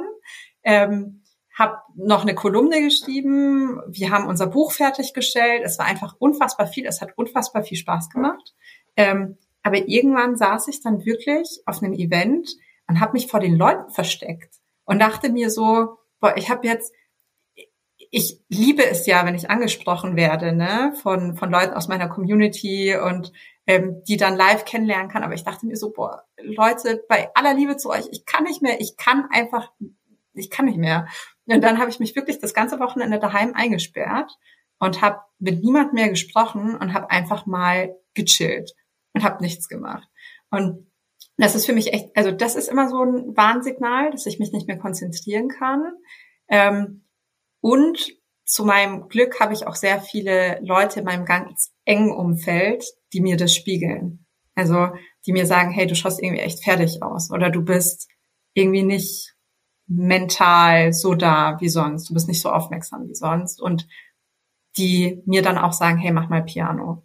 Ähm, 0.64 1.23
habe 1.54 1.78
noch 1.96 2.24
eine 2.24 2.36
Kolumne 2.36 2.82
geschrieben. 2.82 3.80
Wir 3.88 4.12
haben 4.12 4.28
unser 4.28 4.48
Buch 4.48 4.72
fertiggestellt. 4.72 5.62
Es 5.64 5.78
war 5.78 5.86
einfach 5.86 6.16
unfassbar 6.18 6.68
viel. 6.68 6.86
Es 6.86 7.02
hat 7.02 7.18
unfassbar 7.18 7.64
viel 7.64 7.78
Spaß 7.78 8.10
gemacht. 8.10 8.54
Ähm, 8.96 9.38
aber 9.62 9.88
irgendwann 9.88 10.36
saß 10.36 10.68
ich 10.68 10.82
dann 10.82 11.06
wirklich 11.06 11.62
auf 11.66 11.82
einem 11.82 11.94
Event 11.94 12.56
und 12.88 13.00
habe 13.00 13.14
mich 13.14 13.28
vor 13.28 13.40
den 13.40 13.56
Leuten 13.56 13.90
versteckt 13.92 14.56
und 14.86 15.00
dachte 15.00 15.32
mir 15.32 15.50
so, 15.50 16.00
boah, 16.20 16.36
ich 16.36 16.50
habe 16.50 16.68
jetzt, 16.68 16.94
ich 18.12 18.42
liebe 18.50 18.86
es 18.86 19.06
ja, 19.06 19.26
wenn 19.26 19.36
ich 19.36 19.50
angesprochen 19.50 20.16
werde, 20.16 20.54
ne, 20.54 20.94
von 21.02 21.36
von 21.36 21.50
Leuten 21.50 21.74
aus 21.74 21.88
meiner 21.88 22.10
Community 22.10 22.96
und 22.96 23.32
ähm, 23.66 24.04
die 24.08 24.18
dann 24.18 24.36
live 24.36 24.66
kennenlernen 24.66 25.10
kann. 25.10 25.24
Aber 25.24 25.34
ich 25.34 25.44
dachte 25.44 25.66
mir 25.66 25.78
so, 25.78 25.92
boah, 25.92 26.24
Leute, 26.42 27.04
bei 27.08 27.30
aller 27.34 27.54
Liebe 27.54 27.78
zu 27.78 27.90
euch, 27.90 28.08
ich 28.12 28.26
kann 28.26 28.44
nicht 28.44 28.62
mehr, 28.62 28.82
ich 28.82 28.98
kann 28.98 29.28
einfach, 29.32 29.72
ich 30.34 30.50
kann 30.50 30.66
nicht 30.66 30.78
mehr. 30.78 31.08
Und 31.46 31.62
dann 31.62 31.80
habe 31.80 31.90
ich 31.90 32.00
mich 32.00 32.16
wirklich 32.16 32.40
das 32.40 32.54
ganze 32.54 32.80
Wochenende 32.80 33.20
daheim 33.20 33.54
eingesperrt 33.54 34.32
und 34.80 35.02
habe 35.02 35.20
mit 35.40 35.64
niemand 35.64 35.94
mehr 35.94 36.10
gesprochen 36.10 36.76
und 36.76 36.94
habe 36.94 37.10
einfach 37.12 37.46
mal 37.46 37.96
gechillt 38.14 38.74
und 39.14 39.24
habe 39.24 39.44
nichts 39.44 39.68
gemacht. 39.68 40.08
Und 40.50 40.92
das 41.38 41.56
ist 41.56 41.66
für 41.66 41.74
mich 41.74 41.94
echt, 41.94 42.16
also 42.16 42.32
das 42.32 42.56
ist 42.56 42.70
immer 42.70 42.90
so 42.90 43.02
ein 43.04 43.36
Warnsignal, 43.36 44.12
dass 44.12 44.26
ich 44.26 44.40
mich 44.40 44.52
nicht 44.52 44.68
mehr 44.68 44.78
konzentrieren 44.78 45.48
kann. 45.50 45.84
Ähm, 46.48 47.06
und 47.60 48.14
zu 48.46 48.66
meinem 48.66 49.08
Glück 49.08 49.40
habe 49.40 49.54
ich 49.54 49.66
auch 49.66 49.76
sehr 49.76 50.02
viele 50.02 50.60
Leute 50.62 51.00
in 51.00 51.06
meinem 51.06 51.26
ganz 51.26 51.74
engen 51.86 52.12
Umfeld, 52.12 52.86
die 53.14 53.22
mir 53.22 53.38
das 53.38 53.56
spiegeln. 53.56 54.26
Also 54.56 54.90
die 55.26 55.32
mir 55.32 55.46
sagen, 55.46 55.72
hey, 55.72 55.88
du 55.88 55.96
schaust 55.96 56.22
irgendwie 56.22 56.42
echt 56.42 56.64
fertig 56.64 57.02
aus 57.02 57.32
oder 57.32 57.50
du 57.50 57.64
bist 57.64 58.10
irgendwie 58.54 58.84
nicht 58.84 59.33
mental 59.88 60.94
so 60.94 61.14
da 61.14 61.60
wie 61.60 61.70
sonst, 61.70 62.10
du 62.10 62.14
bist 62.14 62.28
nicht 62.28 62.42
so 62.42 62.52
aufmerksam 62.52 63.08
wie 63.08 63.16
sonst 63.16 63.62
und 63.62 63.88
die 64.78 65.22
mir 65.26 65.42
dann 65.42 65.58
auch 65.58 65.74
sagen, 65.74 65.98
hey, 65.98 66.12
mach 66.12 66.30
mal 66.30 66.44
Piano. 66.44 67.04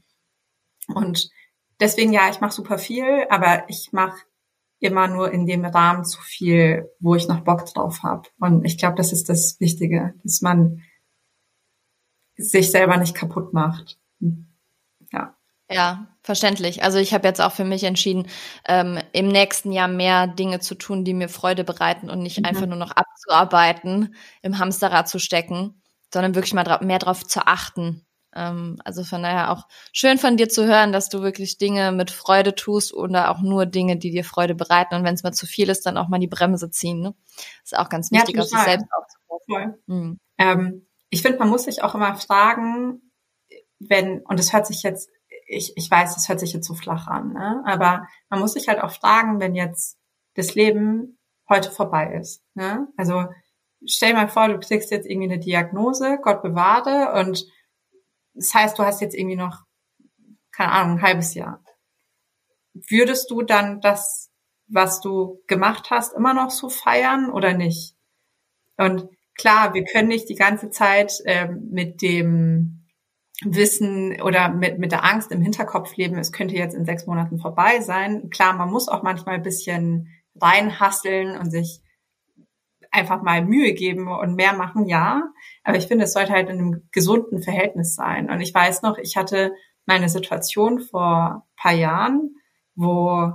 Und 0.89 1.31
deswegen 1.81 2.12
ja, 2.12 2.31
ich 2.31 2.41
mache 2.41 2.53
super 2.53 2.79
viel, 2.79 3.26
aber 3.29 3.68
ich 3.68 3.93
mache 3.93 4.18
immer 4.81 5.09
nur 5.09 5.33
in 5.33 5.47
dem 5.47 5.64
Rahmen 5.64 6.05
zu 6.05 6.20
viel, 6.20 6.89
wo 7.01 7.14
ich 7.14 7.29
noch 7.29 7.41
Bock 7.41 7.66
drauf 7.66 8.03
habe. 8.03 8.29
Und 8.39 8.64
ich 8.64 8.79
glaube, 8.79 8.97
das 8.97 9.12
ist 9.12 9.29
das 9.29 9.59
Wichtige, 9.61 10.14
dass 10.22 10.41
man 10.41 10.83
sich 12.37 12.70
selber 12.70 12.97
nicht 12.97 13.16
kaputt 13.16 13.53
macht. 13.53 13.99
Ja. 15.12 15.37
Ja, 15.71 16.07
verständlich. 16.23 16.83
Also 16.83 16.99
ich 16.99 17.12
habe 17.12 17.29
jetzt 17.29 17.41
auch 17.41 17.53
für 17.53 17.64
mich 17.64 17.85
entschieden, 17.85 18.27
ähm, 18.66 18.99
im 19.12 19.29
nächsten 19.29 19.71
Jahr 19.71 19.89
mehr 19.89 20.27
Dinge 20.27 20.61
zu 20.61 20.75
tun, 20.75 21.05
die 21.05 21.12
mir 21.12 21.29
Freude 21.29 21.62
bereiten 21.62 22.09
und 22.09 22.21
nicht 22.21 22.39
mhm. 22.39 22.47
einfach 22.47 22.66
nur 22.66 22.79
noch 22.79 22.93
abzuarbeiten, 22.93 24.14
im 24.41 24.59
Hamsterrad 24.59 25.09
zu 25.09 25.19
stecken, 25.19 25.83
sondern 26.12 26.35
wirklich 26.35 26.55
mal 26.55 26.64
dra 26.64 26.83
mehr 26.83 26.99
darauf 26.99 27.25
zu 27.25 27.47
achten. 27.47 28.07
Ähm, 28.35 28.79
also 28.85 29.05
von 29.05 29.23
daher 29.23 29.51
auch 29.51 29.69
schön 29.93 30.16
von 30.16 30.39
dir 30.39 30.49
zu 30.49 30.66
hören, 30.66 30.93
dass 30.93 31.11
du 31.11 31.21
wirklich 31.21 31.59
Dinge 31.59 31.93
mit 31.93 32.11
Freude 32.11 32.55
tust 32.55 32.95
oder 32.95 33.31
auch 33.31 33.41
nur 33.41 33.66
Dinge, 33.66 33.99
die 33.99 34.11
dir 34.11 34.25
Freude 34.25 34.55
bereiten. 34.55 34.95
Und 34.95 35.05
wenn 35.05 35.14
es 35.14 35.23
mal 35.23 35.33
zu 35.33 35.47
viel 35.47 35.69
ist, 35.69 35.85
dann 35.85 35.99
auch 35.99 36.09
mal 36.09 36.19
die 36.19 36.29
Bremse 36.29 36.71
ziehen. 36.71 37.01
Ne? 37.01 37.14
ist 37.62 37.77
auch 37.77 37.91
ganz 37.91 38.11
wichtig, 38.11 38.37
ja, 38.37 38.43
auf 38.43 38.49
sich 38.49 38.59
selbst 38.61 38.87
aufzupassen. 38.91 39.75
Mhm. 39.87 40.21
Ähm, 40.39 40.87
ich 41.11 41.23
finde, 41.23 41.39
man 41.39 41.49
muss 41.49 41.64
sich 41.64 41.83
auch 41.83 41.95
immer 41.95 42.14
fragen, 42.16 43.03
wenn, 43.79 44.21
und 44.21 44.41
es 44.41 44.53
hört 44.53 44.66
sich 44.66 44.83
jetzt 44.83 45.11
ich, 45.49 45.72
ich 45.76 45.90
weiß, 45.90 46.14
das 46.14 46.28
hört 46.28 46.40
sich 46.40 46.53
jetzt 46.53 46.66
so 46.66 46.74
flach 46.74 47.07
an, 47.09 47.32
ne? 47.32 47.62
aber 47.64 48.07
man 48.28 48.40
muss 48.40 48.53
sich 48.53 48.68
halt 48.68 48.80
auch 48.80 48.92
fragen, 48.92 49.40
wenn 49.40 49.55
jetzt 49.55 49.99
das 50.34 50.55
Leben 50.55 51.18
heute 51.49 51.70
vorbei 51.70 52.14
ist. 52.20 52.44
Ne? 52.55 52.86
Also 52.96 53.24
stell 53.86 54.12
mal 54.12 54.28
vor, 54.28 54.49
du 54.49 54.61
kriegst 54.61 54.90
jetzt 54.90 55.07
irgendwie 55.07 55.32
eine 55.32 55.40
Diagnose, 55.40 56.18
Gott 56.22 56.42
bewahre, 56.42 57.18
und 57.18 57.46
das 58.34 58.55
heißt, 58.55 58.78
du 58.78 58.84
hast 58.84 59.01
jetzt 59.01 59.16
irgendwie 59.16 59.36
noch, 59.36 59.64
keine 60.53 60.72
Ahnung, 60.72 60.99
ein 60.99 61.03
halbes 61.03 61.34
Jahr. 61.34 61.64
Würdest 62.74 63.30
du 63.30 63.42
dann 63.42 63.80
das, 63.80 64.30
was 64.66 65.01
du 65.01 65.42
gemacht 65.46 65.90
hast, 65.90 66.12
immer 66.14 66.34
noch 66.34 66.51
so 66.51 66.68
feiern 66.68 67.30
oder 67.30 67.55
nicht? 67.55 67.96
Und 68.76 69.09
klar, 69.34 69.72
wir 69.74 69.84
können 69.84 70.09
nicht 70.09 70.28
die 70.28 70.36
ganze 70.36 70.70
Zeit 70.70 71.14
ähm, 71.24 71.68
mit 71.70 72.03
dem 72.03 72.78
Wissen 73.45 74.20
oder 74.20 74.49
mit, 74.49 74.78
mit 74.78 74.91
der 74.91 75.05
Angst 75.05 75.30
im 75.30 75.41
Hinterkopf 75.41 75.97
leben, 75.97 76.18
es 76.18 76.32
könnte 76.32 76.57
jetzt 76.57 76.74
in 76.74 76.84
sechs 76.84 77.07
Monaten 77.07 77.39
vorbei 77.39 77.80
sein. 77.80 78.30
Klar, 78.30 78.55
man 78.55 78.70
muss 78.70 78.89
auch 78.89 79.03
manchmal 79.03 79.36
ein 79.36 79.43
bisschen 79.43 80.09
reinhasseln 80.41 81.36
und 81.39 81.51
sich 81.51 81.80
einfach 82.91 83.22
mal 83.22 83.45
Mühe 83.45 83.74
geben 83.74 84.09
und 84.09 84.34
mehr 84.34 84.55
machen, 84.55 84.86
ja. 84.86 85.22
Aber 85.62 85.76
ich 85.76 85.86
finde, 85.86 86.05
es 86.05 86.12
sollte 86.12 86.32
halt 86.32 86.49
in 86.49 86.59
einem 86.59 86.89
gesunden 86.91 87.43
Verhältnis 87.43 87.95
sein. 87.95 88.30
Und 88.30 88.41
ich 88.41 88.53
weiß 88.53 88.82
noch, 88.82 88.99
ich 88.99 89.16
hatte 89.16 89.53
meine 89.86 90.09
Situation 90.09 90.80
vor 90.80 91.47
paar 91.57 91.74
Jahren, 91.74 92.34
wo 92.74 93.32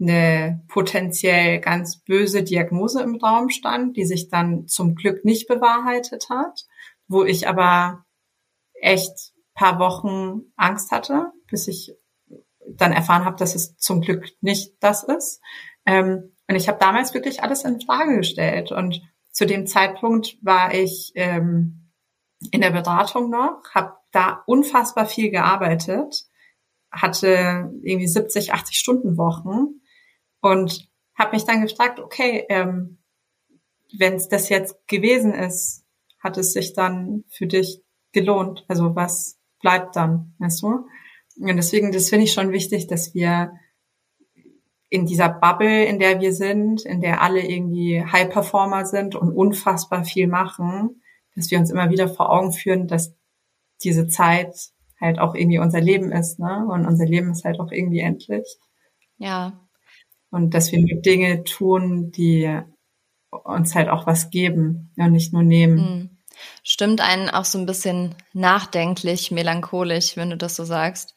eine 0.00 0.64
potenziell 0.68 1.60
ganz 1.60 1.98
böse 1.98 2.42
Diagnose 2.42 3.02
im 3.02 3.16
Raum 3.16 3.50
stand, 3.50 3.96
die 3.96 4.04
sich 4.04 4.28
dann 4.28 4.66
zum 4.66 4.94
Glück 4.94 5.24
nicht 5.24 5.46
bewahrheitet 5.46 6.28
hat, 6.30 6.66
wo 7.06 7.24
ich 7.24 7.48
aber 7.48 8.04
echt 8.74 9.29
paar 9.60 9.78
Wochen 9.78 10.40
Angst 10.56 10.90
hatte, 10.90 11.32
bis 11.46 11.68
ich 11.68 11.94
dann 12.66 12.92
erfahren 12.92 13.26
habe, 13.26 13.36
dass 13.36 13.54
es 13.54 13.76
zum 13.76 14.00
Glück 14.00 14.32
nicht 14.40 14.72
das 14.80 15.02
ist. 15.04 15.42
Ähm, 15.84 16.34
und 16.48 16.56
ich 16.56 16.66
habe 16.66 16.78
damals 16.78 17.12
wirklich 17.12 17.42
alles 17.42 17.64
in 17.64 17.78
Frage 17.82 18.16
gestellt. 18.16 18.72
Und 18.72 19.02
zu 19.30 19.44
dem 19.44 19.66
Zeitpunkt 19.66 20.38
war 20.40 20.72
ich 20.72 21.12
ähm, 21.14 21.90
in 22.50 22.62
der 22.62 22.70
Beratung 22.70 23.28
noch, 23.28 23.62
habe 23.74 23.98
da 24.12 24.42
unfassbar 24.46 25.04
viel 25.04 25.30
gearbeitet, 25.30 26.24
hatte 26.90 27.70
irgendwie 27.82 28.08
70, 28.08 28.54
80 28.54 28.78
Stunden 28.78 29.18
Wochen 29.18 29.82
und 30.40 30.88
habe 31.14 31.32
mich 31.32 31.44
dann 31.44 31.60
gefragt, 31.60 32.00
okay, 32.00 32.46
ähm, 32.48 32.96
wenn 33.98 34.14
es 34.14 34.26
das 34.28 34.48
jetzt 34.48 34.88
gewesen 34.88 35.34
ist, 35.34 35.84
hat 36.18 36.38
es 36.38 36.54
sich 36.54 36.72
dann 36.72 37.24
für 37.28 37.46
dich 37.46 37.82
gelohnt? 38.12 38.64
Also 38.68 38.96
was 38.96 39.39
bleibt 39.60 39.96
dann, 39.96 40.34
weißt 40.38 40.62
du? 40.62 40.86
Und 41.38 41.56
deswegen, 41.56 41.92
das 41.92 42.08
finde 42.08 42.24
ich 42.24 42.32
schon 42.32 42.52
wichtig, 42.52 42.86
dass 42.86 43.14
wir 43.14 43.52
in 44.88 45.06
dieser 45.06 45.28
Bubble, 45.28 45.84
in 45.84 45.98
der 45.98 46.20
wir 46.20 46.32
sind, 46.32 46.84
in 46.84 47.00
der 47.00 47.22
alle 47.22 47.46
irgendwie 47.46 48.02
High 48.04 48.28
Performer 48.28 48.84
sind 48.84 49.14
und 49.14 49.32
unfassbar 49.32 50.04
viel 50.04 50.26
machen, 50.26 51.02
dass 51.36 51.50
wir 51.50 51.58
uns 51.58 51.70
immer 51.70 51.90
wieder 51.90 52.08
vor 52.08 52.30
Augen 52.30 52.52
führen, 52.52 52.88
dass 52.88 53.14
diese 53.82 54.08
Zeit 54.08 54.72
halt 55.00 55.18
auch 55.18 55.34
irgendwie 55.34 55.58
unser 55.60 55.80
Leben 55.80 56.12
ist, 56.12 56.38
ne? 56.38 56.66
Und 56.68 56.86
unser 56.86 57.06
Leben 57.06 57.30
ist 57.30 57.44
halt 57.44 57.60
auch 57.60 57.70
irgendwie 57.70 58.00
endlich. 58.00 58.58
Ja. 59.16 59.60
Und 60.30 60.54
dass 60.54 60.72
wir 60.72 60.80
nur 60.80 61.00
Dinge 61.00 61.44
tun, 61.44 62.10
die 62.10 62.60
uns 63.30 63.74
halt 63.74 63.88
auch 63.88 64.06
was 64.06 64.30
geben 64.30 64.92
und 64.96 65.12
nicht 65.12 65.32
nur 65.32 65.42
nehmen. 65.42 65.76
Mhm. 65.76 66.18
Stimmt 66.62 67.00
einen 67.00 67.30
auch 67.30 67.44
so 67.44 67.58
ein 67.58 67.66
bisschen 67.66 68.14
nachdenklich, 68.32 69.30
melancholisch, 69.30 70.16
wenn 70.16 70.30
du 70.30 70.36
das 70.36 70.56
so 70.56 70.64
sagst. 70.64 71.14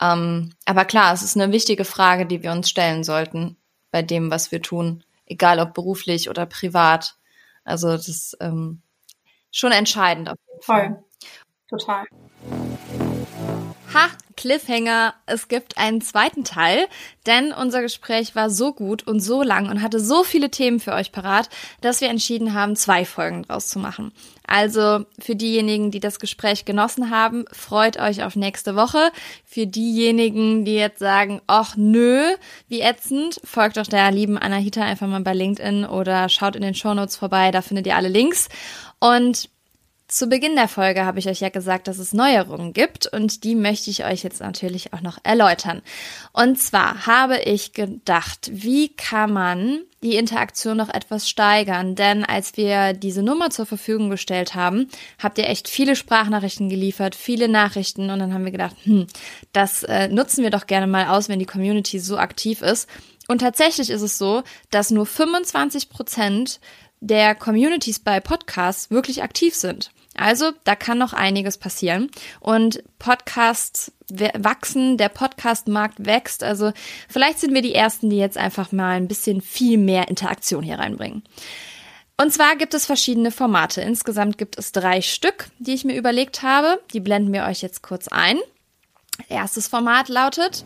Ähm, 0.00 0.54
aber 0.64 0.84
klar, 0.84 1.12
es 1.12 1.22
ist 1.22 1.36
eine 1.36 1.52
wichtige 1.52 1.84
Frage, 1.84 2.26
die 2.26 2.42
wir 2.42 2.52
uns 2.52 2.68
stellen 2.68 3.04
sollten 3.04 3.56
bei 3.90 4.02
dem, 4.02 4.30
was 4.30 4.50
wir 4.50 4.60
tun, 4.60 5.04
egal 5.26 5.60
ob 5.60 5.74
beruflich 5.74 6.28
oder 6.28 6.46
privat. 6.46 7.16
Also 7.64 7.92
das 7.92 8.08
ist 8.08 8.36
ähm, 8.40 8.82
schon 9.50 9.72
entscheidend 9.72 10.28
auf 10.28 10.38
jeden 10.48 10.62
Fall. 10.62 10.88
Voll. 10.88 11.04
Total. 11.68 12.04
Ha, 13.94 14.08
Cliffhanger, 14.36 15.14
es 15.26 15.48
gibt 15.48 15.78
einen 15.78 16.00
zweiten 16.00 16.44
Teil, 16.44 16.86
denn 17.26 17.52
unser 17.52 17.82
Gespräch 17.82 18.34
war 18.34 18.50
so 18.50 18.72
gut 18.72 19.06
und 19.06 19.20
so 19.20 19.42
lang 19.42 19.68
und 19.68 19.82
hatte 19.82 20.00
so 20.00 20.24
viele 20.24 20.50
Themen 20.50 20.80
für 20.80 20.92
euch 20.92 21.12
parat, 21.12 21.48
dass 21.80 22.00
wir 22.00 22.08
entschieden 22.08 22.54
haben, 22.54 22.76
zwei 22.76 23.04
Folgen 23.04 23.42
draus 23.42 23.68
zu 23.68 23.78
machen. 23.78 24.12
Also 24.46 25.06
für 25.18 25.36
diejenigen, 25.36 25.90
die 25.90 26.00
das 26.00 26.18
Gespräch 26.18 26.64
genossen 26.64 27.10
haben, 27.10 27.46
freut 27.50 27.98
euch 27.98 28.22
auf 28.22 28.36
nächste 28.36 28.76
Woche. 28.76 29.10
Für 29.44 29.66
diejenigen, 29.66 30.64
die 30.64 30.74
jetzt 30.74 30.98
sagen, 30.98 31.40
ach 31.46 31.76
nö, 31.76 32.22
wie 32.68 32.80
ätzend, 32.80 33.40
folgt 33.42 33.78
doch 33.78 33.86
der 33.86 34.10
lieben 34.10 34.36
Anahita 34.36 34.82
einfach 34.82 35.06
mal 35.06 35.22
bei 35.22 35.32
LinkedIn 35.32 35.86
oder 35.86 36.28
schaut 36.28 36.56
in 36.56 36.62
den 36.62 36.74
Shownotes 36.74 37.16
vorbei, 37.16 37.50
da 37.50 37.62
findet 37.62 37.86
ihr 37.86 37.96
alle 37.96 38.08
Links. 38.08 38.48
Und 39.00 39.48
zu 40.14 40.28
Beginn 40.28 40.54
der 40.54 40.68
Folge 40.68 41.04
habe 41.04 41.18
ich 41.18 41.26
euch 41.26 41.40
ja 41.40 41.48
gesagt, 41.48 41.88
dass 41.88 41.98
es 41.98 42.12
Neuerungen 42.12 42.72
gibt 42.72 43.08
und 43.08 43.42
die 43.42 43.56
möchte 43.56 43.90
ich 43.90 44.04
euch 44.04 44.22
jetzt 44.22 44.40
natürlich 44.40 44.92
auch 44.92 45.00
noch 45.00 45.18
erläutern. 45.24 45.82
Und 46.32 46.56
zwar 46.60 47.08
habe 47.08 47.40
ich 47.40 47.72
gedacht, 47.72 48.48
wie 48.52 48.90
kann 48.90 49.32
man 49.32 49.80
die 50.04 50.14
Interaktion 50.14 50.76
noch 50.76 50.88
etwas 50.88 51.28
steigern? 51.28 51.96
Denn 51.96 52.24
als 52.24 52.56
wir 52.56 52.92
diese 52.92 53.24
Nummer 53.24 53.50
zur 53.50 53.66
Verfügung 53.66 54.08
gestellt 54.08 54.54
haben, 54.54 54.88
habt 55.20 55.36
ihr 55.38 55.48
echt 55.48 55.68
viele 55.68 55.96
Sprachnachrichten 55.96 56.68
geliefert, 56.68 57.16
viele 57.16 57.48
Nachrichten 57.48 58.08
und 58.08 58.20
dann 58.20 58.32
haben 58.32 58.44
wir 58.44 58.52
gedacht, 58.52 58.76
hm, 58.84 59.08
das 59.52 59.82
äh, 59.82 60.06
nutzen 60.06 60.44
wir 60.44 60.50
doch 60.50 60.68
gerne 60.68 60.86
mal 60.86 61.08
aus, 61.08 61.28
wenn 61.28 61.40
die 61.40 61.44
Community 61.44 61.98
so 61.98 62.18
aktiv 62.18 62.62
ist. 62.62 62.88
Und 63.26 63.38
tatsächlich 63.40 63.90
ist 63.90 64.02
es 64.02 64.16
so, 64.16 64.44
dass 64.70 64.92
nur 64.92 65.06
25 65.06 65.88
Prozent 65.88 66.60
der 67.00 67.34
Communities 67.34 67.98
bei 67.98 68.20
Podcasts 68.20 68.92
wirklich 68.92 69.24
aktiv 69.24 69.56
sind. 69.56 69.90
Also 70.16 70.52
da 70.64 70.76
kann 70.76 70.98
noch 70.98 71.12
einiges 71.12 71.58
passieren. 71.58 72.10
Und 72.40 72.82
Podcasts 72.98 73.92
wachsen, 74.34 74.96
der 74.96 75.08
Podcast-Markt 75.08 76.06
wächst. 76.06 76.44
Also 76.44 76.72
vielleicht 77.08 77.40
sind 77.40 77.54
wir 77.54 77.62
die 77.62 77.74
Ersten, 77.74 78.10
die 78.10 78.18
jetzt 78.18 78.38
einfach 78.38 78.72
mal 78.72 78.96
ein 78.96 79.08
bisschen 79.08 79.40
viel 79.40 79.78
mehr 79.78 80.08
Interaktion 80.08 80.62
hier 80.62 80.78
reinbringen. 80.78 81.22
Und 82.16 82.32
zwar 82.32 82.56
gibt 82.56 82.74
es 82.74 82.86
verschiedene 82.86 83.32
Formate. 83.32 83.80
Insgesamt 83.80 84.38
gibt 84.38 84.56
es 84.58 84.72
drei 84.72 85.02
Stück, 85.02 85.48
die 85.58 85.74
ich 85.74 85.84
mir 85.84 85.96
überlegt 85.96 86.42
habe. 86.42 86.80
Die 86.92 87.00
blenden 87.00 87.32
wir 87.32 87.44
euch 87.44 87.60
jetzt 87.60 87.82
kurz 87.82 88.08
ein. 88.08 88.38
Erstes 89.28 89.68
Format 89.68 90.08
lautet 90.08 90.64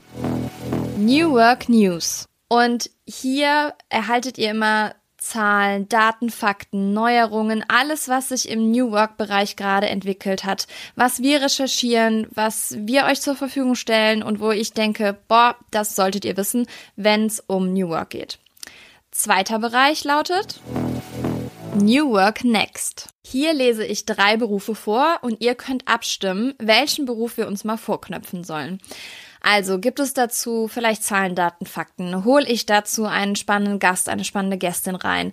New 0.98 1.32
Work 1.32 1.68
News. 1.68 2.26
Und 2.48 2.90
hier 3.06 3.74
erhaltet 3.88 4.36
ihr 4.38 4.50
immer 4.50 4.94
Zahlen, 5.18 5.88
Daten, 5.88 6.30
Fakten, 6.30 6.92
Neuerungen, 6.92 7.64
alles, 7.68 8.08
was 8.08 8.28
sich 8.28 8.48
im 8.48 8.70
New 8.70 8.92
Work-Bereich 8.92 9.56
gerade 9.56 9.88
entwickelt 9.88 10.44
hat, 10.44 10.66
was 10.94 11.22
wir 11.22 11.42
recherchieren, 11.42 12.26
was 12.30 12.76
wir 12.78 13.04
euch 13.04 13.20
zur 13.20 13.34
Verfügung 13.34 13.74
stellen 13.74 14.22
und 14.22 14.40
wo 14.40 14.52
ich 14.52 14.72
denke, 14.72 15.18
boah, 15.28 15.56
das 15.70 15.96
solltet 15.96 16.24
ihr 16.24 16.36
wissen, 16.36 16.66
wenn 16.96 17.26
es 17.26 17.40
um 17.46 17.72
New 17.72 17.88
Work 17.88 18.10
geht. 18.10 18.38
Zweiter 19.10 19.58
Bereich 19.58 20.04
lautet 20.04 20.60
New 21.74 22.10
Work 22.10 22.44
Next. 22.44 23.08
Hier 23.24 23.52
lese 23.52 23.84
ich 23.84 24.06
drei 24.06 24.36
Berufe 24.36 24.74
vor 24.74 25.18
und 25.22 25.40
ihr 25.40 25.54
könnt 25.54 25.86
abstimmen, 25.86 26.54
welchen 26.58 27.04
Beruf 27.04 27.36
wir 27.36 27.46
uns 27.46 27.64
mal 27.64 27.76
vorknöpfen 27.76 28.44
sollen. 28.44 28.80
Also 29.40 29.78
gibt 29.78 30.00
es 30.00 30.14
dazu 30.14 30.68
vielleicht 30.68 31.02
Zahlen, 31.04 31.34
Daten, 31.34 31.66
Fakten? 31.66 32.24
Hol 32.24 32.42
ich 32.46 32.66
dazu 32.66 33.06
einen 33.06 33.36
spannenden 33.36 33.78
Gast, 33.78 34.08
eine 34.08 34.24
spannende 34.24 34.58
Gästin 34.58 34.94
rein? 34.94 35.32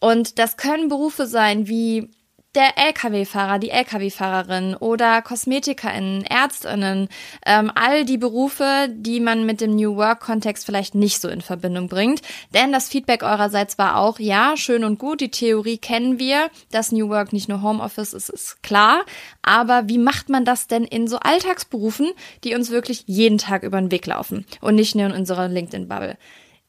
Und 0.00 0.38
das 0.38 0.56
können 0.56 0.88
Berufe 0.88 1.26
sein 1.26 1.66
wie 1.68 2.10
der 2.58 2.76
Lkw-Fahrer, 2.76 3.60
die 3.60 3.70
Lkw-Fahrerin 3.70 4.74
oder 4.74 5.22
KosmetikerInnen, 5.22 6.24
ÄrztInnen, 6.24 7.08
ähm, 7.46 7.70
all 7.72 8.04
die 8.04 8.18
Berufe, 8.18 8.88
die 8.90 9.20
man 9.20 9.46
mit 9.46 9.60
dem 9.60 9.76
New 9.76 9.94
Work-Kontext 9.94 10.66
vielleicht 10.66 10.96
nicht 10.96 11.20
so 11.20 11.28
in 11.28 11.40
Verbindung 11.40 11.86
bringt. 11.86 12.20
Denn 12.52 12.72
das 12.72 12.88
Feedback 12.88 13.22
eurerseits 13.22 13.78
war 13.78 13.96
auch, 13.96 14.18
ja, 14.18 14.56
schön 14.56 14.82
und 14.82 14.98
gut, 14.98 15.20
die 15.20 15.30
Theorie 15.30 15.78
kennen 15.78 16.18
wir, 16.18 16.50
dass 16.72 16.90
New 16.90 17.08
Work 17.08 17.32
nicht 17.32 17.48
nur 17.48 17.62
Homeoffice 17.62 18.12
ist, 18.12 18.28
ist 18.28 18.60
klar. 18.64 19.04
Aber 19.40 19.88
wie 19.88 19.98
macht 19.98 20.28
man 20.28 20.44
das 20.44 20.66
denn 20.66 20.82
in 20.82 21.06
so 21.06 21.20
Alltagsberufen, 21.20 22.10
die 22.42 22.56
uns 22.56 22.70
wirklich 22.70 23.04
jeden 23.06 23.38
Tag 23.38 23.62
über 23.62 23.80
den 23.80 23.92
Weg 23.92 24.04
laufen 24.06 24.44
und 24.60 24.74
nicht 24.74 24.96
nur 24.96 25.06
in 25.06 25.12
unserer 25.12 25.46
LinkedIn-Bubble? 25.46 26.18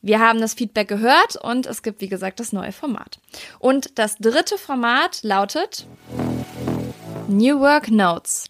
Wir 0.02 0.20
haben 0.20 0.39
das 0.39 0.54
Feedback 0.54 0.88
gehört 0.88 1.36
und 1.36 1.66
es 1.66 1.84
gibt, 1.84 2.00
wie 2.00 2.08
gesagt, 2.08 2.39
das 2.39 2.54
neue 2.54 2.72
Format. 2.72 3.20
Und 3.60 4.00
das 4.00 4.18
dritte 4.18 4.58
Format 4.58 5.20
lautet 5.24 5.86
New 7.28 7.60
Work 7.60 7.91
Notes. 7.91 8.50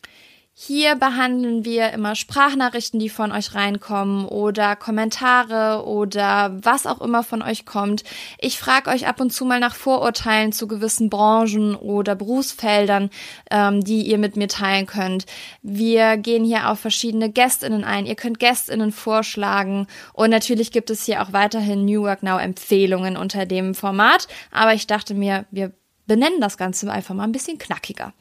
Hier 0.62 0.96
behandeln 0.96 1.64
wir 1.64 1.94
immer 1.94 2.16
Sprachnachrichten, 2.16 3.00
die 3.00 3.08
von 3.08 3.32
euch 3.32 3.56
reinkommen 3.56 4.26
oder 4.26 4.76
Kommentare 4.76 5.86
oder 5.86 6.54
was 6.62 6.86
auch 6.86 7.00
immer 7.00 7.24
von 7.24 7.42
euch 7.42 7.66
kommt. 7.66 8.04
Ich 8.40 8.60
frage 8.60 8.90
euch 8.90 9.08
ab 9.08 9.22
und 9.22 9.32
zu 9.32 9.46
mal 9.46 9.62
nach 9.62 9.74
Vorurteilen 9.74 10.52
zu 10.52 10.68
gewissen 10.68 11.10
Branchen 11.10 11.76
oder 11.76 12.14
Berufsfeldern, 12.14 13.10
ähm, 13.50 13.86
die 13.86 14.02
ihr 14.02 14.18
mit 14.18 14.36
mir 14.36 14.50
teilen 14.50 14.86
könnt. 14.86 15.28
Wir 15.62 16.18
gehen 16.18 16.44
hier 16.44 16.70
auf 16.70 16.82
verschiedene 16.82 17.32
Gästinnen 17.32 17.86
ein. 17.86 18.06
Ihr 18.06 18.16
könnt 18.16 18.40
Gästinnen 18.40 18.92
vorschlagen 18.92 19.88
und 20.12 20.30
natürlich 20.30 20.74
gibt 20.74 20.90
es 20.90 21.06
hier 21.06 21.22
auch 21.22 21.32
weiterhin 21.32 21.86
New 21.86 22.02
Work 22.02 22.22
Now 22.22 22.38
Empfehlungen 22.38 23.16
unter 23.16 23.46
dem 23.46 23.76
Format. 23.76 24.28
Aber 24.52 24.74
ich 24.74 24.88
dachte 24.88 25.14
mir, 25.14 25.46
wir 25.52 25.72
benennen 26.06 26.42
das 26.42 26.58
Ganze 26.58 26.92
einfach 26.92 27.16
mal 27.16 27.24
ein 27.24 27.32
bisschen 27.32 27.60
knackiger. 27.60 28.12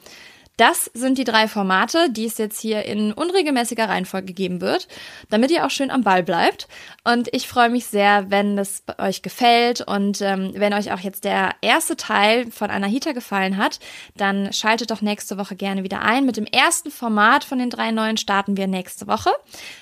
Das 0.59 0.91
sind 0.93 1.19
die 1.19 1.25
drei 1.25 1.47
Formate, 1.47 2.11
die 2.11 2.27
es 2.27 2.37
jetzt 2.37 2.61
hier 2.61 2.85
in 2.85 3.13
unregelmäßiger 3.13 3.89
Reihenfolge 3.89 4.33
geben 4.33 4.61
wird, 4.61 4.89
damit 5.31 5.53
ihr 5.53 5.65
auch 5.65 5.71
schön 5.71 5.93
am 5.93 6.03
Ball 6.03 6.25
bleibt. 6.25 6.67
Und 7.05 7.33
ich 7.33 7.47
freue 7.47 7.71
mich 7.71 7.87
sehr, 7.87 8.29
wenn 8.33 8.59
es 8.59 8.83
euch 8.99 9.23
gefällt 9.23 9.83
und 9.83 10.21
ähm, 10.21 10.51
wenn 10.57 10.75
euch 10.75 10.91
auch 10.93 10.99
jetzt 10.99 11.23
der 11.23 11.53
erste 11.61 11.97
Teil 11.97 12.51
von 12.51 12.71
Anahita 12.71 13.13
gefallen 13.13 13.57
hat, 13.57 13.79
dann 14.17 14.53
schaltet 14.53 14.91
doch 14.91 15.01
nächste 15.01 15.39
Woche 15.39 15.55
gerne 15.55 15.85
wieder 15.85 16.03
ein. 16.03 16.27
Mit 16.27 16.37
dem 16.37 16.47
ersten 16.47 16.91
Format 16.91 17.45
von 17.45 17.61
den 17.61 17.71
drei 17.71 17.93
neuen 17.93 18.17
starten 18.17 18.57
wir 18.57 18.67
nächste 18.67 19.07
Woche. 19.07 19.31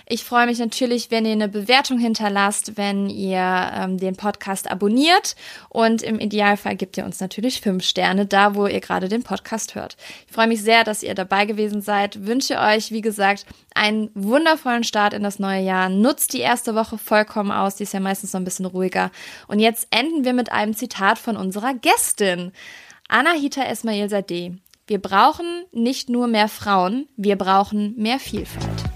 Ich 0.07 0.25
freue 0.25 0.45
mich 0.45 0.59
natürlich, 0.59 1.11
wenn 1.11 1.25
ihr 1.25 1.33
eine 1.33 1.49
Bewertung 1.49 1.99
hinterlasst, 1.99 2.77
wenn 2.77 3.09
ihr 3.09 3.73
ähm, 3.75 3.97
den 3.97 4.15
Podcast 4.15 4.71
abonniert 4.71 5.37
und 5.71 6.03
im 6.03 6.21
Idealfall 6.21 6.77
gebt 6.77 6.99
ihr 6.99 7.07
uns 7.07 7.19
natürlich 7.19 7.63
fünf 7.63 7.83
Sterne 7.83 8.27
da, 8.27 8.55
wo 8.55 8.67
ihr 8.67 8.81
gerade 8.81 9.09
den 9.09 9.23
Podcast 9.23 9.75
hört. 9.75 9.97
Ich 10.29 10.35
freue 10.35 10.49
mich 10.49 10.66
sehr, 10.67 10.85
dass 10.85 11.03
ihr 11.03 11.15
dabei 11.15 11.47
gewesen 11.47 11.81
seid. 11.81 12.27
Wünsche 12.27 12.59
euch, 12.59 12.91
wie 12.91 13.01
gesagt, 13.01 13.47
einen 13.75 14.11
wundervollen 14.15 14.85
Start 14.85 15.15
in 15.15 15.23
das 15.23 15.39
neue 15.39 15.63
Jahr. 15.63 15.89
Nutzt 15.89 16.35
die 16.35 16.41
erste 16.41 16.75
Woche 16.75 16.99
vollkommen 16.99 17.53
aus. 17.53 17.77
Die 17.77 17.85
ist 17.85 17.95
ja 17.95 18.01
meistens 18.01 18.35
noch 18.35 18.41
ein 18.41 18.45
bisschen 18.45 18.67
ruhiger. 18.67 19.11
Und 19.49 19.61
jetzt 19.61 19.87
enden 19.91 20.25
wir 20.25 20.35
mit 20.35 20.53
einem 20.53 20.75
Zitat 20.75 21.19
von 21.19 21.39
unserer 21.39 21.73
Gästin. 21.73 22.53
Anahita 23.09 23.63
Esmail 23.63 24.11
Sadeh. 24.11 24.59
Wir 24.89 25.01
brauchen 25.01 25.47
nicht 25.73 26.11
nur 26.11 26.27
mehr 26.27 26.49
Frauen, 26.49 27.09
wir 27.17 27.37
brauchen 27.37 27.95
mehr 27.97 28.19
Vielfalt. 28.19 28.96